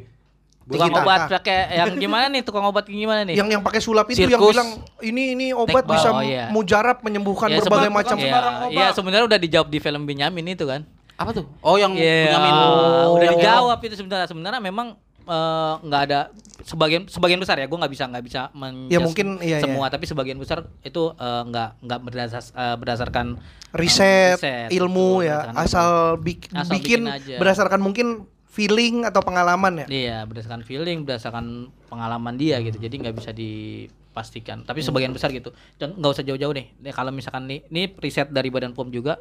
Tukang 0.63 0.89
Kita- 0.89 1.03
obat 1.03 1.21
pakai 1.29 1.59
yang 1.75 1.91
gimana 1.99 2.25
nih? 2.31 2.43
Tukang 2.43 2.63
obat 2.63 2.87
gimana 2.87 3.27
nih? 3.27 3.35
yang 3.35 3.51
yang 3.51 3.61
pakai 3.61 3.83
sulap 3.83 4.07
itu 4.07 4.23
yang 4.23 4.31
Sirkus. 4.31 4.55
bilang 4.55 4.69
ini 5.03 5.35
ini 5.35 5.47
obat 5.51 5.83
Tek- 5.83 5.91
bisa 5.91 6.09
oh, 6.09 6.23
iya. 6.23 6.47
mujarab 6.49 7.03
menyembuhkan 7.03 7.51
Ya, 7.51 7.59
berbagai 7.59 7.91
seba- 7.91 7.99
macam 7.99 8.17
ya, 8.17 8.23
sembarang 8.25 8.55
obat. 8.63 8.73
ya 8.73 8.87
sebenarnya 8.95 9.27
udah 9.27 9.41
dijawab 9.43 9.69
di 9.69 9.79
film 9.79 10.03
Benyamin 10.07 10.47
itu 10.49 10.63
kan. 10.63 10.87
Apa 11.13 11.31
tuh? 11.35 11.45
Oh 11.61 11.75
yang 11.75 11.93
Iya, 11.93 12.31
Benyamin. 12.31 12.53
udah 12.55 13.27
yang- 13.27 13.35
dijawab 13.37 13.79
itu 13.83 13.95
sebenarnya. 13.97 14.27
Sebenarnya 14.31 14.61
memang 14.63 14.95
eh, 15.23 15.75
nggak 15.83 16.03
ada 16.11 16.21
sebagian 16.63 17.07
sebagian 17.07 17.39
besar 17.43 17.59
ya. 17.59 17.67
Gue 17.67 17.79
nggak 17.79 17.93
bisa 17.93 18.05
nggak 18.07 18.25
bisa 18.25 18.41
menjudge 18.53 18.95
Ya, 18.95 18.99
mungkin, 19.03 19.27
iya, 19.43 19.59
semua, 19.63 19.87
tapi 19.89 20.05
sebagian 20.07 20.39
besar 20.39 20.67
itu 20.83 21.15
eh, 21.15 21.43
nggak 21.49 21.69
nggak 21.83 22.01
berdasar 22.03 22.43
eh, 22.43 22.77
berdasarkan 22.79 23.27
riset, 23.73 24.37
riset, 24.39 24.69
ilmu 24.71 25.23
betul, 25.23 25.29
ya 25.29 25.39
berdasarkan 25.43 25.55
asal, 25.65 25.89
bik- 26.21 26.51
Asal 26.53 26.73
bikin, 26.77 27.01
bikin 27.03 27.03
aja. 27.09 27.37
berdasarkan 27.41 27.81
mungkin 27.81 28.07
feeling 28.53 29.09
atau 29.09 29.25
pengalaman 29.25 29.81
ya. 29.81 29.87
Iya, 29.89 30.19
berdasarkan 30.29 30.61
feeling, 30.61 31.09
berdasarkan 31.09 31.73
pengalaman 31.89 32.37
dia 32.37 32.61
gitu. 32.61 32.77
Jadi 32.77 33.01
nggak 33.01 33.17
bisa 33.17 33.33
dipastikan. 33.33 34.61
Tapi 34.69 34.85
sebagian 34.85 35.09
besar 35.17 35.33
gitu. 35.33 35.57
Dan 35.81 35.97
nggak 35.97 36.13
usah 36.13 36.25
jauh-jauh 36.25 36.53
nih. 36.53 36.69
Nih, 36.85 36.93
kalau 36.93 37.09
misalkan 37.17 37.49
nih, 37.49 37.65
ini 37.73 37.89
riset 37.97 38.29
dari 38.29 38.53
Badan 38.53 38.77
POM 38.77 38.93
juga 38.93 39.17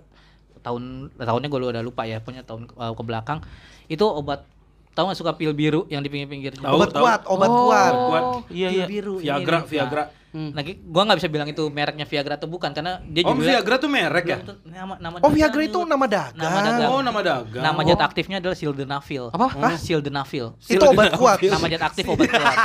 tahun 0.61 1.15
tahunnya 1.15 1.47
gue 1.47 1.59
udah 1.63 1.81
lupa 1.81 2.03
ya, 2.03 2.19
punya 2.19 2.43
tahun 2.43 2.67
uh, 2.75 2.91
ke 2.91 3.03
belakang. 3.07 3.39
Itu 3.87 4.03
obat 4.03 4.43
tahu 4.91 5.03
nggak 5.07 5.19
suka 5.19 5.31
pil 5.33 5.51
biru 5.51 5.87
yang 5.87 5.99
di 5.99 6.07
pinggir-pinggir 6.07 6.55
Tahu, 6.55 6.73
obat 6.73 6.89
tahu. 6.91 7.03
kuat, 7.03 7.21
obat 7.25 7.49
Oh, 7.49 7.57
kuat. 7.65 7.93
Kuat. 7.93 8.23
Iya 8.49 8.67
iya. 8.69 8.85
biru 8.85 9.17
Viagra, 9.17 9.63
Viagra. 9.63 10.03
Hmm. 10.32 10.55
Nah, 10.55 10.63
gua 10.63 11.03
nggak 11.03 11.19
bisa 11.19 11.27
bilang 11.27 11.43
itu 11.45 11.63
mereknya 11.67 12.03
Viagra 12.03 12.36
atau 12.36 12.47
bukan 12.47 12.71
karena 12.71 13.03
dia 13.03 13.23
Oh, 13.23 13.36
juga 13.36 13.51
Viagra 13.51 13.75
tuh 13.75 13.88
merek 13.88 14.25
ya? 14.25 14.38
nama 14.63 14.95
nama 14.95 15.15
Oh, 15.19 15.27
Viagra 15.27 15.59
itu 15.61 15.79
nama 15.84 16.05
dagang. 16.05 16.39
Nama 16.39 16.59
dagang. 16.61 16.89
Oh, 16.89 17.01
nama 17.01 17.19
dagang. 17.19 17.59
Nama 17.61 17.79
zat 17.86 18.01
aktifnya 18.01 18.38
adalah 18.38 18.55
sildenafil. 18.55 19.27
Apa? 19.29 19.47
Hah? 19.51 19.75
Sildenafil. 19.75 20.55
Itu 20.57 20.79
obat 20.82 21.13
kuat. 21.13 21.38
Nama 21.41 21.65
zat 21.67 21.84
aktif 21.86 22.03
obat 22.07 22.27
kuat. 22.27 22.57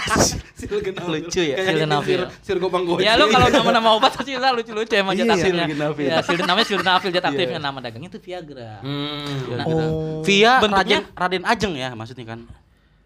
Lucu 1.12 1.42
ya? 1.42 1.56
Sildenafil. 1.58 2.22
Sildenafil. 2.22 2.22
Sir 2.40 2.56
gopang 2.56 2.82
goji. 2.82 3.02
Ya 3.02 3.14
lu 3.14 3.26
kalau 3.28 3.50
nama-nama 3.50 3.88
obat 3.92 4.14
pasti 4.14 4.34
lah 4.34 4.50
lucu-lucu 4.52 4.94
emang 4.94 5.12
zat 5.12 5.22
Iya, 5.22 5.34
aktifnya. 5.34 5.64
sildenafil. 5.66 6.06
Ya, 6.06 6.16
silden 6.22 6.46
namanya 6.46 6.66
sildenafil 6.66 7.10
zat 7.10 7.26
aktifnya 7.26 7.58
nama 7.58 7.78
dagangnya 7.80 8.08
itu 8.08 8.20
Viagra. 8.20 8.78
Hmm. 8.80 9.26
Nah, 9.52 9.64
Oh. 9.66 10.22
Via 10.22 10.58
Bentuknya- 10.58 11.02
Raden 11.08 11.42
Raden 11.42 11.44
Ajeng 11.44 11.74
ya 11.74 11.90
maksudnya 11.92 12.22
kan. 12.24 12.40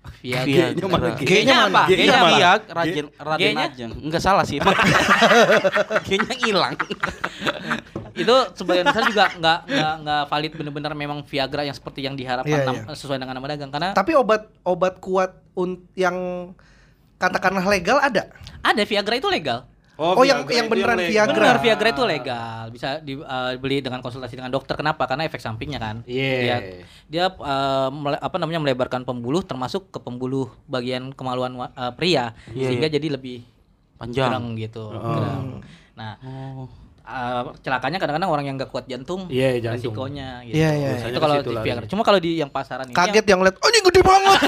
Viagra. 0.01 0.73
G-nya 0.73 0.87
mana? 0.87 1.09
G-nya 1.15 1.57
apa? 1.69 1.83
G-nya 1.87 2.05
Via 2.07 2.17
mana? 2.19 2.31
Via 2.31 2.53
Raden 2.69 3.07
Raden? 3.15 3.55
Ajeng. 3.55 3.91
Enggak 4.01 4.23
salah 4.23 4.45
sih. 4.45 4.57
G-nya 6.03 6.35
hilang. 6.43 6.75
itu 8.11 8.37
sebagian 8.53 8.85
besar 8.85 9.07
juga 9.07 9.33
nggak 9.33 9.59
nggak 9.67 9.95
nggak 10.03 10.23
valid 10.27 10.53
bener-bener 10.53 10.93
memang 10.95 11.19
Viagra 11.23 11.63
yang 11.63 11.73
seperti 11.73 12.05
yang 12.05 12.19
diharapkan 12.19 12.53
nam- 12.61 12.85
iya. 12.85 12.93
sesuai 12.93 13.17
dengan 13.17 13.33
nama 13.33 13.49
dagang 13.49 13.71
karena 13.71 13.97
Tapi 13.97 14.13
obat 14.13 14.51
obat 14.61 15.01
kuat 15.01 15.41
un- 15.55 15.89
yang 15.95 16.51
katakanlah 17.17 17.65
legal 17.65 17.97
ada. 17.97 18.29
ada 18.61 18.83
Viagra 18.83 19.15
itu 19.15 19.25
legal. 19.25 19.70
Oh, 20.01 20.25
yang- 20.25 20.43
Viagra 20.43 20.57
yang 20.57 20.65
itu 20.65 20.73
beneran. 20.73 20.97
Viagra. 20.99 21.37
Benar 21.37 21.59
Viagra 21.61 21.89
itu 21.91 22.03
legal, 22.03 22.63
bisa 22.69 22.89
dibeli 22.99 23.79
dengan 23.79 24.01
konsultasi 24.01 24.33
dengan 24.33 24.49
dokter. 24.49 24.73
Kenapa? 24.73 25.05
Karena 25.05 25.23
efek 25.23 25.39
sampingnya 25.39 25.77
kan. 25.77 26.01
Iya. 26.03 26.33
Dia, 26.41 26.57
dia 27.07 27.25
eh, 27.29 27.89
mele- 27.91 28.17
apa 28.19 28.37
namanya 28.37 28.61
melebarkan 28.61 29.05
pembuluh 29.05 29.43
termasuk 29.43 29.89
ke 29.89 29.99
pembuluh 29.99 30.49
bagian 30.65 31.13
kemaluan 31.13 31.53
wa- 31.53 31.69
eh, 31.71 31.93
pria 31.93 32.33
Iya, 32.49 32.67
sehingga 32.67 32.89
jadi 32.89 33.13
lebih 33.13 33.45
Panjang. 33.95 34.33
gerang 34.33 34.47
gitu. 34.57 34.89
gerang. 34.89 35.61
Nah, 35.93 36.17
Oh. 36.25 36.65
eh, 37.03 37.43
celakanya 37.61 37.99
kadang-kadang 37.99 38.31
orang 38.31 38.45
yang 38.47 38.57
nggak 38.57 38.71
kuat 38.71 38.87
jantung, 38.87 39.29
Iya, 39.29 39.61
jantung. 39.61 39.93
resikonya 39.93 40.41
gitu. 40.43 40.57
Iya, 40.57 40.71
iya. 40.73 40.89
Biasanya 40.97 41.13
Itu 41.13 41.21
kalau 41.21 41.35
di 41.37 41.51
lari. 41.51 41.67
Viagra. 41.69 41.85
Cuma 41.85 42.03
kalau 42.03 42.17
di 42.17 42.31
yang 42.35 42.49
pasaran 42.49 42.89
ini 42.89 42.97
Kaget 42.97 43.27
yang 43.27 43.45
lihat, 43.45 43.53
oh 43.55 43.69
ini 43.69 43.81
gede 43.83 44.01
banget. 44.01 44.39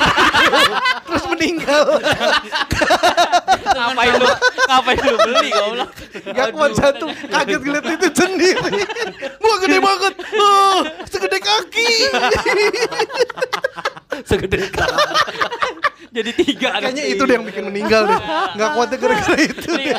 Terus 1.06 1.24
meninggal. 1.28 1.82
ngapain 3.62 4.14
lu 4.18 4.28
ngapain 4.68 4.98
lu 5.00 5.18
beli 5.22 5.48
goblok? 5.50 5.90
Gak 6.32 6.48
kuat 6.52 6.72
satu, 6.76 7.06
kaget 7.30 7.60
ngeliat 7.62 7.86
itu 7.86 8.08
sendiri. 8.12 8.72
Wah 9.40 9.56
gede 9.62 9.78
banget. 9.78 10.14
Oh, 10.36 10.80
segede 11.08 11.38
kaki. 11.38 11.90
segede 14.28 14.58
Jadi 16.12 16.30
tiga 16.36 16.76
Kayaknya 16.76 17.04
itu 17.08 17.22
deh 17.24 17.34
yang 17.40 17.44
bikin 17.48 17.64
meninggal 17.72 18.04
deh. 18.04 18.20
Gak 18.60 18.68
kuatnya 18.76 18.96
gara-gara 19.00 19.36
itu. 19.40 19.70
Iya. 19.72 19.96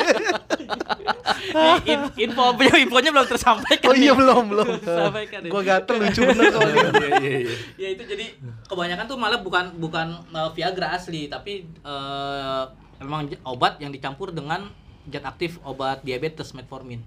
Ini 1.54 1.74
in- 1.86 2.12
info 2.30 2.44
infonya 2.86 3.10
belum 3.10 3.26
tersampaikan. 3.26 3.88
Oh 3.90 3.94
iya 3.94 4.12
nih. 4.14 4.18
belum 4.18 4.42
belum. 4.50 4.68
tersampaikan. 4.78 5.40
Gua 5.50 5.62
gatel 5.66 5.94
lucu 5.98 6.20
bener 6.22 6.44
soalnya. 6.54 6.76
Iya, 6.94 7.10
iya, 7.18 7.38
iya. 7.42 7.54
ya 7.78 7.88
itu 7.98 8.02
jadi 8.06 8.26
kebanyakan 8.70 9.04
tuh 9.10 9.18
malah 9.18 9.40
bukan 9.42 9.74
bukan 9.78 10.06
uh, 10.30 10.50
Viagra 10.54 10.94
asli 10.94 11.26
tapi 11.26 11.66
uh, 11.82 12.70
emang 12.98 13.26
j- 13.26 13.40
obat 13.42 13.78
yang 13.78 13.88
dicampur 13.88 14.30
dengan 14.30 14.70
zat 15.04 15.24
aktif 15.24 15.58
obat 15.62 16.00
diabetes 16.00 16.52
metformin. 16.52 17.02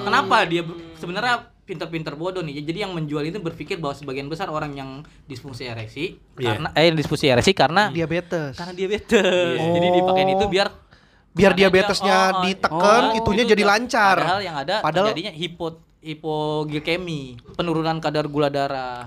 Kenapa 0.00 0.44
dia 0.44 0.62
sebenarnya 0.94 1.34
pinter-pinter 1.62 2.14
bodoh 2.14 2.40
nih. 2.40 2.60
Jadi 2.60 2.78
yang 2.80 2.92
menjual 2.92 3.22
itu 3.24 3.38
berpikir 3.38 3.76
bahwa 3.76 3.92
sebagian 3.92 4.26
besar 4.26 4.48
orang 4.48 4.72
yang 4.72 4.90
disfungsi 5.24 5.64
ereksi 5.64 6.18
Iya. 6.34 6.58
karena 6.58 6.68
eh 6.72 6.90
disfungsi 6.90 7.26
ereksi 7.26 7.52
karena 7.52 7.88
Diabetes. 7.88 8.54
karena 8.54 8.72
diabetes. 8.72 9.54
Jadi 9.56 9.86
Oh. 9.86 9.94
dipakein 9.96 10.30
itu 10.32 10.46
biar 10.48 10.68
Biar 11.30 11.54
diabetesnya 11.54 12.10
dia- 12.10 12.26
oh, 12.26 12.34
oh, 12.34 12.42
ditekan, 12.42 13.02
oh, 13.06 13.16
itunya 13.16 13.44
itu 13.44 13.52
jadi 13.54 13.62
lancar. 13.64 14.16
Padahal 14.18 14.42
yang 14.42 14.56
ada 14.56 14.74
Padahal- 14.80 15.06
terjadinya 15.08 15.30
hipo 15.30 15.66
hipoglikemi, 16.00 17.22
penurunan 17.54 17.98
kadar 17.98 18.26
gula 18.26 18.48
darah. 18.48 19.06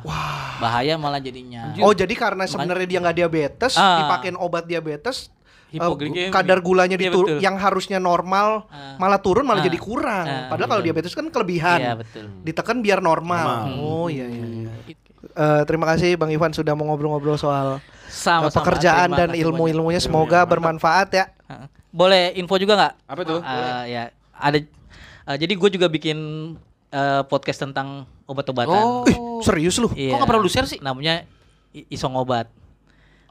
Bahaya 0.58 0.96
malah 0.96 1.18
jadinya. 1.18 1.76
Oh 1.80 1.92
jadi 1.92 2.14
karena 2.14 2.46
sebenarnya 2.46 2.86
dia 2.86 3.00
nggak 3.02 3.18
diabetes, 3.18 3.74
Ah. 3.76 4.00
dipakein 4.00 4.38
obat 4.38 4.64
diabetes, 4.64 5.34
eh, 5.74 5.82
Hipoglikemi. 5.82 6.30
kadar 6.30 6.60
gulanya 6.60 6.94
Iya, 6.94 7.10
betul. 7.10 7.38
yang 7.40 7.56
harusnya 7.56 7.98
normal 7.98 8.68
Ah. 8.68 8.94
malah 8.96 9.18
turun 9.18 9.42
malah 9.42 9.60
Ah. 9.60 9.68
jadi 9.68 9.76
kurang. 9.76 10.26
Ah, 10.26 10.48
Padahal 10.48 10.70
kalau 10.70 10.84
diabetes 10.84 11.12
kan 11.12 11.26
kelebihan. 11.28 11.80
Iya, 11.80 11.94
betul. 11.96 12.26
Ditekan 12.42 12.78
biar 12.80 13.00
normal. 13.00 13.68
Normal. 13.68 13.82
Oh 13.82 14.08
iya 14.08 14.26
iya. 14.26 14.46
iya. 14.46 14.72
Eh, 15.26 15.62
terima 15.64 15.88
kasih 15.88 16.14
Bang 16.14 16.30
Ivan 16.30 16.52
sudah 16.52 16.72
mau 16.72 16.86
ngobrol-ngobrol 16.86 17.36
soal 17.36 17.82
Sama 18.06 18.48
eh, 18.48 18.54
pekerjaan 18.54 19.10
dan 19.12 19.34
ilmu-ilmunya. 19.34 19.98
Semoga 19.98 20.44
bermanfaat 20.44 21.10
ya. 21.12 21.26
Boleh 21.90 22.34
info 22.34 22.56
juga 22.56 22.74
nggak? 22.76 22.94
Apa 23.04 23.22
tuh? 23.24 23.40
Eh, 23.40 23.84
ya 23.90 24.04
ada. 24.32 24.58
eh, 24.58 25.38
jadi 25.40 25.54
gue 25.54 25.70
juga 25.72 25.88
bikin 25.88 26.18
eh, 26.90 27.22
podcast 27.24 27.58
tentang 27.60 28.06
obat-obatan. 28.24 28.78
Oh. 28.78 29.02
Ih, 29.04 29.18
serius 29.42 29.78
lu? 29.78 29.90
Iya. 29.92 30.14
Kok 30.14 30.18
nggak 30.20 30.30
pernah 30.30 30.42
lu 30.42 30.52
share 30.52 30.68
sih? 30.68 30.78
Namanya 30.78 31.26
Isong 31.90 32.14
Obat. 32.14 32.54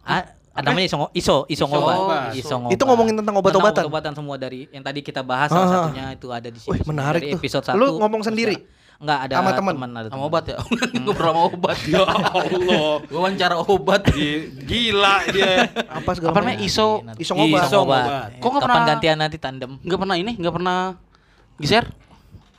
Ah, 0.02 0.34
namanya 0.54 0.84
Isong 0.84 1.02
Iso 1.12 1.36
Isong 1.46 1.70
Obat. 1.70 1.96
Obat. 1.96 2.30
Isong 2.34 2.62
Itu 2.68 2.84
ngomongin 2.84 3.16
tentang 3.16 3.34
obat-obatan? 3.34 3.88
Obat-obatan 3.88 4.12
semua 4.12 4.36
dari 4.36 4.68
yang 4.68 4.80
tadi 4.80 5.00
kita 5.00 5.24
bahas 5.24 5.48
Ah. 5.48 5.56
salah 5.56 5.68
satunya 5.88 6.12
itu 6.12 6.28
ada 6.28 6.48
di 6.48 6.58
sini. 6.60 6.70
Wih, 6.70 6.80
menarik 6.84 7.20
Dari 7.20 7.32
tuh. 7.32 7.40
Episode 7.40 7.64
Lu 7.72 7.86
1. 7.88 8.00
ngomong 8.00 8.22
sendiri? 8.22 8.56
Enggak 9.02 9.18
ada 9.18 9.34
Sama 9.34 9.50
teman? 9.50 9.74
ada 9.74 10.06
Sama 10.06 10.14
teman. 10.14 10.20
obat 10.22 10.44
ya? 10.46 10.56
Gue 10.94 11.14
pernah 11.16 11.32
sama 11.32 11.42
obat. 11.48 11.76
Ya 11.90 12.02
Allah. 12.04 12.90
Gue 13.02 13.18
wawancara 13.18 13.54
obat. 13.58 14.02
Gi- 14.08 14.46
Gila 14.62 15.16
dia. 15.26 15.66
Apa 15.88 16.10
segala 16.12 16.30
Apa 16.30 16.38
namanya? 16.38 16.60
macam. 16.60 16.68
Iso. 16.70 16.86
Isong 17.18 17.38
obat. 17.40 17.62
Isong 17.66 17.82
obat. 17.82 18.04
Obat. 18.04 18.30
Kok 18.36 18.46
nggak 18.46 18.62
Kapan 18.62 18.70
pernah- 18.70 18.88
gantian 18.92 19.16
nanti 19.18 19.36
tandem? 19.40 19.70
Nggak 19.80 19.98
pernah 19.98 20.16
ini, 20.16 20.32
nggak 20.36 20.54
pernah 20.54 20.78
geser? 21.56 21.84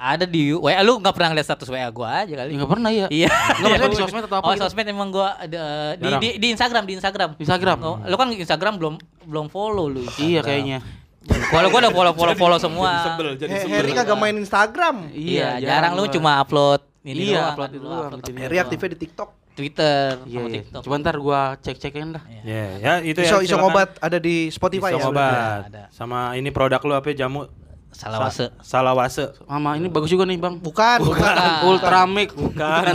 Ada 0.04 0.28
di 0.28 0.52
WA 0.52 0.84
lu 0.84 1.00
nggak 1.00 1.16
pernah 1.16 1.32
ngeliat 1.32 1.48
status 1.48 1.72
WA 1.72 1.88
gua 1.88 2.28
aja 2.28 2.34
kali. 2.36 2.52
Nggak 2.54 2.68
pernah 2.70 2.92
ya. 2.92 3.08
Iya. 3.08 3.32
Nggak 3.32 3.64
maksudnya 3.64 3.88
di 3.88 3.98
sosmed 3.98 4.24
atau 4.28 4.36
apa 4.36 4.44
Oh, 4.44 4.52
gitu? 4.52 4.62
sosmed 4.62 4.84
emang 4.86 5.10
gua 5.10 5.40
ada 5.40 5.64
di, 5.96 6.08
di 6.20 6.30
di 6.38 6.48
Instagram, 6.52 6.84
di 6.84 6.94
Instagram. 6.94 7.30
Instagram. 7.40 7.78
Oh, 7.80 7.96
lu 8.04 8.16
kan 8.16 8.28
Instagram 8.30 8.74
belum 8.76 8.94
belum 9.24 9.48
follow 9.48 9.88
lu. 9.88 10.04
Iya 10.20 10.44
Instagram. 10.44 10.44
kayaknya. 10.44 10.78
Kalau 11.24 11.68
gua 11.72 11.80
udah 11.80 11.94
follow 11.94 12.14
follow 12.14 12.36
follow 12.36 12.60
semua. 12.60 12.90
Sebel 13.08 13.28
jadi 13.40 13.54
sebel. 13.58 13.72
Harry 13.74 13.92
kagak 13.94 14.18
main 14.18 14.36
Instagram. 14.36 14.96
Iya, 15.10 15.56
jarang, 15.58 15.96
lu 15.96 16.04
cuma 16.12 16.36
upload 16.38 16.84
ini 17.02 17.32
Iya, 17.32 17.40
doang, 17.40 17.48
upload 17.50 17.72
upload 17.72 17.72
dulu, 17.72 17.88
doang, 18.20 18.38
Harry 18.38 18.58
aktifnya 18.60 18.90
di 18.92 19.00
TikTok. 19.00 19.30
Twitter, 19.54 20.18
Iya, 20.20 20.34
sama 20.34 20.48
iya. 20.50 20.56
TikTok. 20.60 20.82
Coba 20.82 20.96
ntar 20.98 21.16
gua 21.16 21.42
cek-cekin 21.56 22.12
dah. 22.12 22.24
Ya, 22.42 22.66
ya 22.76 22.94
itu 23.00 23.22
Iso 23.22 23.38
ya. 23.38 23.54
Silakan. 23.54 23.70
obat 23.70 23.90
ada 24.02 24.18
di 24.18 24.50
Spotify 24.50 24.92
Isong 24.92 25.00
ya. 25.00 25.08
obat. 25.08 25.60
Ada. 25.70 25.84
Sama 25.94 26.34
ini 26.34 26.50
produk 26.50 26.82
lu 26.82 26.92
apa 26.92 27.14
jamu 27.14 27.46
Salawase. 27.94 28.50
Salawase. 28.66 29.26
Mama 29.46 29.78
ini 29.78 29.88
bagus 29.88 30.10
juga 30.10 30.26
nih 30.26 30.42
bang. 30.42 30.58
Bukan, 30.58 31.00
bukan. 31.06 31.36
Ultramix. 31.70 32.34
Bukan. 32.34 32.94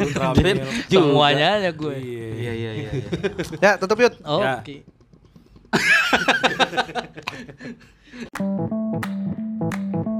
Ultra 0.00 0.32
Jadi- 0.34 0.58
Milk. 0.58 0.88
Semuanya 0.88 1.60
aja 1.60 1.70
gue. 1.70 1.94
Iya 2.00 2.52
iya 2.56 2.72
iya. 2.72 2.90
iya. 2.96 3.10
Ya, 3.60 3.72
tutup 3.76 4.00
yuk. 4.00 4.16
Oke. 4.24 4.80
Ya. 4.80 4.88